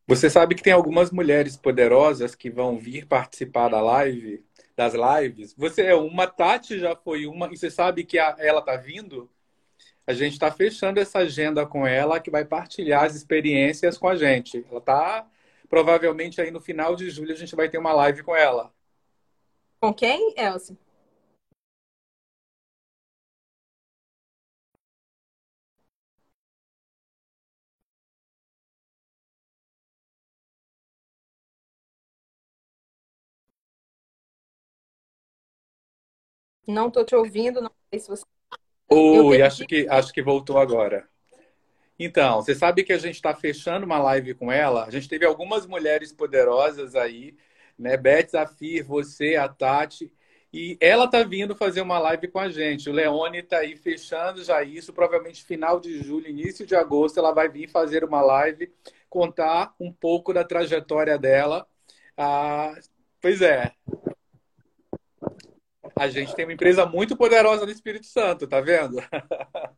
Você 0.07 0.29
sabe 0.29 0.55
que 0.55 0.63
tem 0.63 0.73
algumas 0.73 1.11
mulheres 1.11 1.57
poderosas 1.57 2.33
que 2.33 2.49
vão 2.49 2.77
vir 2.77 3.05
participar 3.05 3.69
da 3.69 3.81
live, 3.81 4.45
das 4.75 4.93
lives. 4.93 5.53
Você 5.53 5.83
é 5.83 5.95
uma, 5.95 6.27
Tati 6.27 6.79
já 6.79 6.95
foi 6.95 7.25
uma, 7.27 7.51
e 7.51 7.57
você 7.57 7.69
sabe 7.69 8.05
que 8.05 8.17
a, 8.17 8.35
ela 8.39 8.61
tá 8.61 8.77
vindo? 8.77 9.29
A 10.07 10.13
gente 10.13 10.33
está 10.33 10.49
fechando 10.49 10.99
essa 11.01 11.19
agenda 11.19 11.65
com 11.67 11.85
ela, 11.85 12.19
que 12.19 12.31
vai 12.31 12.45
partilhar 12.45 13.03
as 13.03 13.13
experiências 13.15 13.97
com 13.97 14.07
a 14.07 14.15
gente. 14.15 14.65
Ela 14.69 14.79
está, 14.79 15.29
provavelmente, 15.69 16.39
aí 16.41 16.49
no 16.49 16.61
final 16.61 16.95
de 16.95 17.09
julho, 17.09 17.33
a 17.33 17.35
gente 17.35 17.55
vai 17.55 17.69
ter 17.69 17.77
uma 17.77 17.93
live 17.93 18.23
com 18.23 18.35
ela. 18.35 18.73
Com 19.81 19.93
quem, 19.93 20.33
Elcio? 20.37 20.77
Não 36.67 36.87
estou 36.87 37.03
te 37.05 37.15
ouvindo, 37.15 37.61
não 37.61 37.71
sei 37.89 37.99
se 37.99 38.07
você 38.09 38.25
Oi, 38.89 39.41
acho 39.41 39.65
que, 39.65 39.87
acho 39.89 40.13
que 40.13 40.21
voltou 40.21 40.57
agora. 40.57 41.07
Então, 41.99 42.41
você 42.41 42.53
sabe 42.53 42.83
que 42.83 42.93
a 42.93 42.97
gente 42.97 43.15
está 43.15 43.33
fechando 43.33 43.85
uma 43.85 43.97
live 43.97 44.33
com 44.35 44.51
ela. 44.51 44.85
A 44.85 44.91
gente 44.91 45.09
teve 45.09 45.25
algumas 45.25 45.65
mulheres 45.65 46.13
poderosas 46.13 46.95
aí, 46.95 47.35
né? 47.77 47.97
Beth 47.97 48.29
Zafir, 48.31 48.85
você, 48.85 49.35
a 49.35 49.49
Tati. 49.49 50.11
E 50.53 50.77
ela 50.79 51.05
está 51.05 51.23
vindo 51.23 51.55
fazer 51.55 51.81
uma 51.81 51.99
live 51.99 52.27
com 52.29 52.39
a 52.39 52.49
gente. 52.49 52.89
O 52.89 52.93
Leone 52.93 53.39
está 53.39 53.57
aí 53.57 53.75
fechando 53.75 54.43
já 54.43 54.63
isso. 54.63 54.93
Provavelmente 54.93 55.43
final 55.43 55.79
de 55.79 56.01
julho, 56.01 56.29
início 56.29 56.65
de 56.65 56.75
agosto, 56.75 57.19
ela 57.19 57.33
vai 57.33 57.49
vir 57.49 57.67
fazer 57.67 58.03
uma 58.03 58.21
live, 58.21 58.71
contar 59.09 59.73
um 59.79 59.91
pouco 59.91 60.33
da 60.33 60.43
trajetória 60.43 61.17
dela. 61.17 61.67
Ah, 62.15 62.73
pois 63.19 63.41
é, 63.41 63.73
a 65.99 66.07
gente 66.09 66.35
tem 66.35 66.45
uma 66.45 66.53
empresa 66.53 66.85
muito 66.85 67.15
poderosa 67.15 67.65
no 67.65 67.71
Espírito 67.71 68.05
Santo, 68.05 68.47
tá 68.47 68.61
vendo? 68.61 68.97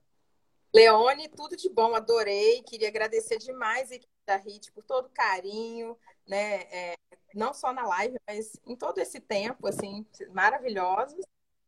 Leone, 0.73 1.27
tudo 1.29 1.57
de 1.57 1.69
bom, 1.69 1.95
adorei. 1.95 2.61
Queria 2.63 2.89
agradecer 2.89 3.37
demais 3.37 3.91
a 3.91 3.95
equipe 3.95 4.13
da 4.25 4.35
HIT 4.35 4.71
por 4.71 4.83
todo 4.83 5.07
o 5.07 5.09
carinho, 5.09 5.97
né? 6.27 6.61
É, 6.71 6.95
não 7.33 7.53
só 7.53 7.73
na 7.73 7.87
live, 7.87 8.17
mas 8.27 8.53
em 8.65 8.75
todo 8.75 8.99
esse 8.99 9.19
tempo, 9.19 9.67
assim, 9.67 10.05
maravilhosos. 10.31 11.25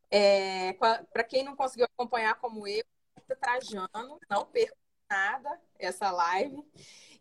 É, 0.10 0.74
Para 0.74 1.24
quem 1.24 1.44
não 1.44 1.56
conseguiu 1.56 1.86
acompanhar 1.86 2.36
como 2.36 2.68
eu, 2.68 2.84
Trajano, 3.40 4.20
não 4.30 4.46
perco 4.46 4.78
nada 5.10 5.60
essa 5.80 6.12
live. 6.12 6.64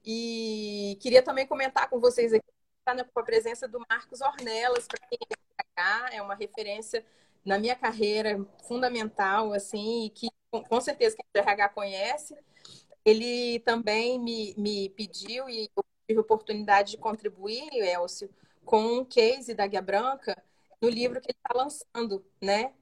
E 0.04 0.98
queria 1.00 1.22
também 1.22 1.46
comentar 1.46 1.88
com 1.88 2.00
vocês 2.00 2.32
aqui, 2.32 2.44
tá, 2.84 2.94
com 3.04 3.20
a 3.20 3.24
presença 3.24 3.68
do 3.68 3.80
Marcos 3.88 4.20
Ornelas, 4.20 4.86
para 4.86 5.06
quem 5.08 5.18
é, 5.80 6.16
é 6.16 6.22
uma 6.22 6.34
referência 6.34 7.04
na 7.44 7.58
minha 7.58 7.74
carreira 7.74 8.44
fundamental, 8.64 9.52
assim, 9.52 10.04
e 10.06 10.10
que 10.10 10.28
com 10.50 10.80
certeza 10.80 11.16
quem 11.16 11.24
o 11.34 11.38
RH 11.38 11.68
conhece. 11.70 12.36
Ele 13.04 13.60
também 13.60 14.18
me, 14.18 14.54
me 14.56 14.90
pediu 14.90 15.48
e 15.48 15.70
eu 15.76 15.84
tive 16.06 16.18
a 16.18 16.22
oportunidade 16.22 16.92
de 16.92 16.98
contribuir, 16.98 17.68
Elcio, 17.72 18.30
com 18.64 18.98
um 18.98 19.04
case 19.04 19.54
da 19.54 19.66
Guia 19.66 19.80
Branca 19.80 20.36
no 20.80 20.88
livro 20.88 21.20
que 21.20 21.30
ele 21.30 21.38
está 21.38 21.54
lançando, 21.54 22.24
né? 22.40 22.72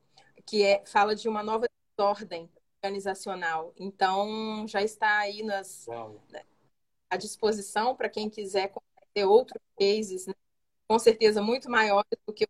Que 0.46 0.64
é, 0.64 0.84
fala 0.86 1.14
de 1.14 1.28
uma 1.28 1.42
nova 1.42 1.68
ordem 1.98 2.50
organizacional. 2.82 3.72
Então, 3.78 4.66
já 4.66 4.82
está 4.82 5.18
aí 5.18 5.42
nas, 5.42 5.86
né, 6.30 6.42
à 7.10 7.16
disposição 7.16 7.94
para 7.96 8.08
quem 8.08 8.30
quiser 8.30 8.72
ter 9.14 9.24
outros 9.24 9.60
cases, 9.78 10.26
né? 10.26 10.34
com 10.88 10.98
certeza 10.98 11.42
muito 11.42 11.70
maiores 11.70 12.08
do 12.26 12.32
que 12.32 12.46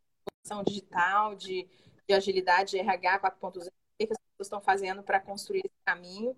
a 0.52 0.62
digital, 0.62 1.34
de 1.34 1.68
de 2.08 2.14
agilidade 2.14 2.70
de 2.70 2.78
RH 2.78 3.20
4.0, 3.20 3.66
o 3.66 3.70
que 3.98 4.04
as 4.04 4.08
pessoas 4.08 4.18
estão 4.40 4.60
fazendo 4.60 5.02
para 5.02 5.20
construir 5.20 5.60
esse 5.60 5.74
caminho. 5.84 6.34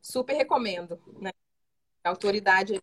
Super 0.00 0.34
recomendo, 0.34 1.00
né? 1.20 1.30
A 2.04 2.10
autoridade. 2.10 2.80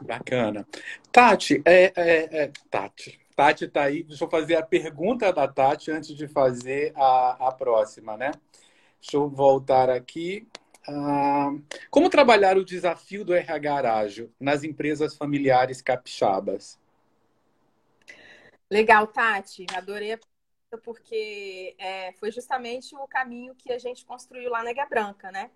Bacana. 0.00 0.66
Tati, 1.12 1.62
é, 1.66 1.92
é, 1.94 2.44
é, 2.44 2.52
Tati, 2.70 3.20
Tati 3.36 3.66
está 3.66 3.82
aí. 3.82 4.02
Deixa 4.02 4.24
eu 4.24 4.30
fazer 4.30 4.56
a 4.56 4.62
pergunta 4.64 5.30
da 5.30 5.46
Tati 5.46 5.90
antes 5.90 6.16
de 6.16 6.26
fazer 6.26 6.94
a, 6.96 7.48
a 7.48 7.52
próxima, 7.52 8.16
né? 8.16 8.32
Deixa 8.98 9.18
eu 9.18 9.28
voltar 9.28 9.90
aqui. 9.90 10.48
Ah, 10.88 11.50
como 11.90 12.08
trabalhar 12.08 12.56
o 12.56 12.64
desafio 12.64 13.24
do 13.24 13.34
RH 13.34 13.94
ágil 13.94 14.32
nas 14.40 14.64
empresas 14.64 15.14
familiares 15.14 15.82
capixabas? 15.82 16.80
Legal, 18.72 19.06
Tati. 19.06 19.66
Adorei 19.74 20.12
a 20.12 20.16
pergunta 20.16 20.82
porque 20.82 21.76
é, 21.78 22.10
foi 22.14 22.32
justamente 22.32 22.96
o 22.96 23.06
caminho 23.06 23.54
que 23.54 23.70
a 23.70 23.78
gente 23.78 24.02
construiu 24.02 24.50
lá 24.50 24.62
na 24.62 24.70
Ega 24.70 24.86
Branca, 24.86 25.30
né? 25.30 25.50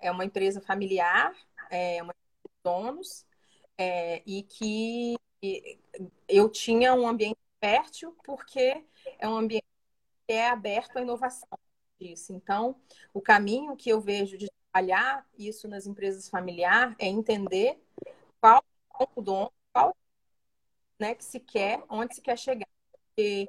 É 0.00 0.10
uma 0.10 0.24
empresa 0.24 0.60
familiar, 0.60 1.32
é 1.70 2.02
uma 2.02 2.12
empresa 2.12 2.42
de 2.44 2.62
donos, 2.64 3.26
é, 3.78 4.20
e 4.26 4.42
que 4.42 5.16
eu 6.28 6.48
tinha 6.48 6.92
um 6.92 7.06
ambiente 7.06 7.38
fértil 7.60 8.16
porque 8.24 8.84
é 9.16 9.28
um 9.28 9.36
ambiente 9.36 9.64
que 10.26 10.32
é 10.34 10.48
aberto 10.48 10.96
à 10.96 11.02
inovação 11.02 11.56
disso. 12.00 12.32
Então, 12.32 12.74
o 13.14 13.20
caminho 13.20 13.76
que 13.76 13.90
eu 13.90 14.00
vejo 14.00 14.36
de 14.36 14.50
trabalhar 14.72 15.24
isso 15.38 15.68
nas 15.68 15.86
empresas 15.86 16.28
familiares 16.28 16.96
é 16.98 17.06
entender 17.06 17.80
qual 18.40 18.60
é 19.00 19.06
o 19.14 19.22
dom, 19.22 19.48
qual 19.72 19.96
né, 20.98 21.14
que 21.14 21.24
se 21.24 21.40
quer, 21.40 21.82
onde 21.88 22.14
se 22.14 22.22
quer 22.22 22.38
chegar. 22.38 22.68
Porque 22.90 23.48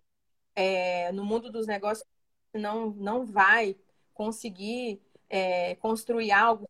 é, 0.55 1.11
no 1.11 1.25
mundo 1.25 1.51
dos 1.51 1.67
negócios 1.67 2.07
não, 2.53 2.91
não 2.91 3.25
vai 3.25 3.77
conseguir 4.13 5.01
é, 5.29 5.75
construir 5.75 6.31
algo 6.31 6.69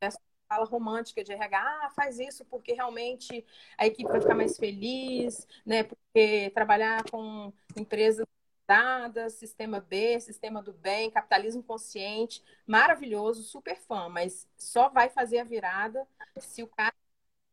essa 0.00 0.20
fala 0.48 0.64
romântica 0.64 1.22
de 1.22 1.32
RH, 1.32 1.58
ah, 1.60 1.90
faz 1.90 2.18
isso 2.18 2.44
porque 2.46 2.72
realmente 2.72 3.44
a 3.78 3.86
equipe 3.86 4.10
vai 4.10 4.20
ficar 4.20 4.34
mais 4.34 4.56
feliz, 4.56 5.46
né? 5.64 5.84
Porque 5.84 6.50
trabalhar 6.54 7.04
com 7.10 7.52
empresas 7.76 8.26
dadas, 8.66 9.34
sistema 9.34 9.80
B, 9.80 10.20
sistema 10.20 10.62
do 10.62 10.72
bem, 10.72 11.10
capitalismo 11.10 11.62
consciente, 11.62 12.42
maravilhoso, 12.66 13.42
super 13.42 13.76
fã, 13.76 14.08
mas 14.08 14.48
só 14.56 14.88
vai 14.88 15.08
fazer 15.08 15.38
a 15.38 15.44
virada 15.44 16.06
se 16.38 16.62
o 16.62 16.68
cara 16.68 16.94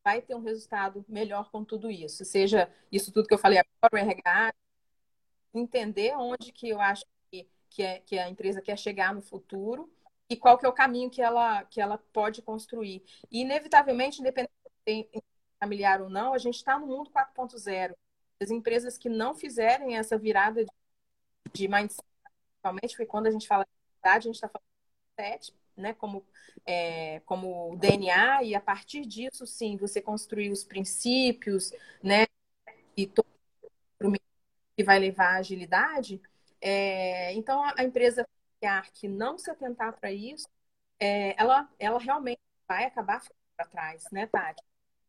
vai 0.08 0.22
ter 0.22 0.36
um 0.36 0.42
resultado 0.42 1.04
melhor 1.06 1.52
com 1.52 1.66
tudo 1.66 1.92
isso. 1.92 2.24
Seja 2.24 2.74
isso 2.90 3.12
tudo 3.12 3.28
que 3.28 3.34
eu 3.34 3.38
falei 3.38 3.60
agora, 3.60 3.94
o 3.94 3.98
RH, 3.98 4.54
entender 5.54 6.16
onde 6.16 6.54
que 6.54 6.70
eu 6.70 6.80
acho 6.80 7.04
que, 7.30 7.46
que, 7.70 7.84
é, 7.84 8.00
que 8.00 8.18
a 8.18 8.30
empresa 8.30 8.62
quer 8.62 8.78
chegar 8.78 9.14
no 9.14 9.22
futuro 9.22 9.92
e 10.30 10.38
qual 10.38 10.58
que 10.58 10.66
é 10.66 10.70
o 10.70 10.74
caminho 10.74 11.10
que 11.10 11.22
ela, 11.22 11.66
que 11.66 11.82
ela 11.82 11.98
pode 12.14 12.42
construir. 12.42 13.04
E, 13.30 13.42
inevitavelmente, 13.42 14.22
independente 14.22 14.54
de 14.86 15.10
familiar 15.60 16.02
ou 16.02 16.10
não, 16.10 16.34
a 16.34 16.38
gente 16.38 16.56
está 16.56 16.80
no 16.80 16.88
mundo 16.88 17.12
4.0. 17.12 17.94
As 18.40 18.50
empresas 18.50 18.98
que 18.98 19.10
não 19.10 19.36
fizerem 19.36 19.98
essa 19.98 20.18
virada 20.18 20.64
de, 20.64 20.72
de 21.52 21.68
mindset, 21.68 22.02
principalmente, 22.62 22.96
foi 22.96 23.06
quando 23.06 23.28
a 23.28 23.32
gente 23.32 23.46
fala 23.46 23.66
de 23.66 23.72
verdade, 23.94 24.30
a 24.30 24.32
gente 24.32 24.36
está 24.36 24.48
falando 24.48 24.64
de 24.64 25.22
mindset, 25.22 25.54
né, 25.78 25.94
como, 25.94 26.26
é, 26.66 27.20
como 27.22 27.76
DNA, 27.78 28.44
e 28.44 28.56
a 28.56 28.62
partir 28.62 29.06
disso, 29.06 29.46
sim, 29.46 29.78
você 29.78 30.02
construir 30.02 30.52
os 30.52 30.64
princípios, 30.64 31.72
né, 32.04 32.26
e 32.98 33.08
todo 33.08 33.28
que 34.76 34.84
vai 34.84 35.00
levar 35.00 35.36
à 35.36 35.38
agilidade. 35.38 36.22
É, 36.62 37.34
então, 37.34 37.64
a 37.78 37.84
empresa 37.84 38.28
que 38.94 39.08
não 39.08 39.38
se 39.38 39.50
atentar 39.52 39.94
para 40.00 40.12
isso, 40.12 40.48
é, 41.00 41.40
ela, 41.42 41.70
ela 41.80 42.00
realmente 42.00 42.42
vai 42.68 42.86
acabar 42.86 43.22
ficando 43.22 43.38
para 43.56 43.68
trás, 43.68 44.06
né, 44.12 44.28
Tati? 44.28 44.64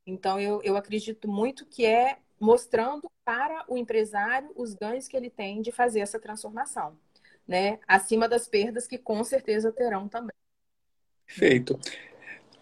Então, 0.07 0.41
eu, 0.41 0.63
eu 0.63 0.77
acredito 0.77 1.29
muito 1.29 1.67
que 1.67 1.87
é 1.87 2.19
mostrando 2.41 3.11
para 3.25 3.65
o 3.69 3.77
empresário 3.77 4.53
os 4.57 4.75
ganhos 4.75 5.09
que 5.09 5.17
ele 5.17 5.31
tem 5.31 5.63
de 5.63 5.73
fazer 5.73 6.01
essa 6.01 6.21
transformação, 6.21 6.99
né? 7.47 7.81
Acima 7.87 8.29
das 8.29 8.49
perdas 8.49 8.87
que 8.87 8.99
com 8.99 9.23
certeza 9.25 9.73
terão 9.73 10.09
também. 10.09 10.37
Perfeito. 11.29 11.79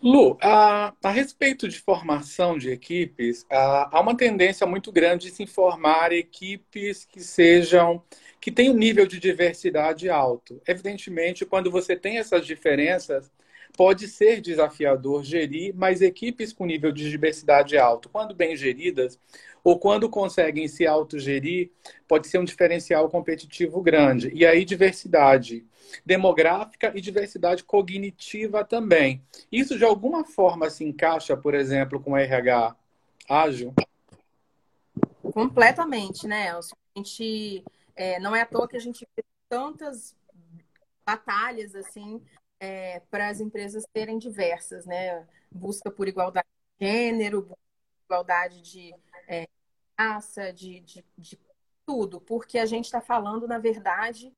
Lu, 0.03 0.37
a, 0.43 0.93
a 1.03 1.11
respeito 1.11 1.69
de 1.69 1.79
formação 1.81 2.59
de 2.59 2.71
equipes, 2.71 3.47
a, 3.51 3.97
há 3.97 4.01
uma 4.01 4.17
tendência 4.17 4.67
muito 4.67 4.93
grande 4.93 5.29
de 5.29 5.35
se 5.35 5.47
formar 5.47 6.13
equipes 6.13 7.05
que 7.07 7.21
sejam 7.21 8.03
que 8.41 8.53
tenham 8.53 8.75
um 8.75 8.79
nível 8.79 9.07
de 9.07 9.19
diversidade 9.19 10.09
alto. 10.11 10.61
Evidentemente, 10.69 11.47
quando 11.47 11.71
você 11.71 11.97
tem 11.97 12.19
essas 12.19 12.47
diferenças, 12.47 13.33
pode 13.77 14.07
ser 14.09 14.41
desafiador 14.41 15.25
gerir, 15.25 15.75
mas 15.75 16.03
equipes 16.03 16.53
com 16.53 16.67
nível 16.67 16.93
de 16.93 17.11
diversidade 17.11 17.77
alto, 17.77 18.09
quando 18.09 18.35
bem 18.35 18.57
geridas, 18.57 19.19
ou 19.67 19.77
quando 19.81 20.09
conseguem 20.09 20.69
se 20.69 20.87
autogerir, 20.87 21.73
pode 22.07 22.29
ser 22.29 22.39
um 22.39 22.45
diferencial 22.45 23.11
competitivo 23.11 23.83
grande. 23.83 24.31
E 24.33 24.47
aí, 24.47 24.65
diversidade 24.65 25.67
demográfica 26.05 26.93
e 26.95 27.01
diversidade 27.01 27.65
cognitiva 27.65 28.65
também. 28.65 29.25
Isso, 29.51 29.77
de 29.77 29.85
alguma 29.85 30.25
forma, 30.25 30.71
se 30.71 30.85
encaixa, 30.85 31.37
por 31.37 31.53
exemplo, 31.53 31.99
com 31.99 32.17
RH 32.17 32.77
ágil? 33.29 33.75
Completamente, 35.35 36.29
né, 36.29 36.47
Elcio? 36.51 36.77
A 36.95 37.01
gente, 37.01 37.65
é, 37.97 38.21
não 38.21 38.37
é 38.37 38.43
à 38.43 38.47
toa 38.47 38.69
que 38.69 38.77
a 38.77 38.81
gente 38.81 39.05
vê 39.17 39.25
tantas 39.49 40.15
batalhas, 41.05 41.75
assim, 41.75 42.23
é, 42.61 43.03
para 43.11 43.31
as 43.31 43.41
empresas 43.41 43.85
serem 43.93 44.17
diversas, 44.17 44.87
né? 44.87 45.27
Busca 45.51 45.91
por 45.91 46.07
igualdade 46.07 46.47
de 46.79 46.87
gênero, 46.87 47.51
igualdade 48.05 48.63
de 48.63 48.95
é, 49.27 49.49
raça, 49.99 50.53
de, 50.53 50.81
de, 50.81 51.05
de, 51.17 51.39
tudo, 51.85 52.21
porque 52.21 52.59
a 52.59 52.67
gente 52.67 52.87
está 52.87 53.01
falando, 53.01 53.47
na 53.47 53.59
verdade, 53.59 54.35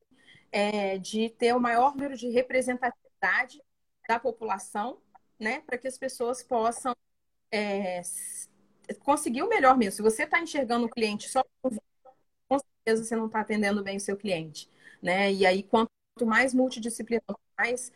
é, 0.53 0.99
de 0.99 1.31
ter 1.31 1.55
o 1.55 1.61
maior 1.61 1.95
número 1.95 2.17
de 2.17 2.29
representatividade 2.29 3.63
da 4.07 4.21
população, 4.21 5.01
né? 5.39 5.61
Para 5.61 5.79
que 5.79 5.89
as 5.89 5.97
pessoas 5.97 6.43
possam 6.43 6.95
é, 7.51 8.03
conseguir 9.01 9.43
o 9.43 9.49
melhor 9.49 9.77
mesmo. 9.77 9.97
Se 9.97 10.03
você 10.03 10.25
está 10.25 10.41
enxergando 10.41 10.87
o 10.87 10.91
cliente 10.91 11.29
só 11.29 11.43
com 12.49 12.59
certeza 12.59 13.05
você 13.05 13.17
não 13.17 13.27
está 13.27 13.41
atendendo 13.41 13.83
bem 13.83 13.97
o 13.97 14.01
seu 14.01 14.17
cliente, 14.17 14.69
né? 15.03 15.33
E 15.33 15.47
aí, 15.47 15.63
quanto 15.63 15.91
mais 16.25 16.55
multidisciplinar, 16.55 17.25
mais 17.57 17.93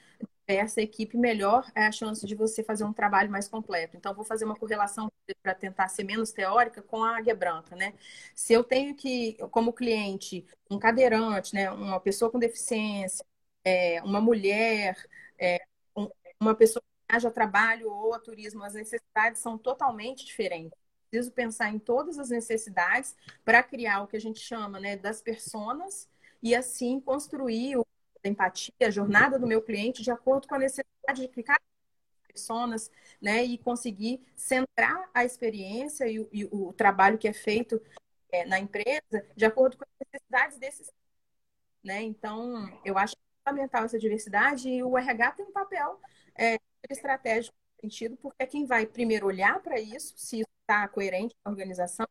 diversa 0.52 0.80
a 0.80 0.82
equipe, 0.82 1.16
melhor 1.16 1.70
é 1.74 1.86
a 1.86 1.92
chance 1.92 2.26
de 2.26 2.34
você 2.34 2.62
fazer 2.62 2.84
um 2.84 2.92
trabalho 2.92 3.30
mais 3.30 3.48
completo. 3.48 3.96
Então, 3.96 4.14
vou 4.14 4.24
fazer 4.24 4.44
uma 4.44 4.56
correlação 4.56 5.10
para 5.42 5.54
tentar 5.54 5.88
ser 5.88 6.04
menos 6.04 6.32
teórica 6.32 6.82
com 6.82 7.02
a 7.02 7.16
águia 7.16 7.34
branca, 7.34 7.74
né? 7.74 7.94
Se 8.34 8.52
eu 8.52 8.62
tenho 8.62 8.94
que, 8.94 9.34
como 9.50 9.72
cliente, 9.72 10.46
um 10.70 10.78
cadeirante, 10.78 11.54
né, 11.54 11.70
uma 11.70 12.00
pessoa 12.00 12.30
com 12.30 12.38
deficiência, 12.38 13.24
é, 13.64 14.02
uma 14.02 14.20
mulher, 14.20 14.96
é, 15.38 15.58
um, 15.96 16.08
uma 16.40 16.54
pessoa 16.54 16.82
que 16.82 17.16
haja 17.16 17.30
trabalho 17.30 17.90
ou 17.90 18.14
a 18.14 18.18
turismo, 18.18 18.62
as 18.62 18.74
necessidades 18.74 19.40
são 19.40 19.56
totalmente 19.58 20.24
diferentes. 20.24 20.78
Preciso 21.10 21.32
pensar 21.32 21.70
em 21.70 21.78
todas 21.78 22.18
as 22.18 22.30
necessidades 22.30 23.16
para 23.44 23.62
criar 23.62 24.02
o 24.02 24.06
que 24.06 24.16
a 24.16 24.20
gente 24.20 24.40
chama 24.40 24.80
né, 24.80 24.96
das 24.96 25.22
personas 25.22 26.08
e 26.42 26.54
assim 26.54 27.00
construir 27.00 27.76
o 27.76 27.86
empatia, 28.28 28.72
a 28.80 28.90
jornada 28.90 29.38
do 29.38 29.46
meu 29.46 29.62
cliente 29.62 30.02
de 30.02 30.10
acordo 30.10 30.48
com 30.48 30.54
a 30.54 30.58
necessidade 30.58 31.28
de 31.28 31.42
cada 31.42 31.60
pessoas, 32.32 32.90
né, 33.20 33.44
e 33.44 33.58
conseguir 33.58 34.20
centrar 34.34 35.10
a 35.12 35.24
experiência 35.24 36.08
e, 36.08 36.26
e 36.32 36.44
o 36.46 36.72
trabalho 36.72 37.18
que 37.18 37.28
é 37.28 37.32
feito 37.32 37.80
é, 38.30 38.44
na 38.46 38.58
empresa 38.58 39.26
de 39.36 39.44
acordo 39.44 39.76
com 39.76 39.84
as 39.84 40.06
necessidades 40.06 40.58
desses, 40.58 40.90
né? 41.84 42.02
Então, 42.02 42.68
eu 42.84 42.96
acho 42.96 43.14
fundamental 43.44 43.84
essa 43.84 43.98
diversidade 43.98 44.68
e 44.68 44.82
o 44.82 44.96
RH 44.96 45.32
tem 45.32 45.46
um 45.46 45.52
papel 45.52 46.00
é, 46.36 46.58
estratégico 46.88 47.54
sentido, 47.80 48.16
porque 48.16 48.42
é 48.42 48.46
quem 48.46 48.64
vai 48.64 48.86
primeiro 48.86 49.26
olhar 49.26 49.60
para 49.60 49.78
isso, 49.80 50.14
se 50.16 50.40
isso 50.40 50.48
está 50.62 50.88
coerente 50.88 51.34
com 51.42 51.50
a 51.50 51.52
organização, 51.52 52.06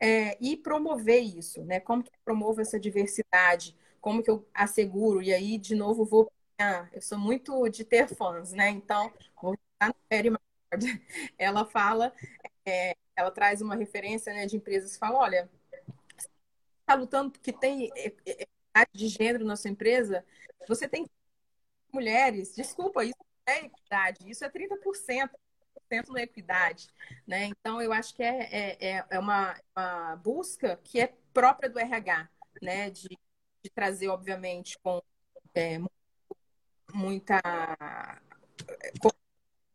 é, 0.00 0.36
e 0.44 0.56
promover 0.56 1.22
isso, 1.22 1.64
né? 1.64 1.80
Como 1.80 2.02
que 2.02 2.10
promovo 2.24 2.60
essa 2.60 2.78
diversidade? 2.78 3.74
Como 4.04 4.22
que 4.22 4.30
eu 4.30 4.46
asseguro? 4.52 5.22
E 5.22 5.32
aí, 5.32 5.56
de 5.56 5.74
novo, 5.74 6.04
vou. 6.04 6.30
Ah, 6.60 6.86
eu 6.92 7.00
sou 7.00 7.18
muito 7.18 7.66
de 7.70 7.84
ter 7.84 8.06
fãs, 8.06 8.52
né? 8.52 8.68
Então, 8.68 9.10
vou 9.40 9.54
estar 9.54 9.88
no 9.88 9.94
Perry 10.10 10.30
Ela 11.38 11.64
fala, 11.64 12.12
é, 12.66 12.94
ela 13.16 13.30
traz 13.30 13.62
uma 13.62 13.74
referência 13.74 14.30
né, 14.34 14.44
de 14.44 14.56
empresas 14.56 14.92
que 14.92 14.98
falam: 14.98 15.16
olha, 15.16 15.50
está 16.80 16.94
lutando 16.94 17.30
porque 17.30 17.50
tem 17.50 17.90
equidade 17.96 18.90
de 18.92 19.08
gênero 19.08 19.42
na 19.42 19.56
sua 19.56 19.70
empresa, 19.70 20.22
você 20.68 20.86
tem 20.86 21.06
mulheres, 21.90 22.54
desculpa, 22.54 23.04
isso 23.04 23.16
é 23.46 23.64
equidade, 23.64 24.28
isso 24.28 24.44
é 24.44 24.50
30%. 24.50 25.30
Não 26.08 26.16
é 26.18 26.22
equidade, 26.22 26.88
né? 27.26 27.44
Então 27.44 27.80
eu 27.80 27.92
acho 27.92 28.14
que 28.14 28.22
é, 28.22 28.76
é, 28.80 29.04
é 29.08 29.18
uma, 29.18 29.54
uma 29.76 30.16
busca 30.16 30.76
que 30.82 31.00
é 31.00 31.14
própria 31.32 31.70
do 31.70 31.78
RH, 31.78 32.28
né? 32.60 32.90
De 32.90 33.16
de 33.64 33.70
trazer, 33.70 34.08
obviamente, 34.08 34.78
com 34.78 35.02
é, 35.54 35.80
muita. 36.92 37.40
de 39.00 39.10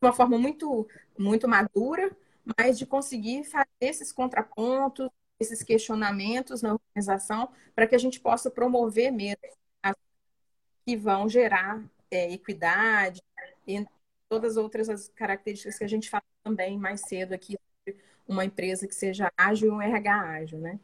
uma 0.01 0.13
forma 0.13 0.37
muito, 0.37 0.87
muito 1.17 1.47
madura, 1.47 2.15
mas 2.57 2.77
de 2.77 2.85
conseguir 2.85 3.43
fazer 3.45 3.67
esses 3.81 4.11
contrapontos, 4.11 5.09
esses 5.39 5.63
questionamentos 5.63 6.61
na 6.61 6.73
organização 6.73 7.51
para 7.73 7.87
que 7.87 7.95
a 7.95 7.99
gente 7.99 8.19
possa 8.19 8.51
promover 8.51 9.11
mesmo 9.11 9.39
as 9.81 9.95
que 10.85 10.95
vão 10.95 11.27
gerar 11.27 11.83
é, 12.11 12.31
equidade 12.31 13.21
e 13.67 13.85
todas 14.27 14.51
as 14.51 14.63
outras 14.63 15.09
características 15.09 15.77
que 15.77 15.83
a 15.83 15.89
gente 15.89 16.09
fala 16.09 16.23
também 16.43 16.77
mais 16.77 17.01
cedo 17.01 17.33
aqui 17.33 17.57
uma 18.27 18.45
empresa 18.45 18.87
que 18.87 18.93
seja 18.93 19.31
ágil 19.35 19.69
e 19.69 19.71
um 19.71 19.81
RH 19.81 20.21
ágil, 20.21 20.59
né? 20.59 20.79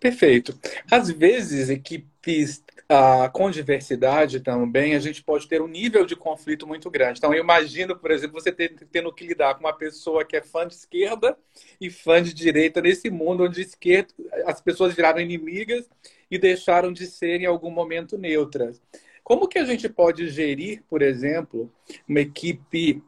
Perfeito. 0.00 0.58
Às 0.90 1.10
vezes, 1.10 1.68
equipes 1.68 2.62
ah, 2.88 3.28
com 3.28 3.50
diversidade 3.50 4.40
também, 4.40 4.94
a 4.94 4.98
gente 4.98 5.22
pode 5.22 5.46
ter 5.46 5.60
um 5.60 5.68
nível 5.68 6.06
de 6.06 6.16
conflito 6.16 6.66
muito 6.66 6.90
grande. 6.90 7.18
Então, 7.18 7.34
eu 7.34 7.42
imagino, 7.42 7.94
por 7.96 8.10
exemplo, 8.10 8.40
você 8.40 8.50
tendo 8.50 9.12
que 9.12 9.26
lidar 9.26 9.54
com 9.54 9.60
uma 9.60 9.76
pessoa 9.76 10.24
que 10.24 10.36
é 10.36 10.40
fã 10.40 10.66
de 10.66 10.74
esquerda 10.74 11.36
e 11.80 11.90
fã 11.90 12.22
de 12.22 12.32
direita 12.32 12.80
nesse 12.80 13.10
mundo 13.10 13.44
onde 13.44 13.60
esquerda, 13.60 14.14
as 14.46 14.60
pessoas 14.60 14.94
viraram 14.94 15.20
inimigas 15.20 15.88
e 16.30 16.38
deixaram 16.38 16.92
de 16.92 17.06
ser 17.06 17.42
em 17.42 17.46
algum 17.46 17.70
momento 17.70 18.16
neutras. 18.16 18.80
Como 19.22 19.46
que 19.46 19.58
a 19.58 19.64
gente 19.66 19.86
pode 19.90 20.30
gerir, 20.30 20.82
por 20.88 21.02
exemplo, 21.02 21.70
uma 22.08 22.20
equipe 22.20 23.02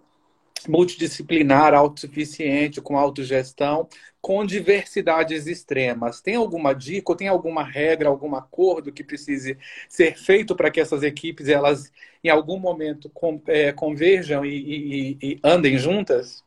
multidisciplinar, 0.69 1.75
autossuficiente, 1.75 2.81
com 2.81 2.99
autogestão, 2.99 3.89
com 4.21 4.45
diversidades 4.45 5.47
extremas. 5.47 6.21
Tem 6.21 6.37
alguma 6.37 6.75
dica 6.75 7.13
ou 7.13 7.17
tem 7.17 7.29
alguma 7.29 7.63
regra, 7.63 8.09
algum 8.09 8.35
acordo 8.35 8.93
que 8.93 9.03
precise 9.03 9.59
ser 9.89 10.17
feito 10.17 10.55
para 10.55 10.71
que 10.71 10.81
essas 10.81 11.03
equipes 11.03 11.49
elas 11.49 11.91
em 12.23 12.29
algum 12.29 12.59
momento 12.59 13.11
é, 13.47 13.73
converjam 13.73 14.45
e, 14.45 14.51
e, 14.51 15.19
e, 15.23 15.41
andem 15.43 15.79
juntas? 15.79 16.45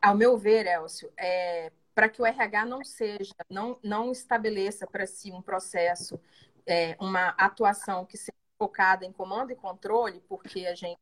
Ao 0.00 0.14
meu 0.14 0.36
ver, 0.36 0.66
Elcio, 0.66 1.10
é, 1.16 1.72
para 1.94 2.08
que 2.08 2.22
o 2.22 2.26
RH 2.26 2.64
não 2.66 2.84
seja, 2.84 3.34
não, 3.50 3.78
não 3.82 4.12
estabeleça 4.12 4.86
para 4.86 5.06
si 5.06 5.32
um 5.32 5.42
processo, 5.42 6.20
é, 6.66 6.96
uma 7.00 7.28
atuação 7.30 8.04
que 8.04 8.16
seja 8.16 8.32
focada 8.58 9.04
em 9.04 9.12
comando 9.12 9.50
e 9.50 9.56
controle, 9.56 10.22
porque 10.28 10.66
a 10.66 10.74
gente 10.74 11.00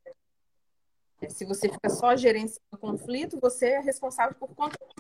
se 1.31 1.45
você 1.45 1.69
fica 1.69 1.89
só 1.89 2.17
gerenciando 2.17 2.61
o 2.73 2.79
conflito, 2.79 3.39
você 3.41 3.71
é 3.71 3.81
responsável 3.81 4.35
por 4.35 4.49
controle. 4.55 4.93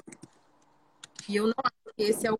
E 1.29 1.37
eu 1.37 1.47
não 1.47 1.55
acho 1.64 1.95
que 1.97 2.03
esse 2.03 2.27
é 2.27 2.33
o 2.33 2.39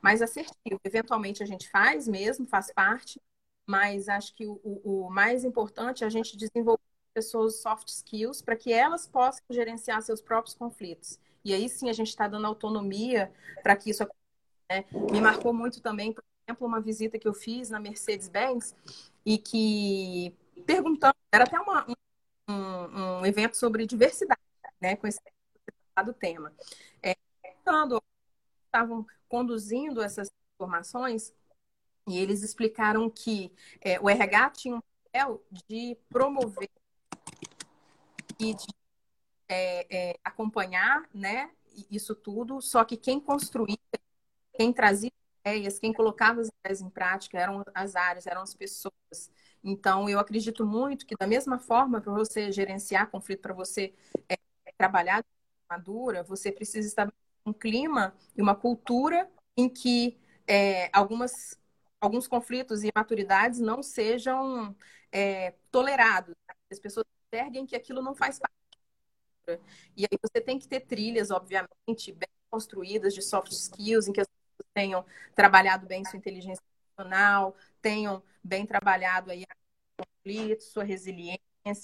mais 0.00 0.20
assertivo. 0.20 0.80
Eventualmente 0.84 1.42
a 1.42 1.46
gente 1.46 1.70
faz 1.70 2.08
mesmo, 2.08 2.46
faz 2.46 2.72
parte, 2.72 3.20
mas 3.66 4.08
acho 4.08 4.34
que 4.34 4.46
o, 4.46 4.60
o, 4.64 5.10
mais 5.10 5.44
importante 5.44 6.02
é 6.02 6.06
a 6.06 6.10
gente 6.10 6.36
desenvolver 6.36 6.82
pessoas 7.14 7.60
soft 7.60 7.88
skills 7.88 8.42
para 8.42 8.56
que 8.56 8.72
elas 8.72 9.06
possam 9.06 9.44
gerenciar 9.50 10.02
seus 10.02 10.20
próprios 10.20 10.54
conflitos. 10.54 11.18
E 11.44 11.54
aí 11.54 11.68
sim 11.68 11.88
a 11.88 11.92
gente 11.92 12.08
está 12.08 12.26
dando 12.26 12.46
autonomia 12.46 13.32
para 13.62 13.76
que 13.76 13.90
isso 13.90 14.02
aconteça. 14.02 14.22
Né? 14.70 14.84
Me 15.10 15.20
marcou 15.20 15.52
muito 15.52 15.80
também, 15.80 16.12
por 16.12 16.24
exemplo, 16.46 16.66
uma 16.66 16.80
visita 16.80 17.18
que 17.18 17.28
eu 17.28 17.34
fiz 17.34 17.70
na 17.70 17.78
Mercedes-Benz 17.78 18.74
e 19.24 19.38
que 19.38 20.36
perguntando, 20.66 21.14
era 21.30 21.44
até 21.44 21.58
uma, 21.60 21.86
um, 22.52 23.26
evento 23.26 23.56
sobre 23.56 23.86
diversidade, 23.86 24.40
né, 24.80 24.96
com 24.96 25.06
esse 25.06 25.20
do 26.04 26.14
tema. 26.14 26.52
É, 27.02 27.14
quando 27.64 28.02
estavam 28.64 29.06
conduzindo 29.28 30.00
essas 30.02 30.30
informações, 30.54 31.34
e 32.08 32.18
eles 32.18 32.42
explicaram 32.42 33.08
que 33.08 33.52
é, 33.80 34.00
o 34.00 34.08
RH 34.08 34.50
tinha 34.50 34.76
um 34.76 34.82
papel 35.04 35.44
de 35.68 35.96
promover 36.08 36.70
e 38.40 38.54
de 38.54 38.66
é, 39.48 40.10
é, 40.10 40.18
acompanhar 40.24 41.08
né, 41.12 41.50
isso 41.90 42.14
tudo, 42.14 42.60
só 42.60 42.84
que 42.84 42.96
quem 42.96 43.20
construía, 43.20 43.76
quem 44.54 44.72
trazia 44.72 45.12
ideias, 45.44 45.78
quem 45.78 45.92
colocava 45.92 46.40
as 46.40 46.48
ideias 46.48 46.80
em 46.80 46.88
prática 46.90 47.38
eram 47.38 47.64
as 47.74 47.94
áreas, 47.94 48.26
eram 48.26 48.42
as 48.42 48.54
pessoas. 48.54 49.30
Então, 49.62 50.08
eu 50.08 50.18
acredito 50.18 50.66
muito 50.66 51.06
que, 51.06 51.14
da 51.16 51.26
mesma 51.26 51.58
forma, 51.58 52.00
para 52.00 52.12
você 52.12 52.50
gerenciar 52.50 53.10
conflito, 53.10 53.40
para 53.40 53.54
você 53.54 53.94
é, 54.28 54.36
trabalhar 54.76 55.24
madura, 55.70 56.22
você 56.22 56.50
precisa 56.50 56.86
estabelecer 56.86 57.22
um 57.46 57.52
clima 57.52 58.14
e 58.36 58.42
uma 58.42 58.54
cultura 58.54 59.30
em 59.56 59.68
que 59.68 60.18
é, 60.46 60.90
algumas, 60.92 61.58
alguns 62.00 62.26
conflitos 62.26 62.82
e 62.82 62.90
maturidades 62.94 63.60
não 63.60 63.82
sejam 63.82 64.74
é, 65.10 65.54
tolerados. 65.70 66.34
As 66.70 66.78
pessoas 66.78 67.06
enxerguem 67.32 67.66
que 67.66 67.76
aquilo 67.76 68.02
não 68.02 68.14
faz 68.14 68.38
parte. 68.38 68.52
E 69.96 70.04
aí 70.04 70.18
você 70.20 70.40
tem 70.40 70.58
que 70.58 70.68
ter 70.68 70.80
trilhas, 70.80 71.30
obviamente, 71.30 72.12
bem 72.12 72.28
construídas 72.50 73.14
de 73.14 73.22
soft 73.22 73.52
skills, 73.52 74.08
em 74.08 74.12
que 74.12 74.20
as 74.20 74.26
pessoas 74.26 74.70
tenham 74.74 75.04
trabalhado 75.34 75.86
bem 75.86 76.04
sua 76.04 76.18
inteligência 76.18 76.62
emocional, 77.02 77.56
tenham 77.80 78.22
bem 78.42 78.64
trabalhado 78.66 79.30
aí 79.30 79.44
conflito, 79.96 80.62
sua 80.62 80.84
resiliência 80.84 81.40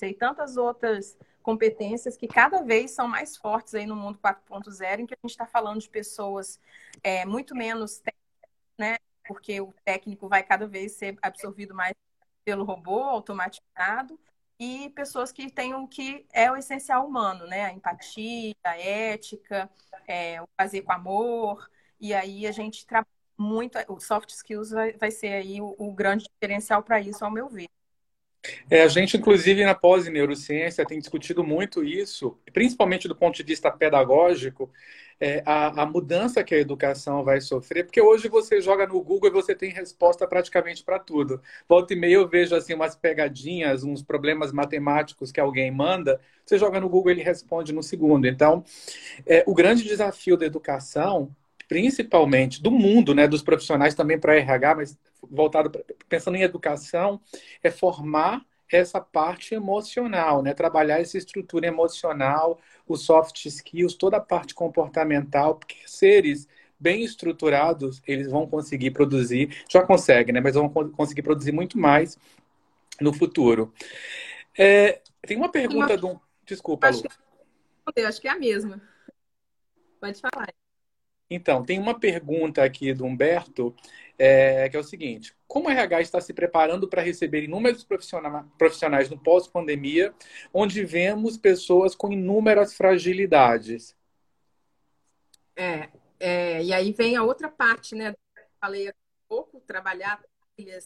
e 0.07 0.15
tantas 0.15 0.57
outras 0.57 1.17
competências 1.43 2.17
que 2.17 2.27
cada 2.29 2.63
vez 2.63 2.91
são 2.93 3.09
mais 3.09 3.37
fortes 3.37 3.75
aí 3.75 3.87
no 3.87 3.97
mundo 3.97 4.19
4.0, 4.19 5.01
em 5.01 5.07
que 5.07 5.15
a 5.15 5.19
gente 5.23 5.31
está 5.31 5.47
falando 5.47 5.81
de 5.81 5.89
pessoas 5.89 6.61
é, 7.03 7.25
muito 7.25 7.55
menos 7.55 7.99
técnicas, 7.99 8.51
né? 8.79 8.97
Porque 9.27 9.61
o 9.61 9.73
técnico 9.85 10.29
vai 10.29 10.43
cada 10.43 10.67
vez 10.67 10.93
ser 10.93 11.19
absorvido 11.23 11.75
mais 11.75 11.95
pelo 12.45 12.65
robô 12.65 13.01
automatizado 13.01 14.19
e 14.59 14.91
pessoas 14.91 15.31
que 15.33 15.51
tenham 15.51 15.87
que 15.87 16.27
é 16.33 16.51
o 16.51 16.57
essencial 16.57 17.07
humano, 17.07 17.47
né? 17.47 17.67
A 17.67 17.73
empatia, 17.73 18.55
a 18.65 18.79
ética, 18.79 19.71
é, 20.07 20.43
o 20.43 20.49
fazer 20.57 20.83
com 20.83 20.93
amor. 20.93 21.71
E 22.01 22.15
aí 22.15 22.47
a 22.47 22.53
gente 22.53 22.87
trabalha 22.87 23.18
muito, 23.39 23.79
o 23.89 24.01
soft 24.01 24.31
skills 24.31 24.71
vai, 24.71 24.93
vai 24.93 25.11
ser 25.11 25.29
aí 25.29 25.61
o, 25.61 25.75
o 25.79 25.93
grande 25.93 26.25
diferencial 26.25 26.83
para 26.83 27.01
isso, 27.01 27.25
ao 27.25 27.31
meu 27.31 27.49
ver. 27.49 27.69
É, 28.71 28.83
a 28.83 28.89
gente, 28.89 29.17
inclusive, 29.17 29.65
na 29.65 29.75
pós-neurociência, 29.75 30.87
tem 30.87 30.99
discutido 30.99 31.43
muito 31.43 31.85
isso, 31.85 32.39
principalmente 32.53 33.09
do 33.09 33.17
ponto 33.17 33.37
de 33.37 33.43
vista 33.43 33.71
pedagógico, 33.71 34.71
é, 35.21 35.43
a, 35.45 35.83
a, 35.83 35.87
mudança 35.87 36.45
que 36.45 36.55
a 36.55 36.59
educação 36.59 37.25
vai 37.25 37.41
sofrer, 37.41 37.85
porque 37.85 38.01
hoje 38.01 38.29
você 38.29 38.61
joga 38.61 38.87
no 38.87 39.03
Google 39.03 39.29
e 39.29 39.33
você 39.33 39.55
tem 39.55 39.71
resposta 39.71 40.27
praticamente 40.29 40.85
para 40.85 40.99
tudo. 40.99 41.43
Volta 41.69 41.93
e 41.93 41.97
meia 41.97 42.15
eu 42.15 42.29
vejo 42.29 42.55
assim 42.55 42.73
umas 42.75 42.95
pegadinhas, 42.95 43.83
uns 43.83 44.03
problemas 44.03 44.53
matemáticos 44.53 45.33
que 45.33 45.41
alguém 45.41 45.71
manda, 45.73 46.21
você 46.47 46.57
joga 46.57 46.79
no 46.81 46.89
Google 46.89 47.11
ele 47.11 47.23
responde 47.23 47.73
no 47.73 47.83
segundo. 47.83 48.27
Então, 48.27 48.65
é, 49.27 49.43
o 49.47 49.55
grande 49.55 49.83
desafio 49.83 50.37
da 50.37 50.47
educação 50.47 51.35
principalmente 51.69 52.63
do 52.63 52.71
mundo, 52.71 53.15
né, 53.15 53.29
dos 53.29 53.43
profissionais 53.43 53.95
também 53.95 54.19
para 54.19 54.37
RH, 54.37 54.75
mas 54.75 54.99
voltado 55.23 55.71
pra, 55.71 55.83
pensando 56.09 56.37
em 56.37 56.43
educação, 56.43 57.21
é 57.63 57.71
formar 57.71 58.45
essa 58.71 59.01
parte 59.01 59.55
emocional, 59.55 60.43
né, 60.43 60.55
trabalhar 60.55 61.01
essa 61.01 61.19
estrutura 61.19 61.67
emocional, 61.67 62.59
os 62.87 63.03
soft 63.05 63.45
skills, 63.45 63.95
toda 63.95 64.17
a 64.17 64.21
parte 64.21 64.55
comportamental, 64.55 65.57
porque 65.57 65.77
seres 65.87 66.49
bem 66.81 67.03
estruturados, 67.03 68.03
eles 68.07 68.31
vão 68.31 68.47
conseguir 68.47 68.93
produzir, 68.93 69.65
já 69.69 69.83
conseguem, 69.83 70.33
né, 70.33 70.41
mas 70.41 70.55
vão 70.55 70.69
conseguir 70.69 71.23
produzir 71.23 71.53
muito 71.53 71.79
mais 71.79 72.19
no 73.01 73.13
futuro. 73.13 73.73
É, 74.57 75.01
tem 75.23 75.37
uma 75.37 75.51
pergunta 75.51 75.95
uma... 75.95 75.97
do. 75.97 76.21
Desculpa, 76.45 76.89
acho 76.89 77.03
Lu. 77.03 77.09
Que... 77.95 78.01
Acho 78.01 78.21
que 78.21 78.29
é 78.29 78.31
a 78.31 78.39
mesma. 78.39 78.81
Pode 80.01 80.21
falar. 80.21 80.49
Então, 81.31 81.63
tem 81.63 81.79
uma 81.79 81.99
pergunta 81.99 82.63
aqui 82.63 82.95
do 82.95 83.05
Humberto, 83.05 83.75
é, 84.19 84.69
que 84.69 84.77
é 84.77 84.81
o 84.81 84.85
seguinte: 84.85 85.35
como 85.47 85.69
a 85.69 85.73
RH 85.73 86.01
está 86.01 86.21
se 86.21 86.33
preparando 86.33 86.89
para 86.89 87.03
receber 87.03 87.45
inúmeros 87.45 87.85
profissionais 87.85 89.11
no 89.11 89.19
pós-pandemia, 89.19 90.15
onde 90.53 90.85
vemos 90.85 91.37
pessoas 91.37 91.95
com 91.95 92.11
inúmeras 92.13 92.75
fragilidades? 92.75 93.97
É, 95.55 95.89
é, 96.19 96.63
e 96.63 96.73
aí 96.73 96.93
vem 96.93 97.17
a 97.17 97.23
outra 97.23 97.49
parte, 97.49 97.95
né? 97.95 98.15
Falei 98.61 98.89
há 98.89 98.95
pouco, 99.29 99.61
trabalhar 99.61 100.21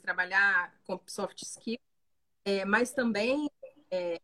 trabalhar 0.03 0.75
com 0.85 1.01
soft 1.07 1.41
skills, 1.43 1.81
é, 2.45 2.63
mas 2.65 2.93
também 2.93 3.51
é, 3.91 4.21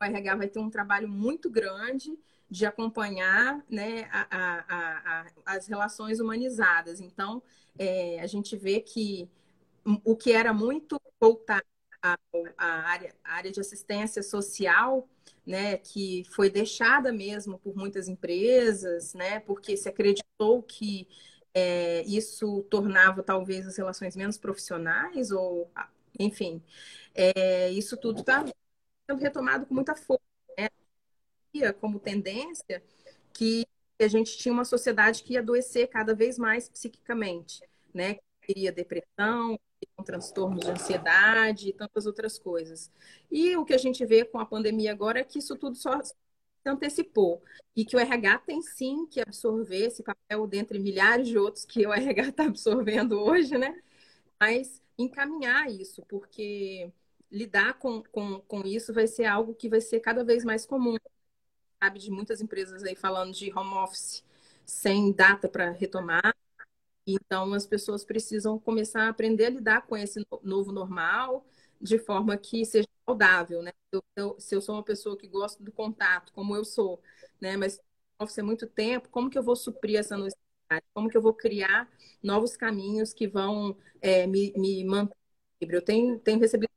o 0.00 0.04
RH 0.04 0.36
vai 0.36 0.48
ter 0.48 0.60
um 0.60 0.70
trabalho 0.70 1.08
muito 1.08 1.50
grande 1.50 2.16
de 2.52 2.66
acompanhar 2.66 3.64
né, 3.68 4.10
a, 4.12 4.26
a, 4.30 5.22
a, 5.46 5.56
as 5.56 5.66
relações 5.66 6.20
humanizadas. 6.20 7.00
Então, 7.00 7.42
é, 7.78 8.20
a 8.20 8.26
gente 8.26 8.54
vê 8.58 8.78
que 8.78 9.26
o 10.04 10.14
que 10.14 10.32
era 10.32 10.52
muito 10.52 11.00
voltado 11.18 11.64
à, 12.02 12.14
área, 12.58 13.16
área 13.24 13.50
de 13.50 13.58
assistência 13.58 14.22
social, 14.22 15.08
né, 15.46 15.78
que 15.78 16.24
foi 16.34 16.50
deixada 16.50 17.10
mesmo 17.10 17.58
por 17.58 17.74
muitas 17.74 18.06
empresas, 18.06 19.14
né, 19.14 19.40
porque 19.40 19.74
se 19.74 19.88
acreditou 19.88 20.62
que 20.62 21.08
é, 21.54 22.02
isso 22.02 22.64
tornava 22.64 23.22
talvez 23.22 23.66
as 23.66 23.78
relações 23.78 24.14
menos 24.14 24.36
profissionais, 24.36 25.30
ou 25.30 25.70
enfim, 26.20 26.62
é, 27.14 27.70
isso 27.70 27.96
tudo 27.96 28.20
está 28.20 28.44
sendo 29.08 29.20
retomado 29.20 29.64
com 29.64 29.74
muita 29.74 29.94
força 29.96 30.31
como 31.80 32.00
tendência 32.00 32.82
que 33.32 33.66
a 34.00 34.08
gente 34.08 34.36
tinha 34.36 34.52
uma 34.52 34.64
sociedade 34.64 35.22
que 35.22 35.34
ia 35.34 35.40
adoecer 35.40 35.88
cada 35.88 36.14
vez 36.14 36.38
mais 36.38 36.68
psiquicamente, 36.68 37.62
né? 37.94 38.18
Teria 38.46 38.72
depressão, 38.72 39.58
transtornos 40.04 40.64
de 40.64 40.70
ansiedade 40.70 41.68
e 41.68 41.72
tantas 41.72 42.06
outras 42.06 42.38
coisas. 42.38 42.90
E 43.30 43.56
o 43.56 43.64
que 43.64 43.74
a 43.74 43.78
gente 43.78 44.04
vê 44.04 44.24
com 44.24 44.38
a 44.38 44.46
pandemia 44.46 44.92
agora 44.92 45.20
é 45.20 45.24
que 45.24 45.38
isso 45.38 45.56
tudo 45.56 45.76
só 45.76 46.02
se 46.02 46.14
antecipou 46.66 47.42
e 47.74 47.84
que 47.84 47.96
o 47.96 47.98
RH 47.98 48.38
tem 48.40 48.62
sim 48.62 49.06
que 49.06 49.20
absorver 49.20 49.86
esse 49.86 50.02
papel 50.02 50.46
dentre 50.46 50.78
milhares 50.78 51.28
de 51.28 51.38
outros 51.38 51.64
que 51.64 51.86
o 51.86 51.92
RH 51.92 52.28
está 52.28 52.44
absorvendo 52.46 53.20
hoje, 53.20 53.56
né? 53.58 53.80
Mas 54.40 54.82
encaminhar 54.98 55.70
isso, 55.70 56.02
porque 56.08 56.90
lidar 57.30 57.78
com, 57.78 58.02
com, 58.04 58.40
com 58.40 58.60
isso 58.66 58.92
vai 58.92 59.06
ser 59.06 59.24
algo 59.24 59.54
que 59.54 59.68
vai 59.68 59.80
ser 59.80 60.00
cada 60.00 60.24
vez 60.24 60.44
mais 60.44 60.66
comum 60.66 60.96
sabe 61.82 61.98
de 61.98 62.10
muitas 62.10 62.40
empresas 62.40 62.82
aí 62.84 62.94
falando 62.94 63.32
de 63.32 63.52
home 63.52 63.74
office 63.74 64.24
sem 64.64 65.12
data 65.12 65.48
para 65.48 65.70
retomar. 65.70 66.34
Então, 67.06 67.52
as 67.54 67.66
pessoas 67.66 68.04
precisam 68.04 68.58
começar 68.58 69.04
a 69.04 69.08
aprender 69.10 69.46
a 69.46 69.50
lidar 69.50 69.82
com 69.86 69.96
esse 69.96 70.24
novo 70.42 70.72
normal 70.72 71.46
de 71.80 71.98
forma 71.98 72.36
que 72.38 72.64
seja 72.64 72.88
saudável, 73.06 73.62
né? 73.62 73.72
Eu, 73.92 74.04
eu, 74.16 74.36
se 74.40 74.54
eu 74.54 74.60
sou 74.62 74.76
uma 74.76 74.84
pessoa 74.84 75.16
que 75.18 75.28
gosta 75.28 75.62
do 75.64 75.72
contato, 75.72 76.32
como 76.32 76.56
eu 76.56 76.64
sou, 76.64 77.02
né? 77.40 77.56
Mas 77.56 77.80
office 78.20 78.38
é 78.38 78.42
muito 78.42 78.66
tempo, 78.68 79.08
como 79.10 79.30
que 79.30 79.38
eu 79.38 79.42
vou 79.42 79.56
suprir 79.56 79.98
essa 79.98 80.16
necessidade? 80.16 80.86
Como 80.94 81.08
que 81.10 81.16
eu 81.16 81.22
vou 81.22 81.34
criar 81.34 81.90
novos 82.22 82.56
caminhos 82.56 83.12
que 83.14 83.28
vão 83.28 83.76
é, 84.00 84.26
me, 84.26 84.52
me 84.56 84.84
manter? 84.84 85.16
Eu 85.60 85.82
tenho, 85.82 86.18
tenho 86.20 86.40
recebido 86.40 86.71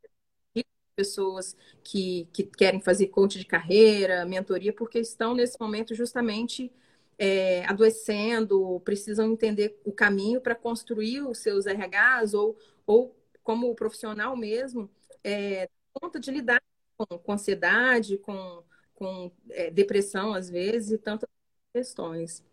pessoas 0.95 1.55
que, 1.83 2.27
que 2.31 2.43
querem 2.43 2.79
fazer 2.79 3.07
coach 3.07 3.37
de 3.37 3.45
carreira, 3.45 4.25
mentoria, 4.25 4.73
porque 4.73 4.99
estão 4.99 5.35
nesse 5.35 5.59
momento 5.59 5.93
justamente 5.93 6.71
é, 7.17 7.65
adoecendo, 7.65 8.79
precisam 8.83 9.31
entender 9.31 9.79
o 9.83 9.91
caminho 9.91 10.41
para 10.41 10.55
construir 10.55 11.21
os 11.21 11.39
seus 11.39 11.65
RHs 11.65 12.33
ou, 12.33 12.57
ou 12.85 13.15
como 13.43 13.75
profissional 13.75 14.35
mesmo, 14.35 14.89
é, 15.23 15.69
conta 15.93 16.19
de 16.19 16.31
lidar 16.31 16.61
com, 16.97 17.17
com 17.17 17.31
ansiedade, 17.33 18.17
com, 18.17 18.63
com 18.93 19.31
é, 19.49 19.69
depressão 19.69 20.33
às 20.33 20.49
vezes 20.49 20.91
e 20.91 20.97
tantas 20.97 21.29
questões. 21.73 22.43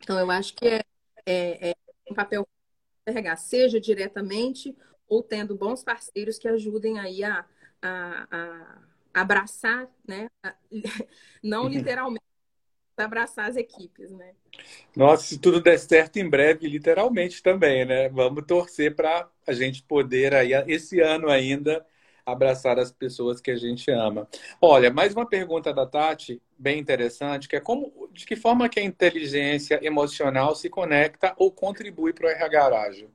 Então, 0.00 0.18
eu 0.18 0.30
acho 0.30 0.54
que 0.54 0.66
é, 0.66 0.82
é, 1.26 1.70
é 1.70 1.74
um 2.10 2.14
papel 2.14 2.46
RH, 3.06 3.36
seja 3.36 3.80
diretamente 3.80 4.76
ou 5.08 5.22
tendo 5.22 5.56
bons 5.56 5.82
parceiros 5.82 6.38
que 6.38 6.46
ajudem 6.46 6.98
aí 6.98 7.24
a, 7.24 7.44
a, 7.82 8.26
a 8.30 9.20
abraçar, 9.20 9.88
né? 10.06 10.28
Não 11.42 11.62
uhum. 11.62 11.68
literalmente 11.68 12.22
abraçar 12.96 13.48
as 13.48 13.56
equipes, 13.56 14.10
né? 14.10 14.34
Nossa, 14.96 15.24
se 15.24 15.38
tudo 15.38 15.60
der 15.60 15.78
certo 15.78 16.16
em 16.16 16.28
breve, 16.28 16.66
literalmente 16.68 17.42
também, 17.42 17.84
né? 17.84 18.08
Vamos 18.08 18.44
torcer 18.46 18.94
para 18.94 19.28
a 19.46 19.52
gente 19.52 19.82
poder 19.82 20.34
aí 20.34 20.52
esse 20.66 21.00
ano 21.00 21.28
ainda 21.28 21.86
abraçar 22.26 22.78
as 22.78 22.92
pessoas 22.92 23.40
que 23.40 23.50
a 23.50 23.56
gente 23.56 23.90
ama. 23.90 24.28
Olha, 24.60 24.90
mais 24.90 25.14
uma 25.14 25.26
pergunta 25.26 25.72
da 25.72 25.86
Tati, 25.86 26.42
bem 26.58 26.78
interessante, 26.78 27.48
que 27.48 27.56
é 27.56 27.60
como, 27.60 28.08
de 28.12 28.26
que 28.26 28.36
forma 28.36 28.68
que 28.68 28.80
a 28.80 28.84
inteligência 28.84 29.78
emocional 29.82 30.54
se 30.54 30.68
conecta 30.68 31.34
ou 31.38 31.50
contribui 31.50 32.12
para 32.12 32.26
o 32.26 32.30
RH 32.30 32.82
ágil? 32.82 33.10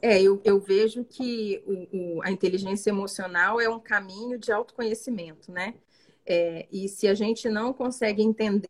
É, 0.00 0.20
eu, 0.20 0.40
eu 0.44 0.60
vejo 0.60 1.04
que 1.04 1.62
o, 1.66 2.18
o, 2.18 2.22
a 2.22 2.30
inteligência 2.30 2.90
emocional 2.90 3.60
é 3.60 3.68
um 3.68 3.80
caminho 3.80 4.38
de 4.38 4.52
autoconhecimento, 4.52 5.50
né? 5.50 5.74
É, 6.24 6.68
e 6.70 6.88
se 6.88 7.08
a 7.08 7.14
gente 7.14 7.48
não 7.48 7.72
consegue 7.72 8.22
entender 8.22 8.68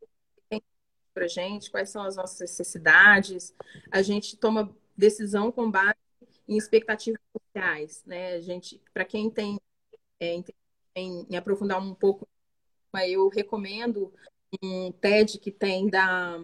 para 1.13 1.29
gente 1.29 1.71
quais 1.71 1.91
são 1.91 2.03
as 2.03 2.17
nossas 2.17 2.41
necessidades, 2.41 3.55
a 3.91 4.01
gente 4.03 4.37
toma 4.37 4.75
decisão 4.97 5.53
com 5.53 5.71
base 5.71 5.95
em 6.49 6.57
expectativas 6.57 7.21
sociais, 7.33 8.03
né? 8.07 8.35
A 8.35 8.41
gente, 8.41 8.81
para 8.93 9.05
quem 9.05 9.31
tem 9.31 9.61
é, 10.21 10.43
em, 10.95 11.27
em 11.29 11.37
aprofundar 11.37 11.81
um 11.81 11.95
pouco, 11.95 12.27
eu 13.09 13.29
recomendo 13.29 14.13
um 14.63 14.93
TED 14.93 15.39
que 15.39 15.51
tem 15.51 15.89
da 15.89 16.41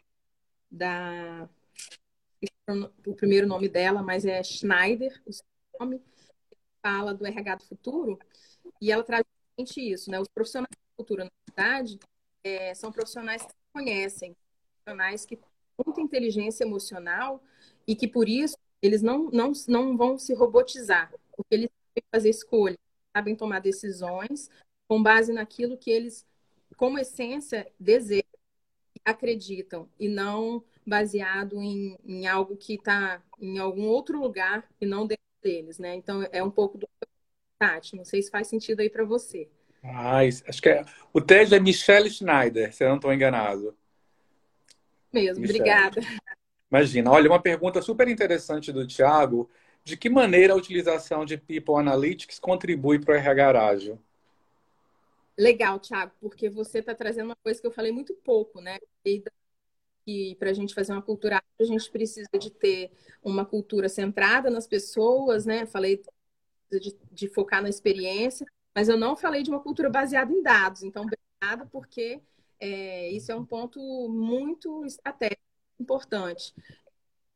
da 0.70 1.48
o 3.06 3.14
primeiro 3.14 3.46
nome 3.46 3.68
dela, 3.68 4.02
mas 4.02 4.24
é 4.24 4.42
Schneider, 4.42 5.20
o 5.26 5.30
nome, 5.80 6.02
fala 6.82 7.14
do 7.14 7.26
RH 7.26 7.56
do 7.56 7.64
futuro, 7.64 8.18
e 8.80 8.92
ela 8.92 9.02
traz 9.02 9.24
isso, 9.76 10.10
né? 10.10 10.20
Os 10.20 10.28
profissionais 10.28 10.70
do 10.70 11.02
futuro 11.02 11.24
na 11.24 11.30
cidade 11.48 11.98
é, 12.44 12.74
são 12.74 12.92
profissionais 12.92 13.42
que 13.42 13.52
conhecem, 13.72 14.36
profissionais 14.72 15.24
que 15.24 15.36
têm 15.36 15.48
muita 15.84 16.00
inteligência 16.00 16.64
emocional 16.64 17.42
e 17.86 17.96
que, 17.96 18.06
por 18.06 18.28
isso, 18.28 18.56
eles 18.80 19.02
não, 19.02 19.30
não, 19.30 19.52
não 19.66 19.96
vão 19.96 20.18
se 20.18 20.34
robotizar, 20.34 21.12
porque 21.36 21.54
eles 21.54 21.70
sabem 21.70 22.08
fazer 22.12 22.30
escolhas, 22.30 22.78
sabem 23.16 23.34
tomar 23.34 23.60
decisões 23.60 24.48
com 24.86 25.02
base 25.02 25.32
naquilo 25.32 25.76
que 25.76 25.90
eles, 25.90 26.26
como 26.76 26.98
essência, 26.98 27.70
desejam, 27.78 28.24
acreditam, 29.04 29.88
e 29.98 30.08
não 30.08 30.62
baseado 30.89 31.61
em, 31.61 31.99
em 32.05 32.26
algo 32.26 32.57
que 32.57 32.74
está 32.74 33.22
em 33.41 33.59
algum 33.59 33.86
outro 33.86 34.18
lugar 34.18 34.68
e 34.80 34.86
não 34.86 35.07
dentro 35.07 35.24
deles, 35.43 35.78
né? 35.78 35.95
Então 35.95 36.26
é 36.32 36.43
um 36.43 36.51
pouco 36.51 36.78
do 36.78 36.89
Tati, 37.59 37.97
não 37.97 38.05
sei 38.05 38.22
se 38.22 38.30
faz 38.30 38.49
sentido 38.49 38.80
aí 38.80 38.89
para 38.89 39.05
você. 39.05 39.49
Ah, 39.82 40.18
acho 40.18 40.62
que 40.62 40.68
é. 40.68 40.84
O 41.12 41.20
TED 41.20 41.55
é 41.55 41.61
Michelle 41.61 42.11
Schneider, 42.11 42.72
se 42.74 42.84
eu 42.84 42.89
não 42.89 42.97
estou 42.97 43.12
enganado. 43.12 43.76
Mesmo, 45.12 45.41
Michelle. 45.41 45.61
obrigada. 45.61 46.01
Imagina. 46.70 47.11
Olha, 47.11 47.30
uma 47.30 47.41
pergunta 47.41 47.80
super 47.80 48.09
interessante 48.09 48.72
do 48.72 48.86
Tiago. 48.86 49.49
De 49.84 49.97
que 49.97 50.11
maneira 50.11 50.53
a 50.53 50.57
utilização 50.57 51.24
de 51.24 51.39
People 51.39 51.76
Analytics 51.76 52.39
contribui 52.39 52.99
para 52.99 53.14
o 53.14 53.16
RH 53.16 53.66
ágil? 53.66 53.99
Legal, 55.39 55.78
Tiago, 55.78 56.12
porque 56.20 56.51
você 56.51 56.80
está 56.80 56.95
trazendo 56.95 57.26
uma 57.26 57.36
coisa 57.36 57.61
que 57.61 57.66
eu 57.66 57.70
falei 57.70 57.93
muito 57.93 58.12
pouco, 58.12 58.61
né? 58.61 58.76
Que 60.09 60.36
para 60.36 60.48
a 60.48 60.54
gente 60.54 60.72
fazer 60.72 60.92
uma 60.92 61.02
cultura, 61.02 61.42
a 61.61 61.64
gente 61.64 61.90
precisa 61.90 62.30
de 62.40 62.50
ter 62.50 62.90
uma 63.22 63.44
cultura 63.44 63.90
centrada 63.90 64.48
nas 64.48 64.66
pessoas, 64.66 65.44
né? 65.44 65.66
Falei 65.66 66.02
de, 66.72 66.96
de, 67.12 67.28
focar 67.28 67.62
na 67.62 67.68
experiência, 67.68 68.46
mas 68.74 68.88
eu 68.88 68.96
não 68.96 69.14
falei 69.14 69.42
de 69.42 69.50
uma 69.50 69.61
cultura 69.61 69.90
baseada 69.90 70.32
em 70.32 70.42
dados. 70.42 70.82
Então, 70.82 71.04
obrigada, 71.04 71.68
porque 71.70 72.22
é, 72.59 73.11
isso 73.11 73.30
é 73.30 73.36
um 73.36 73.44
ponto 73.44 73.78
muito 74.09 74.82
estratégico, 74.86 75.42
importante. 75.78 76.54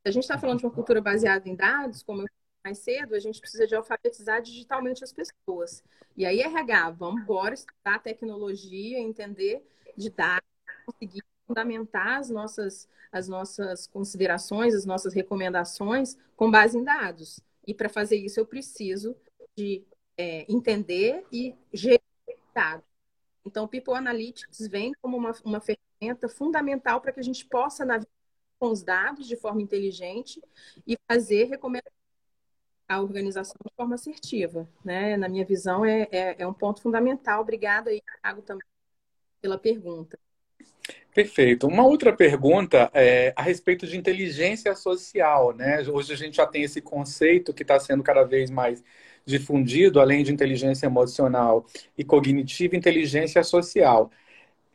A 0.02 0.10
gente 0.10 0.22
está 0.22 0.38
falando 0.38 0.60
de 0.60 0.64
uma 0.64 0.72
cultura 0.72 1.02
baseada 1.02 1.46
em 1.46 1.54
dados, 1.54 2.02
como 2.02 2.22
eu 2.22 2.26
mais 2.64 2.78
cedo, 2.78 3.14
a 3.14 3.18
gente 3.18 3.38
precisa 3.38 3.66
de 3.66 3.74
alfabetizar 3.74 4.40
digitalmente 4.40 5.04
as 5.04 5.12
pessoas. 5.12 5.84
E 6.16 6.24
aí, 6.24 6.40
RH, 6.40 6.92
vamos 6.92 7.20
embora 7.20 7.52
estudar 7.52 7.98
tecnologia, 7.98 8.98
entender 8.98 9.62
de 9.94 10.08
dados, 10.08 10.48
conseguir 10.86 11.22
fundamentar 11.53 12.18
as 12.18 12.30
nossas, 12.30 12.88
as 13.12 13.28
nossas 13.28 13.86
considerações, 13.86 14.74
as 14.74 14.86
nossas 14.86 15.12
recomendações 15.12 16.16
com 16.34 16.50
base 16.50 16.78
em 16.78 16.82
dados. 16.82 17.40
E 17.66 17.74
para 17.74 17.90
fazer 17.90 18.16
isso, 18.16 18.40
eu 18.40 18.46
preciso 18.46 19.14
de 19.55 19.84
é, 20.16 20.50
entender 20.50 21.24
e 21.30 21.55
gerar 21.72 22.00
dados. 22.55 22.86
Então, 23.44 23.64
o 23.64 23.68
People 23.68 23.94
Analytics 23.94 24.66
vem 24.66 24.92
como 25.03 25.16
uma, 25.16 25.32
uma 25.44 25.61
ferramenta 25.61 26.28
fundamental 26.28 27.00
para 27.00 27.12
que 27.12 27.20
a 27.20 27.24
gente 27.24 27.44
possa 27.44 27.84
navegar 27.84 28.11
com 28.59 28.70
os 28.70 28.82
dados 28.82 29.26
de 29.26 29.36
forma 29.36 29.61
inteligente 29.61 30.40
e 30.86 30.96
fazer 31.07 31.44
recomendações 31.44 31.92
à 32.88 33.00
organização 33.00 33.57
de 33.64 33.72
forma 33.76 33.96
assertiva. 33.96 34.68
Né? 34.84 35.16
Na 35.16 35.28
minha 35.28 35.44
visão, 35.44 35.84
é, 35.84 36.09
é, 36.11 36.36
é 36.38 36.46
um 36.46 36.55
ponto 36.55 36.80
fundamental. 36.80 37.42
Obrigada 37.42 37.90
Thiago, 37.90 38.42
também 38.42 38.66
pela 39.40 39.59
pergunta. 39.59 40.18
Perfeito. 41.14 41.66
Uma 41.66 41.84
outra 41.84 42.10
pergunta 42.10 42.90
é 42.94 43.34
a 43.36 43.42
respeito 43.42 43.86
de 43.86 43.98
inteligência 43.98 44.74
social, 44.74 45.54
né? 45.54 45.82
Hoje 45.82 46.12
a 46.14 46.16
gente 46.16 46.36
já 46.36 46.46
tem 46.46 46.62
esse 46.62 46.80
conceito 46.80 47.52
que 47.52 47.62
está 47.62 47.78
sendo 47.78 48.02
cada 48.02 48.24
vez 48.24 48.50
mais 48.50 48.82
difundido, 49.24 50.00
além 50.00 50.24
de 50.24 50.32
inteligência 50.32 50.86
emocional 50.86 51.66
e 51.98 52.02
cognitiva, 52.02 52.76
inteligência 52.76 53.44
social. 53.44 54.10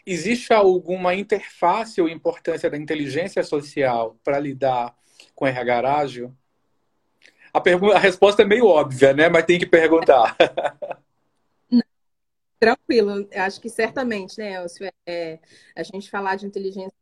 Existe 0.06 0.54
alguma 0.54 1.16
interface 1.16 2.00
ou 2.00 2.08
importância 2.08 2.70
da 2.70 2.78
inteligência 2.78 3.44
social 3.44 4.16
para 4.24 4.40
lidar 4.40 4.96
com 5.34 5.48
RH 5.48 5.98
ágil? 5.98 6.34
A, 7.52 7.60
pergunta, 7.60 7.96
a 7.96 8.00
resposta 8.00 8.44
é 8.44 8.46
meio 8.46 8.68
óbvia, 8.68 9.12
né? 9.12 9.28
Mas 9.28 9.46
tem 9.46 9.58
que 9.58 9.66
perguntar. 9.66 10.38
Tranquilo, 12.60 13.28
acho 13.36 13.62
que 13.62 13.70
certamente, 13.70 14.38
né, 14.40 14.54
Elcio, 14.56 14.92
é, 15.06 15.40
a 15.76 15.84
gente 15.84 16.10
falar 16.10 16.36
de 16.36 16.48
inteligência 16.48 16.98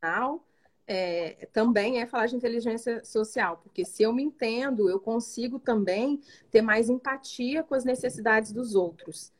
social 0.00 0.46
é, 0.86 1.46
também 1.52 2.00
é 2.00 2.06
falar 2.06 2.26
de 2.26 2.36
inteligência 2.36 3.04
social, 3.04 3.58
porque 3.58 3.84
se 3.84 4.02
eu 4.02 4.12
me 4.12 4.22
entendo, 4.22 4.88
eu 4.88 5.00
consigo 5.00 5.58
também 5.58 6.20
ter 6.50 6.62
mais 6.62 6.88
empatia 6.88 7.62
com 7.62 7.74
as 7.74 7.84
necessidades 7.84 8.52
dos 8.52 8.74
outros. 8.74 9.32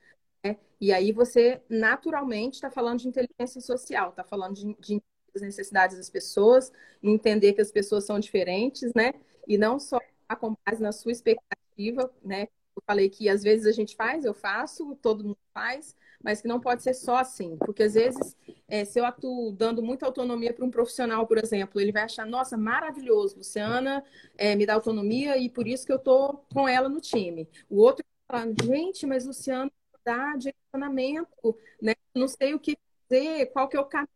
Né? 0.45 0.57
E 0.81 0.93
aí 0.93 1.13
você 1.13 1.61
naturalmente 1.69 2.55
está 2.55 2.71
falando 2.71 3.01
de 3.01 3.09
inteligência 3.09 3.61
social, 3.61 4.11
está 4.11 4.25
falando 4.25 4.55
de, 4.55 4.75
de 4.79 5.03
as 5.35 5.43
necessidades 5.43 5.97
das 5.97 6.11
pessoas, 6.11 6.73
entender 7.03 7.53
que 7.53 7.61
as 7.61 7.71
pessoas 7.71 8.05
são 8.05 8.19
diferentes, 8.19 8.93
né? 8.95 9.13
E 9.47 9.57
não 9.57 9.79
só 9.79 9.99
com 10.41 10.57
base 10.67 10.83
na 10.83 10.93
sua 10.93 11.13
expectativa, 11.13 12.13
né? 12.23 12.49
Eu 12.77 12.83
falei 12.87 13.09
que 13.09 13.29
às 13.29 13.43
vezes 13.43 13.67
a 13.67 13.73
gente 13.73 13.97
faz, 13.97 14.25
eu 14.25 14.35
faço, 14.35 14.97
todo 15.03 15.25
mundo 15.25 15.39
faz, 15.53 15.97
mas 16.23 16.41
que 16.41 16.49
não 16.49 16.61
pode 16.61 16.83
ser 16.83 16.95
só 16.95 17.17
assim, 17.17 17.57
porque 17.59 17.83
às 17.83 17.95
vezes, 17.95 18.37
é, 18.69 18.85
se 18.85 18.99
eu 18.99 19.05
atuo 19.05 19.53
dando 19.53 19.83
muita 19.83 20.07
autonomia 20.07 20.53
para 20.53 20.65
um 20.65 20.71
profissional, 20.71 21.27
por 21.27 21.39
exemplo, 21.39 21.81
ele 21.81 21.93
vai 21.93 22.03
achar, 22.03 22.27
nossa, 22.27 22.57
maravilhoso, 22.57 23.39
Luciana 23.39 24.05
é, 24.37 24.55
me 24.55 24.67
dá 24.67 24.75
autonomia 24.75 25.37
e 25.39 25.49
por 25.49 25.67
isso 25.67 25.87
que 25.87 25.93
eu 25.93 25.97
estou 25.97 26.45
com 26.53 26.69
ela 26.69 26.89
no 26.89 27.01
time. 27.01 27.49
O 27.69 27.79
outro 27.81 28.05
vai 28.29 28.43
falar, 28.43 28.55
gente, 28.63 29.07
mas 29.07 29.27
Luciana 29.27 29.71
dá 30.05 30.37
direcionamento, 30.37 31.57
né? 31.81 31.95
Não 32.15 32.29
sei 32.29 32.55
o 32.55 32.59
que 32.59 32.77
fazer, 33.09 33.47
qual 33.47 33.69
que 33.69 33.77
é 33.77 33.81
o 33.81 33.85
caminho, 33.85 34.09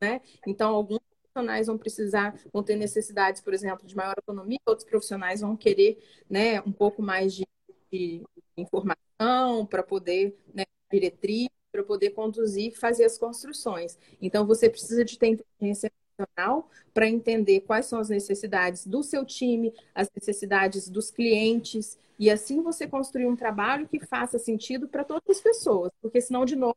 né? 0.00 0.20
Então, 0.46 0.74
alguns 0.74 1.00
profissionais 1.32 1.66
vão 1.66 1.78
precisar, 1.78 2.34
vão 2.52 2.62
ter 2.62 2.76
necessidades, 2.76 3.40
por 3.40 3.54
exemplo, 3.54 3.86
de 3.86 3.96
maior 3.96 4.14
autonomia, 4.16 4.58
outros 4.66 4.88
profissionais 4.88 5.40
vão 5.40 5.56
querer, 5.56 5.98
né, 6.28 6.60
um 6.62 6.72
pouco 6.72 7.02
mais 7.02 7.34
de, 7.34 7.46
de 7.92 8.22
informação 8.56 9.66
para 9.68 9.82
poder, 9.82 10.36
né, 10.54 10.64
diretriz, 10.90 11.48
para 11.70 11.82
poder 11.82 12.10
conduzir 12.10 12.76
fazer 12.78 13.04
as 13.04 13.18
construções. 13.18 13.98
Então, 14.20 14.46
você 14.46 14.68
precisa 14.68 15.04
de 15.04 15.18
ter 15.18 15.28
inteligência 15.28 15.90
emocional 16.18 16.68
para 16.92 17.08
entender 17.08 17.60
quais 17.60 17.86
são 17.86 17.98
as 17.98 18.08
necessidades 18.08 18.86
do 18.86 19.02
seu 19.02 19.24
time, 19.24 19.72
as 19.94 20.10
necessidades 20.14 20.88
dos 20.88 21.10
clientes, 21.10 21.98
e 22.18 22.30
assim 22.30 22.62
você 22.62 22.86
construir 22.86 23.26
um 23.26 23.36
trabalho 23.36 23.88
que 23.88 23.98
faça 24.00 24.38
sentido 24.38 24.86
para 24.88 25.04
todas 25.04 25.28
as 25.28 25.40
pessoas, 25.40 25.90
porque 26.00 26.20
senão, 26.20 26.44
de 26.44 26.56
novo, 26.56 26.76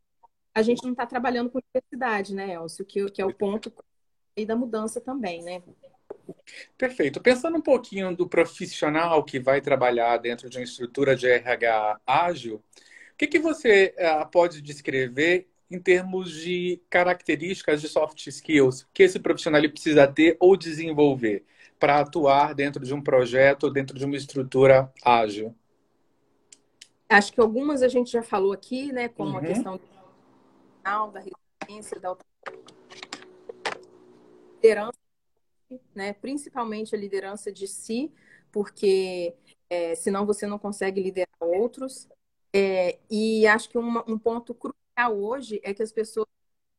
a 0.53 0.61
gente 0.61 0.83
não 0.83 0.91
está 0.91 1.05
trabalhando 1.05 1.49
com 1.49 1.59
diversidade, 1.59 2.33
né, 2.33 2.53
Elcio? 2.53 2.85
Que, 2.85 3.11
que 3.11 3.21
é 3.21 3.25
o 3.25 3.33
ponto 3.33 3.71
da 4.47 4.55
mudança 4.55 5.01
também, 5.01 5.43
né? 5.43 5.61
Perfeito. 6.77 7.21
Pensando 7.21 7.57
um 7.57 7.61
pouquinho 7.61 8.15
do 8.15 8.27
profissional 8.27 9.23
que 9.23 9.39
vai 9.39 9.61
trabalhar 9.61 10.17
dentro 10.17 10.49
de 10.49 10.57
uma 10.57 10.63
estrutura 10.63 11.15
de 11.15 11.27
RH 11.27 11.99
ágil, 12.05 12.55
o 12.55 13.17
que, 13.17 13.27
que 13.27 13.39
você 13.39 13.93
uh, 13.97 14.29
pode 14.29 14.61
descrever 14.61 15.47
em 15.69 15.79
termos 15.79 16.31
de 16.31 16.81
características 16.89 17.81
de 17.81 17.87
soft 17.87 18.27
skills 18.27 18.87
que 18.93 19.03
esse 19.03 19.19
profissional 19.19 19.61
precisa 19.69 20.07
ter 20.07 20.37
ou 20.39 20.55
desenvolver 20.55 21.45
para 21.79 21.99
atuar 21.99 22.53
dentro 22.53 22.83
de 22.83 22.93
um 22.93 23.01
projeto, 23.01 23.69
dentro 23.69 23.97
de 23.97 24.05
uma 24.05 24.15
estrutura 24.15 24.91
ágil? 25.03 25.55
Acho 27.07 27.31
que 27.31 27.39
algumas 27.39 27.81
a 27.81 27.87
gente 27.87 28.11
já 28.11 28.23
falou 28.23 28.51
aqui, 28.51 28.91
né, 28.91 29.07
como 29.07 29.31
uhum. 29.31 29.37
a 29.37 29.41
questão 29.41 29.79
da 30.83 31.19
resiliência, 31.19 31.99
da 31.99 32.15
liderança, 34.55 35.04
né, 35.93 36.13
principalmente 36.13 36.95
a 36.95 36.97
liderança 36.97 37.51
de 37.51 37.67
si, 37.67 38.11
porque 38.51 39.35
é, 39.69 39.95
senão 39.95 40.25
você 40.25 40.45
não 40.47 40.59
consegue 40.59 41.01
liderar 41.01 41.35
outros. 41.39 42.07
É, 42.53 42.99
e 43.09 43.45
acho 43.47 43.69
que 43.69 43.77
uma, 43.77 44.03
um 44.09 44.17
ponto 44.17 44.53
crucial 44.53 45.17
hoje 45.17 45.59
é 45.63 45.73
que 45.73 45.83
as 45.83 45.91
pessoas 45.91 46.27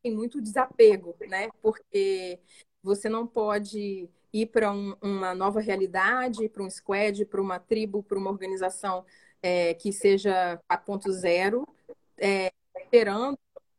têm 0.02 0.14
muito 0.14 0.40
desapego, 0.40 1.14
né? 1.28 1.48
Porque 1.60 2.40
você 2.82 3.08
não 3.08 3.26
pode 3.26 4.08
ir 4.32 4.46
para 4.46 4.72
um, 4.72 4.96
uma 5.02 5.34
nova 5.34 5.60
realidade, 5.60 6.48
para 6.48 6.62
um 6.62 6.70
squad, 6.70 7.24
para 7.26 7.40
uma 7.40 7.58
tribo, 7.58 8.02
para 8.02 8.18
uma 8.18 8.30
organização 8.30 9.04
é, 9.42 9.74
que 9.74 9.92
seja 9.92 10.60
4.0, 10.68 11.66
é, 12.18 12.52
esperando 12.78 13.38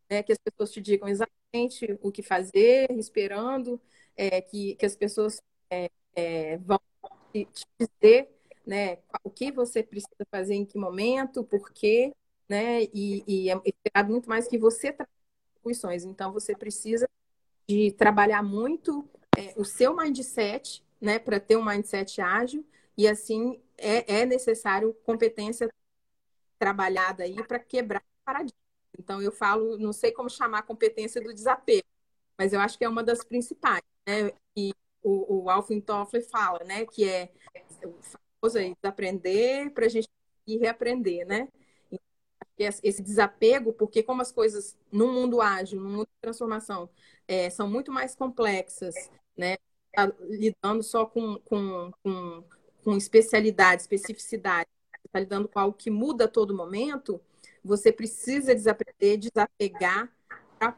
né, 0.09 0.23
que 0.23 0.31
as 0.31 0.37
pessoas 0.37 0.71
te 0.71 0.81
digam 0.81 1.07
exatamente 1.07 1.97
o 2.01 2.11
que 2.11 2.21
fazer, 2.21 2.91
esperando 2.91 3.81
é, 4.17 4.41
que, 4.41 4.75
que 4.75 4.85
as 4.85 4.95
pessoas 4.95 5.41
é, 5.69 5.89
é, 6.15 6.57
vão 6.57 6.79
te 7.31 7.47
dizer 7.79 8.37
né? 8.67 8.97
O 9.23 9.29
que 9.29 9.49
você 9.51 9.81
precisa 9.81 10.27
fazer 10.29 10.55
em 10.55 10.65
que 10.65 10.77
momento, 10.77 11.43
por 11.43 11.71
quê, 11.71 12.13
né? 12.49 12.83
E, 12.93 13.23
e 13.25 13.49
é 13.49 13.59
esperado 13.65 14.11
muito 14.11 14.27
mais 14.27 14.47
que 14.47 14.57
você 14.57 14.91
trabalhe 14.91 15.09
atribuições. 15.55 16.03
Então, 16.03 16.33
você 16.33 16.53
precisa 16.53 17.09
de 17.67 17.91
trabalhar 17.93 18.43
muito 18.43 19.09
é, 19.37 19.53
o 19.55 19.63
seu 19.63 19.95
mindset, 19.95 20.83
né? 20.99 21.17
Para 21.17 21.39
ter 21.39 21.55
um 21.55 21.63
mindset 21.63 22.21
ágil 22.21 22.65
e 22.97 23.07
assim 23.07 23.61
é, 23.77 24.21
é 24.21 24.25
necessário 24.25 24.93
competência 25.05 25.69
trabalhada 26.59 27.23
aí 27.23 27.35
para 27.47 27.59
quebrar 27.59 28.01
o 28.01 28.25
paradigma. 28.25 28.57
Então, 28.99 29.21
eu 29.21 29.31
falo, 29.31 29.77
não 29.77 29.93
sei 29.93 30.11
como 30.11 30.29
chamar 30.29 30.59
a 30.59 30.63
competência 30.63 31.21
do 31.21 31.33
desapego, 31.33 31.87
mas 32.37 32.51
eu 32.51 32.59
acho 32.59 32.77
que 32.77 32.83
é 32.83 32.89
uma 32.89 33.03
das 33.03 33.23
principais, 33.23 33.83
né? 34.07 34.31
E 34.55 34.73
o, 35.03 35.43
o 35.43 35.49
Alvin 35.49 35.81
Toffler 35.81 36.27
fala, 36.27 36.63
né? 36.63 36.85
Que 36.85 37.07
é 37.07 37.31
aí, 38.55 38.75
desaprender 38.81 39.71
para 39.73 39.85
a 39.85 39.89
gente 39.89 40.07
ir 40.47 40.57
reaprender, 40.57 41.27
né? 41.27 41.47
Esse 42.57 43.03
desapego, 43.03 43.73
porque 43.73 44.01
como 44.01 44.21
as 44.21 44.31
coisas 44.31 44.75
no 44.91 45.11
mundo 45.11 45.41
ágil, 45.41 45.79
no 45.79 45.89
mundo 45.89 46.07
de 46.07 46.21
transformação, 46.21 46.89
é, 47.27 47.49
são 47.49 47.69
muito 47.69 47.91
mais 47.91 48.15
complexas, 48.15 49.11
né? 49.35 49.57
Tá 49.93 50.11
lidando 50.21 50.81
só 50.81 51.05
com, 51.05 51.37
com, 51.39 51.91
com, 52.01 52.43
com 52.83 52.97
especialidade, 52.97 53.81
especificidade, 53.83 54.69
está 55.05 55.19
lidando 55.19 55.47
com 55.47 55.59
algo 55.59 55.77
que 55.77 55.89
muda 55.89 56.25
a 56.25 56.27
todo 56.27 56.55
momento, 56.55 57.21
você 57.63 57.91
precisa 57.91 58.55
desaprender, 58.55 59.17
desapegar 59.17 60.11
para 60.57 60.75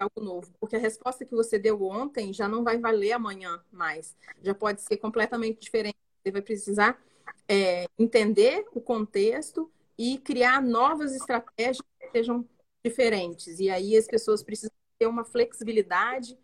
algo 0.00 0.20
novo, 0.20 0.52
porque 0.60 0.76
a 0.76 0.78
resposta 0.78 1.24
que 1.24 1.34
você 1.34 1.58
deu 1.58 1.82
ontem 1.82 2.32
já 2.32 2.48
não 2.48 2.64
vai 2.64 2.78
valer 2.78 3.12
amanhã 3.12 3.62
mais, 3.70 4.16
já 4.42 4.54
pode 4.54 4.82
ser 4.82 4.96
completamente 4.98 5.60
diferente. 5.60 5.96
Você 6.22 6.32
vai 6.32 6.42
precisar 6.42 7.00
é, 7.48 7.86
entender 7.98 8.66
o 8.72 8.80
contexto 8.80 9.70
e 9.96 10.18
criar 10.18 10.62
novas 10.62 11.14
estratégias 11.14 11.80
que 12.00 12.10
sejam 12.10 12.46
diferentes. 12.84 13.58
E 13.58 13.70
aí 13.70 13.96
as 13.96 14.06
pessoas 14.06 14.42
precisam 14.42 14.74
ter 14.98 15.06
uma 15.06 15.24
flexibilidade, 15.24 16.38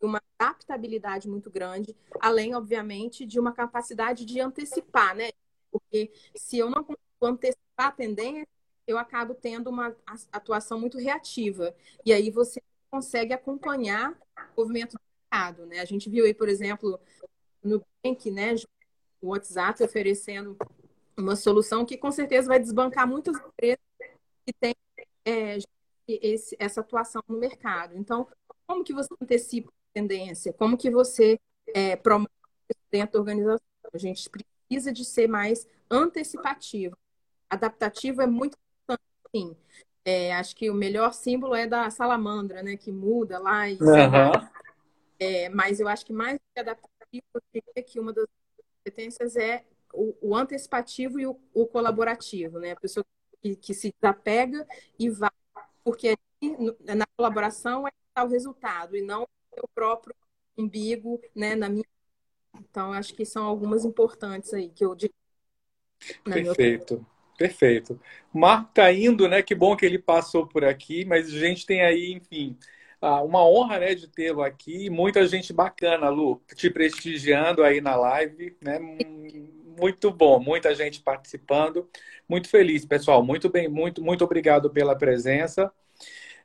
uma 0.00 0.22
adaptabilidade 0.38 1.28
muito 1.28 1.50
grande, 1.50 1.96
além, 2.20 2.54
obviamente, 2.54 3.26
de 3.26 3.38
uma 3.38 3.52
capacidade 3.52 4.24
de 4.24 4.40
antecipar, 4.40 5.14
né? 5.14 5.30
Porque 5.70 6.10
se 6.34 6.58
eu 6.58 6.70
não 6.70 6.82
consigo 6.82 7.02
antecipar 7.22 7.88
a 7.88 7.92
tendência, 7.92 8.48
eu 8.86 8.98
acabo 8.98 9.34
tendo 9.34 9.70
uma 9.70 9.94
atuação 10.32 10.80
muito 10.80 10.98
reativa. 10.98 11.74
E 12.04 12.12
aí 12.12 12.30
você 12.30 12.60
consegue 12.90 13.32
acompanhar 13.32 14.12
o 14.56 14.62
movimento 14.62 14.92
do 14.92 15.00
mercado, 15.22 15.66
né? 15.66 15.80
A 15.80 15.84
gente 15.84 16.10
viu 16.10 16.24
aí, 16.24 16.34
por 16.34 16.48
exemplo, 16.48 17.00
no 17.62 17.84
Bank, 18.02 18.30
né, 18.30 18.54
o 19.20 19.28
WhatsApp 19.28 19.82
oferecendo 19.82 20.56
uma 21.16 21.36
solução 21.36 21.84
que 21.84 21.96
com 21.96 22.10
certeza 22.10 22.48
vai 22.48 22.58
desbancar 22.58 23.06
muitas 23.06 23.36
empresas 23.36 23.78
que 24.46 24.52
têm 24.58 24.74
é, 25.24 25.58
esse, 26.08 26.56
essa 26.58 26.80
atuação 26.80 27.22
no 27.28 27.38
mercado. 27.38 27.96
Então, 27.96 28.26
como 28.66 28.82
que 28.82 28.92
você 28.92 29.08
antecipa 29.20 29.68
a 29.68 29.92
tendência? 29.92 30.52
Como 30.52 30.76
que 30.76 30.90
você 30.90 31.38
é, 31.74 31.96
promove 31.96 32.30
dentro 32.90 33.12
da 33.12 33.18
organização? 33.20 33.60
A 33.92 33.98
gente 33.98 34.28
precisa 34.30 34.92
de 34.92 35.04
ser 35.04 35.28
mais 35.28 35.66
antecipativo. 35.90 36.96
Adaptativo 37.48 38.22
é 38.22 38.26
muito 38.26 38.56
importante, 38.56 39.02
sim. 39.34 39.56
É, 40.10 40.32
acho 40.34 40.56
que 40.56 40.68
o 40.68 40.74
melhor 40.74 41.14
símbolo 41.14 41.54
é 41.54 41.68
da 41.68 41.88
salamandra, 41.88 42.64
né? 42.64 42.76
Que 42.76 42.90
muda 42.90 43.38
lá 43.38 43.68
e 43.68 43.74
uhum. 43.74 44.48
é, 45.20 45.48
mas 45.50 45.78
eu 45.78 45.86
acho 45.86 46.04
que 46.04 46.12
mais 46.12 46.34
do 46.34 46.42
que 46.52 46.60
adaptativo, 46.60 47.24
eu 47.32 47.40
diria 47.54 47.82
que 47.84 48.00
uma 48.00 48.12
das 48.12 48.26
competências 48.76 49.36
é 49.36 49.64
o, 49.94 50.16
o 50.20 50.34
antecipativo 50.34 51.20
e 51.20 51.26
o, 51.26 51.38
o, 51.54 51.64
colaborativo, 51.64 52.58
né? 52.58 52.72
A 52.72 52.80
pessoa 52.80 53.06
que, 53.40 53.54
que, 53.54 53.72
se 53.72 53.94
desapega 54.00 54.66
e 54.98 55.08
vai, 55.08 55.30
porque 55.84 56.16
na 56.82 57.06
colaboração 57.16 57.86
é 57.86 58.22
o 58.22 58.26
resultado 58.26 58.96
e 58.96 59.02
não 59.02 59.28
o 59.62 59.68
próprio 59.68 60.14
umbigo, 60.58 61.20
né? 61.36 61.54
Na 61.54 61.68
minha... 61.68 61.86
Então, 62.56 62.92
acho 62.92 63.14
que 63.14 63.24
são 63.24 63.44
algumas 63.44 63.84
importantes 63.84 64.52
aí 64.52 64.70
que 64.70 64.84
eu 64.84 64.96
digo. 64.96 65.14
Perfeito. 66.24 67.06
Perfeito. 67.40 67.98
Marco 68.30 68.68
está 68.68 68.92
indo, 68.92 69.26
né? 69.26 69.40
Que 69.40 69.54
bom 69.54 69.74
que 69.74 69.86
ele 69.86 69.98
passou 69.98 70.46
por 70.46 70.62
aqui, 70.62 71.06
mas 71.06 71.26
a 71.28 71.38
gente 71.38 71.64
tem 71.64 71.80
aí, 71.80 72.12
enfim, 72.12 72.54
uma 73.00 73.42
honra 73.48 73.78
né, 73.78 73.94
de 73.94 74.06
tê-lo 74.08 74.42
aqui. 74.42 74.90
Muita 74.90 75.26
gente 75.26 75.50
bacana, 75.50 76.10
Lu, 76.10 76.42
te 76.54 76.68
prestigiando 76.68 77.64
aí 77.64 77.80
na 77.80 77.96
live. 77.96 78.54
Né? 78.60 78.78
Muito 78.78 80.10
bom, 80.10 80.38
muita 80.38 80.74
gente 80.74 81.00
participando. 81.00 81.88
Muito 82.28 82.50
feliz, 82.50 82.84
pessoal. 82.84 83.24
Muito 83.24 83.48
bem, 83.48 83.68
muito, 83.68 84.04
muito 84.04 84.22
obrigado 84.22 84.68
pela 84.68 84.94
presença. 84.94 85.72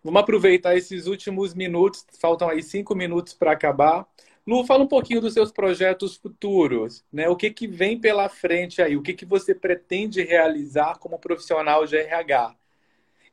Vamos 0.02 0.22
aproveitar 0.22 0.78
esses 0.78 1.08
últimos 1.08 1.54
minutos, 1.54 2.06
faltam 2.22 2.48
aí 2.48 2.64
cinco 2.64 2.96
minutos 2.96 3.34
para 3.34 3.52
acabar. 3.52 4.08
Lu, 4.48 4.64
fala 4.64 4.84
um 4.84 4.88
pouquinho 4.88 5.20
dos 5.20 5.34
seus 5.34 5.52
projetos 5.52 6.16
futuros, 6.16 7.04
né? 7.12 7.28
O 7.28 7.36
que, 7.36 7.50
que 7.50 7.68
vem 7.68 8.00
pela 8.00 8.30
frente 8.30 8.80
aí? 8.80 8.96
O 8.96 9.02
que, 9.02 9.14
que 9.14 9.26
você 9.26 9.56
pretende 9.56 10.22
realizar 10.22 11.00
como 11.00 11.18
profissional 11.18 11.86
de 11.88 11.98
RH? 11.98 12.56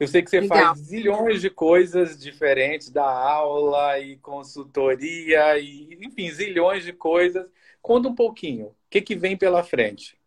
Eu 0.01 0.09
sei 0.09 0.23
que 0.23 0.31
você 0.31 0.41
Legal. 0.41 0.59
faz 0.59 0.79
zilhões 0.79 1.41
de 1.43 1.51
coisas 1.51 2.19
diferentes, 2.19 2.89
da 2.89 3.05
aula 3.05 4.01
e 4.01 4.17
consultoria, 4.17 5.59
e, 5.59 5.99
enfim, 6.03 6.31
zilhões 6.31 6.83
de 6.83 6.95
coisas. 6.95 7.47
Conta 7.83 8.09
um 8.09 8.15
pouquinho, 8.15 8.69
o 8.69 8.75
que, 8.89 9.03
que 9.03 9.15
vem 9.15 9.37
pela 9.37 9.63
frente? 9.63 10.19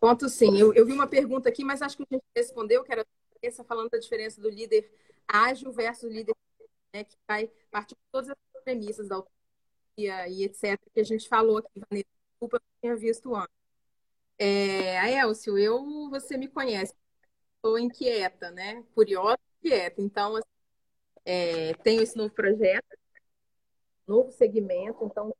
Conto 0.00 0.28
sim. 0.28 0.58
Eu, 0.58 0.72
eu 0.72 0.86
vi 0.86 0.92
uma 0.92 1.06
pergunta 1.06 1.50
aqui, 1.50 1.62
mas 1.62 1.82
acho 1.82 1.98
que 1.98 2.04
a 2.10 2.14
gente 2.14 2.24
respondeu, 2.34 2.82
que 2.82 2.92
era 2.92 3.04
essa 3.42 3.62
falando 3.62 3.90
da 3.90 3.98
diferença 3.98 4.40
do 4.40 4.48
líder 4.48 4.90
ágil 5.28 5.70
versus 5.70 6.10
líder 6.10 6.34
né, 6.94 7.04
que 7.04 7.16
vai 7.28 7.50
partir 7.70 7.94
de 7.94 8.00
todas 8.10 8.30
as 8.30 8.36
premissas 8.64 9.06
da 9.06 9.16
autonomia 9.16 9.39
e 9.96 10.44
etc., 10.44 10.78
que 10.92 11.00
a 11.00 11.04
gente 11.04 11.28
falou 11.28 11.58
aqui, 11.58 11.80
Vanessa. 11.90 12.08
Desculpa, 12.32 12.56
eu 12.56 12.60
não 12.60 12.80
tinha 12.80 12.96
visto 12.96 13.34
antes. 13.34 13.54
É, 14.38 14.98
a 14.98 15.10
Elcio, 15.10 15.58
eu, 15.58 16.08
você 16.10 16.36
me 16.36 16.48
conhece, 16.48 16.94
estou 17.56 17.78
inquieta, 17.78 18.50
né? 18.50 18.82
Curiosa 18.94 19.38
e 19.62 19.68
inquieta. 19.68 20.00
Então, 20.02 20.36
assim, 20.36 20.48
é, 21.24 21.74
tenho 21.74 22.02
esse 22.02 22.16
novo 22.16 22.32
projeto, 22.34 22.86
novo 24.06 24.32
segmento, 24.32 25.04
então, 25.04 25.34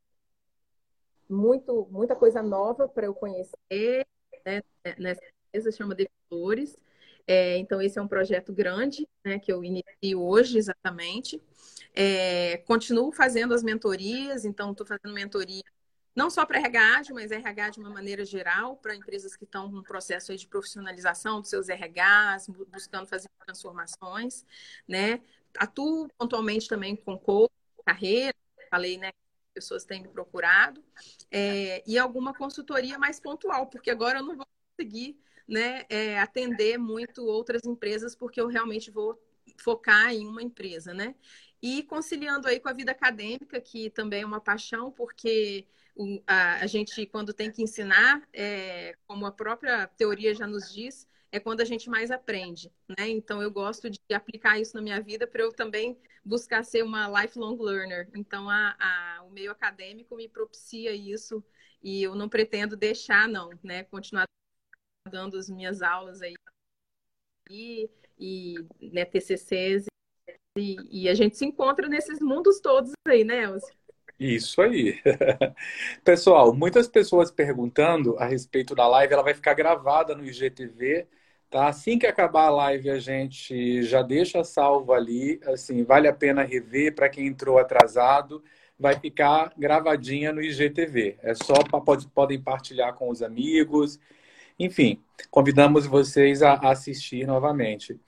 muito, 1.29 1.87
muita 1.89 2.15
coisa 2.15 2.43
nova 2.43 2.87
para 2.87 3.07
eu 3.07 3.13
conhecer, 3.13 4.05
né? 4.45 4.61
Nessa 4.97 5.21
empresa, 5.47 5.71
chama 5.71 5.95
de 5.95 6.09
Flores. 6.29 6.77
É, 7.27 7.57
então, 7.57 7.81
esse 7.81 7.97
é 7.97 8.01
um 8.01 8.07
projeto 8.07 8.51
grande, 8.53 9.07
né, 9.23 9.39
que 9.39 9.51
eu 9.51 9.63
inicio 9.63 10.21
hoje 10.21 10.57
exatamente. 10.57 11.41
É, 11.93 12.57
continuo 12.65 13.11
fazendo 13.11 13.53
as 13.53 13.63
mentorias, 13.63 14.45
então 14.45 14.71
estou 14.71 14.85
fazendo 14.85 15.13
mentoria 15.13 15.63
não 16.15 16.29
só 16.29 16.45
para 16.45 16.59
RH 16.59 17.03
mas 17.13 17.31
RH 17.31 17.69
de 17.71 17.79
uma 17.79 17.89
maneira 17.89 18.25
geral, 18.25 18.77
para 18.77 18.95
empresas 18.95 19.35
que 19.35 19.45
estão 19.45 19.69
no 19.69 19.83
processo 19.83 20.35
de 20.35 20.47
profissionalização 20.47 21.39
dos 21.41 21.49
seus 21.49 21.67
RHs, 21.69 22.47
buscando 22.71 23.07
fazer 23.07 23.29
transformações, 23.45 24.45
né? 24.87 25.21
Atuo 25.57 26.07
pontualmente 26.17 26.67
também 26.67 26.95
com 26.95 27.17
coach, 27.17 27.51
carreira, 27.85 28.35
falei, 28.69 28.97
né? 28.97 29.11
Pessoas 29.53 29.83
têm 29.83 30.01
me 30.01 30.07
procurado, 30.07 30.81
é, 31.29 31.83
e 31.85 31.97
alguma 31.97 32.33
consultoria 32.33 32.97
mais 32.97 33.19
pontual, 33.19 33.67
porque 33.67 33.91
agora 33.91 34.19
eu 34.19 34.23
não 34.23 34.37
vou 34.37 34.47
conseguir 34.77 35.19
né, 35.45 35.83
é, 35.89 36.17
atender 36.17 36.77
muito 36.77 37.25
outras 37.25 37.65
empresas, 37.65 38.15
porque 38.15 38.39
eu 38.39 38.47
realmente 38.47 38.89
vou 38.89 39.21
focar 39.57 40.13
em 40.13 40.25
uma 40.25 40.41
empresa, 40.41 40.93
né? 40.93 41.15
E 41.61 41.83
conciliando 41.83 42.47
aí 42.47 42.59
com 42.59 42.69
a 42.69 42.73
vida 42.73 42.91
acadêmica, 42.91 43.61
que 43.61 43.89
também 43.91 44.23
é 44.23 44.25
uma 44.25 44.41
paixão, 44.41 44.91
porque 44.91 45.67
a, 46.25 46.55
a 46.55 46.67
gente, 46.67 47.05
quando 47.05 47.33
tem 47.33 47.51
que 47.51 47.61
ensinar, 47.61 48.27
é, 48.33 48.95
como 49.05 49.25
a 49.25 49.31
própria 49.31 49.87
teoria 49.87 50.33
já 50.33 50.47
nos 50.47 50.73
diz, 50.73 51.07
é 51.31 51.39
quando 51.39 51.61
a 51.61 51.65
gente 51.65 51.89
mais 51.89 52.11
aprende, 52.11 52.71
né? 52.97 53.07
Então 53.09 53.41
eu 53.41 53.49
gosto 53.51 53.89
de 53.89 53.99
aplicar 54.13 54.59
isso 54.59 54.75
na 54.75 54.81
minha 54.81 54.99
vida 55.01 55.25
para 55.25 55.41
eu 55.43 55.53
também 55.53 55.97
buscar 56.25 56.63
ser 56.63 56.83
uma 56.83 57.07
lifelong 57.21 57.57
learner. 57.57 58.09
Então 58.15 58.49
a, 58.49 58.75
a, 58.79 59.23
o 59.23 59.29
meio 59.31 59.51
acadêmico 59.51 60.15
me 60.15 60.27
propicia 60.27 60.93
isso 60.93 61.43
e 61.81 62.03
eu 62.03 62.15
não 62.15 62.27
pretendo 62.27 62.75
deixar 62.75 63.27
não, 63.29 63.49
né? 63.63 63.83
Continuar 63.85 64.25
dando 65.09 65.37
as 65.37 65.49
minhas 65.49 65.81
aulas 65.81 66.21
aí 66.21 66.35
e, 67.49 67.89
e 68.19 68.55
né, 68.91 69.05
TCCs 69.05 69.90
e, 70.57 71.03
e, 71.03 71.09
a 71.09 71.13
gente 71.13 71.37
se 71.37 71.45
encontra 71.45 71.87
nesses 71.87 72.19
mundos 72.19 72.59
todos 72.59 72.91
aí, 73.07 73.23
né, 73.23 73.43
Elcio? 73.43 73.73
Isso 74.19 74.61
aí. 74.61 74.99
Pessoal, 76.03 76.53
muitas 76.53 76.87
pessoas 76.87 77.31
perguntando 77.31 78.17
a 78.17 78.25
respeito 78.25 78.75
da 78.75 78.87
live, 78.87 79.13
ela 79.13 79.23
vai 79.23 79.33
ficar 79.33 79.53
gravada 79.53 80.13
no 80.13 80.25
IGTV, 80.25 81.07
tá? 81.49 81.67
Assim 81.67 81.97
que 81.97 82.05
acabar 82.05 82.47
a 82.47 82.49
live, 82.49 82.89
a 82.89 82.99
gente 82.99 83.81
já 83.83 84.01
deixa 84.01 84.43
salvo 84.43 84.93
ali, 84.93 85.39
assim, 85.47 85.83
vale 85.83 86.07
a 86.07 86.13
pena 86.13 86.43
rever 86.43 86.93
para 86.93 87.09
quem 87.09 87.27
entrou 87.27 87.57
atrasado, 87.57 88.43
vai 88.77 88.99
ficar 88.99 89.53
gravadinha 89.57 90.33
no 90.33 90.41
IGTV. 90.41 91.17
É 91.21 91.33
só 91.33 91.53
pode, 91.79 92.07
podem 92.09 92.41
partilhar 92.41 92.93
com 92.93 93.09
os 93.09 93.21
amigos. 93.23 93.99
Enfim, 94.59 95.01
convidamos 95.29 95.87
vocês 95.87 96.43
a 96.43 96.55
assistir 96.55 97.25
novamente. 97.25 97.99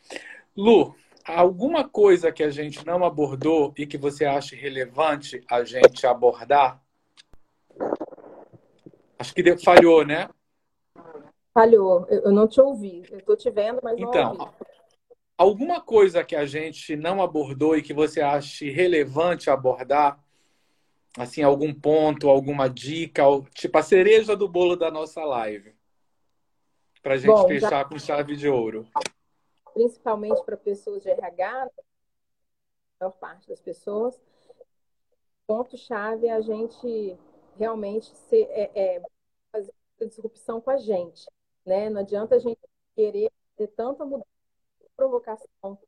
Lu, 0.55 0.95
alguma 1.25 1.87
coisa 1.87 2.31
que 2.31 2.43
a 2.43 2.49
gente 2.49 2.85
não 2.85 3.03
abordou 3.03 3.73
e 3.77 3.85
que 3.85 3.97
você 3.97 4.25
acha 4.25 4.55
relevante 4.55 5.43
a 5.49 5.63
gente 5.63 6.05
abordar? 6.05 6.81
Acho 9.17 9.33
que 9.33 9.57
falhou, 9.57 10.05
né? 10.05 10.29
Falhou. 11.53 12.05
Eu 12.09 12.31
não 12.31 12.47
te 12.47 12.59
ouvi. 12.59 13.03
Eu 13.09 13.19
estou 13.19 13.37
te 13.37 13.49
vendo, 13.49 13.79
mas 13.81 13.99
não 13.99 14.09
então, 14.09 14.31
ouvi. 14.31 14.51
Alguma 15.37 15.81
coisa 15.81 16.23
que 16.23 16.35
a 16.35 16.45
gente 16.45 16.95
não 16.95 17.21
abordou 17.21 17.77
e 17.77 17.81
que 17.81 17.93
você 17.93 18.21
acha 18.21 18.65
relevante 18.65 19.49
abordar? 19.49 20.19
Assim, 21.17 21.43
algum 21.43 21.73
ponto, 21.73 22.27
alguma 22.27 22.67
dica, 22.67 23.23
tipo 23.53 23.77
a 23.77 23.83
cereja 23.83 24.35
do 24.35 24.47
bolo 24.47 24.75
da 24.75 24.89
nossa 24.89 25.23
live. 25.23 25.75
Para 27.03 27.13
a 27.13 27.17
gente 27.17 27.27
Bom, 27.27 27.47
fechar 27.47 27.69
já... 27.69 27.85
com 27.85 27.99
chave 27.99 28.35
de 28.35 28.47
ouro 28.47 28.87
principalmente 29.73 30.43
para 30.43 30.55
pessoas 30.55 31.03
de 31.03 31.09
RH, 31.09 31.63
a 31.63 31.69
maior 32.99 33.11
parte 33.13 33.47
das 33.47 33.59
pessoas, 33.59 34.19
ponto-chave 35.45 36.27
é 36.27 36.33
a 36.33 36.41
gente 36.41 37.17
realmente 37.57 38.15
ser, 38.29 38.47
é, 38.49 38.71
é, 38.75 39.01
fazer 39.51 39.73
disrupção 39.99 40.61
com 40.61 40.69
a 40.69 40.77
gente. 40.77 41.25
Né? 41.65 41.89
Não 41.89 42.01
adianta 42.01 42.35
a 42.35 42.39
gente 42.39 42.59
querer 42.95 43.31
ter 43.55 43.67
tanta 43.67 44.05
mudança, 44.05 44.27
provocação 44.95 45.79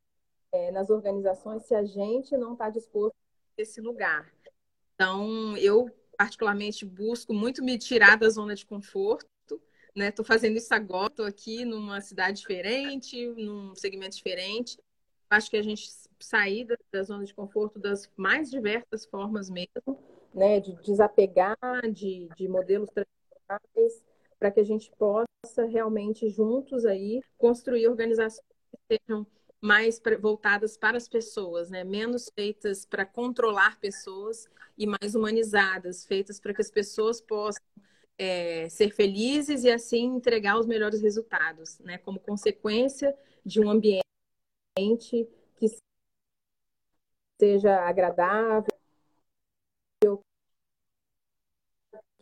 é, 0.51 0.71
nas 0.71 0.89
organizações 0.89 1.63
se 1.63 1.75
a 1.75 1.83
gente 1.83 2.35
não 2.37 2.53
está 2.53 2.69
disposto 2.69 3.15
a 3.57 3.61
esse 3.61 3.81
lugar. 3.81 4.31
Então, 4.95 5.55
eu 5.57 5.89
particularmente 6.17 6.85
busco 6.85 7.33
muito 7.33 7.63
me 7.63 7.77
tirar 7.77 8.17
da 8.17 8.29
zona 8.29 8.55
de 8.55 8.65
conforto 8.65 9.27
né? 9.95 10.11
Tô 10.11 10.23
fazendo 10.23 10.57
isso 10.57 10.73
agora, 10.73 11.09
tô 11.09 11.23
aqui 11.23 11.63
numa 11.63 12.01
cidade 12.01 12.41
diferente, 12.41 13.27
num 13.27 13.73
segmento 13.75 14.15
diferente. 14.15 14.77
Acho 15.29 15.49
que 15.49 15.57
a 15.57 15.61
gente 15.61 15.89
sair 16.19 16.65
da, 16.65 16.77
da 16.91 17.03
zona 17.03 17.25
de 17.25 17.33
conforto 17.33 17.79
das 17.79 18.09
mais 18.15 18.51
diversas 18.51 19.05
formas 19.05 19.49
mesmo, 19.49 19.97
né? 20.33 20.59
De 20.59 20.75
desapegar 20.83 21.57
de, 21.91 22.27
de 22.35 22.47
modelos 22.47 22.89
tradicionais, 22.89 24.03
para 24.37 24.51
que 24.51 24.59
a 24.59 24.65
gente 24.65 24.91
possa 24.97 25.65
realmente 25.69 26.29
juntos 26.29 26.85
aí 26.85 27.21
construir 27.37 27.87
organizações 27.87 28.45
que 28.71 28.97
sejam 28.97 29.25
mais 29.61 29.99
voltadas 30.19 30.77
para 30.77 30.97
as 30.97 31.07
pessoas, 31.07 31.69
né? 31.69 31.83
Menos 31.83 32.29
feitas 32.35 32.85
para 32.85 33.05
controlar 33.05 33.79
pessoas 33.79 34.47
e 34.77 34.85
mais 34.85 35.15
humanizadas, 35.15 36.05
feitas 36.05 36.39
para 36.39 36.53
que 36.53 36.61
as 36.61 36.69
pessoas 36.69 37.21
possam 37.21 37.63
é, 38.17 38.69
ser 38.69 38.91
felizes 38.91 39.63
e 39.63 39.71
assim 39.71 40.05
entregar 40.15 40.57
os 40.59 40.65
melhores 40.65 41.01
resultados, 41.01 41.79
né? 41.79 41.97
Como 41.97 42.19
consequência 42.19 43.15
de 43.45 43.59
um 43.59 43.69
ambiente 43.69 44.03
que 45.55 45.67
seja 47.39 47.81
agradável, 47.81 48.67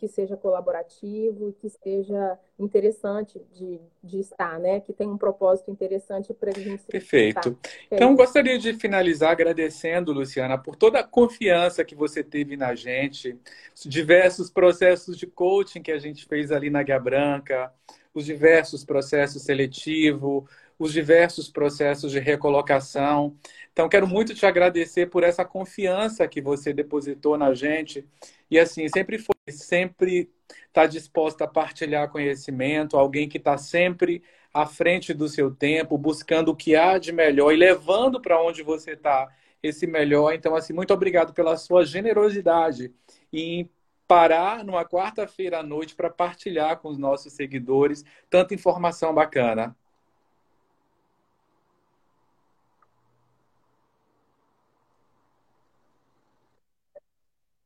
que 0.04 0.08
seja 0.10 0.36
colaborativo, 0.36 1.56
que 1.62 1.70
seja 1.70 2.38
interessante 2.60 3.42
de, 3.54 3.80
de 4.04 4.20
estar, 4.20 4.60
né? 4.60 4.82
Que 4.82 4.92
tenha 4.92 5.10
um 5.10 5.18
propósito 5.18 5.72
interessante 5.72 6.34
para 6.34 6.52
a 6.52 6.54
gente. 6.54 6.84
Perfeito. 6.84 7.58
É 7.90 7.96
então, 7.96 8.14
gostaria 8.14 8.60
de 8.60 8.74
finalizar 8.74 9.32
agradecendo, 9.32 10.12
Luciana, 10.12 10.58
por 10.58 10.76
toda 10.76 11.00
a 11.00 11.04
confiança 11.06 11.86
que 11.86 11.96
você 11.96 12.22
teve 12.22 12.58
na 12.58 12.76
gente, 12.76 13.38
os 13.74 13.84
diversos 13.84 14.50
processos 14.50 15.18
de 15.18 15.26
coaching 15.26 15.82
que 15.82 15.92
a 15.94 15.98
gente 15.98 16.26
fez 16.26 16.52
ali 16.52 16.70
na 16.70 16.84
Guia 16.84 17.00
Branca, 17.00 17.72
os 18.14 18.26
diversos 18.26 18.84
processos 18.84 19.44
seletivos, 19.44 20.44
os 20.78 20.92
diversos 20.92 21.48
processos 21.50 22.12
de 22.12 22.20
recolocação. 22.20 23.38
Então, 23.72 23.88
quero 23.88 24.06
muito 24.06 24.36
te 24.36 24.46
agradecer 24.46 25.08
por 25.10 25.24
essa 25.24 25.46
confiança 25.46 26.28
que 26.28 26.42
você 26.42 26.74
depositou 26.74 27.38
na 27.38 27.54
gente. 27.54 28.06
E 28.54 28.60
assim, 28.60 28.88
sempre 28.88 29.18
foi, 29.18 29.34
sempre 29.50 30.32
está 30.68 30.86
disposta 30.86 31.46
a 31.46 31.48
partilhar 31.48 32.12
conhecimento, 32.12 32.96
alguém 32.96 33.28
que 33.28 33.40
está 33.40 33.58
sempre 33.58 34.22
à 34.54 34.68
frente 34.68 35.12
do 35.12 35.28
seu 35.28 35.50
tempo, 35.50 35.98
buscando 35.98 36.50
o 36.52 36.56
que 36.56 36.76
há 36.76 37.00
de 37.00 37.12
melhor 37.12 37.52
e 37.52 37.56
levando 37.58 38.22
para 38.22 38.40
onde 38.40 38.62
você 38.62 38.92
está 38.92 39.28
esse 39.64 39.88
melhor. 39.88 40.36
Então, 40.36 40.56
assim, 40.56 40.72
muito 40.72 40.94
obrigado 40.94 41.34
pela 41.34 41.58
sua 41.58 41.84
generosidade 41.84 42.94
em 43.32 43.68
parar 44.08 44.64
numa 44.64 44.86
quarta-feira 44.86 45.62
à 45.62 45.64
noite 45.64 45.96
para 45.96 46.12
partilhar 46.12 46.78
com 46.78 46.90
os 46.90 46.98
nossos 47.00 47.34
seguidores 47.34 48.06
tanta 48.30 48.54
informação 48.54 49.16
bacana. 49.16 49.76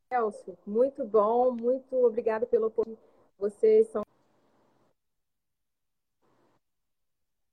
Elcio, 0.09 0.57
muito 0.65 1.05
bom, 1.05 1.51
muito 1.51 1.95
obrigada 2.05 2.45
pelo 2.45 2.67
oportunidade. 2.67 3.05
Vocês 3.37 3.87
são 3.89 4.03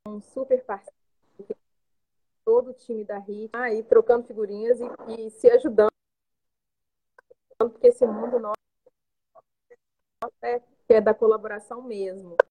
um 0.06 0.20
super 0.20 0.64
parceiro. 0.64 0.94
todo 2.44 2.70
o 2.70 2.74
time 2.74 3.04
da 3.04 3.18
RIT, 3.18 3.50
aí 3.54 3.82
trocando 3.82 4.26
figurinhas 4.26 4.78
e, 4.80 5.26
e 5.26 5.30
se 5.30 5.50
ajudando, 5.50 5.90
porque 7.58 7.88
esse 7.88 8.06
mundo 8.06 8.38
nosso 8.38 8.54
é, 10.42 10.62
é 10.90 11.00
da 11.00 11.14
colaboração 11.14 11.82
mesmo. 11.82 12.36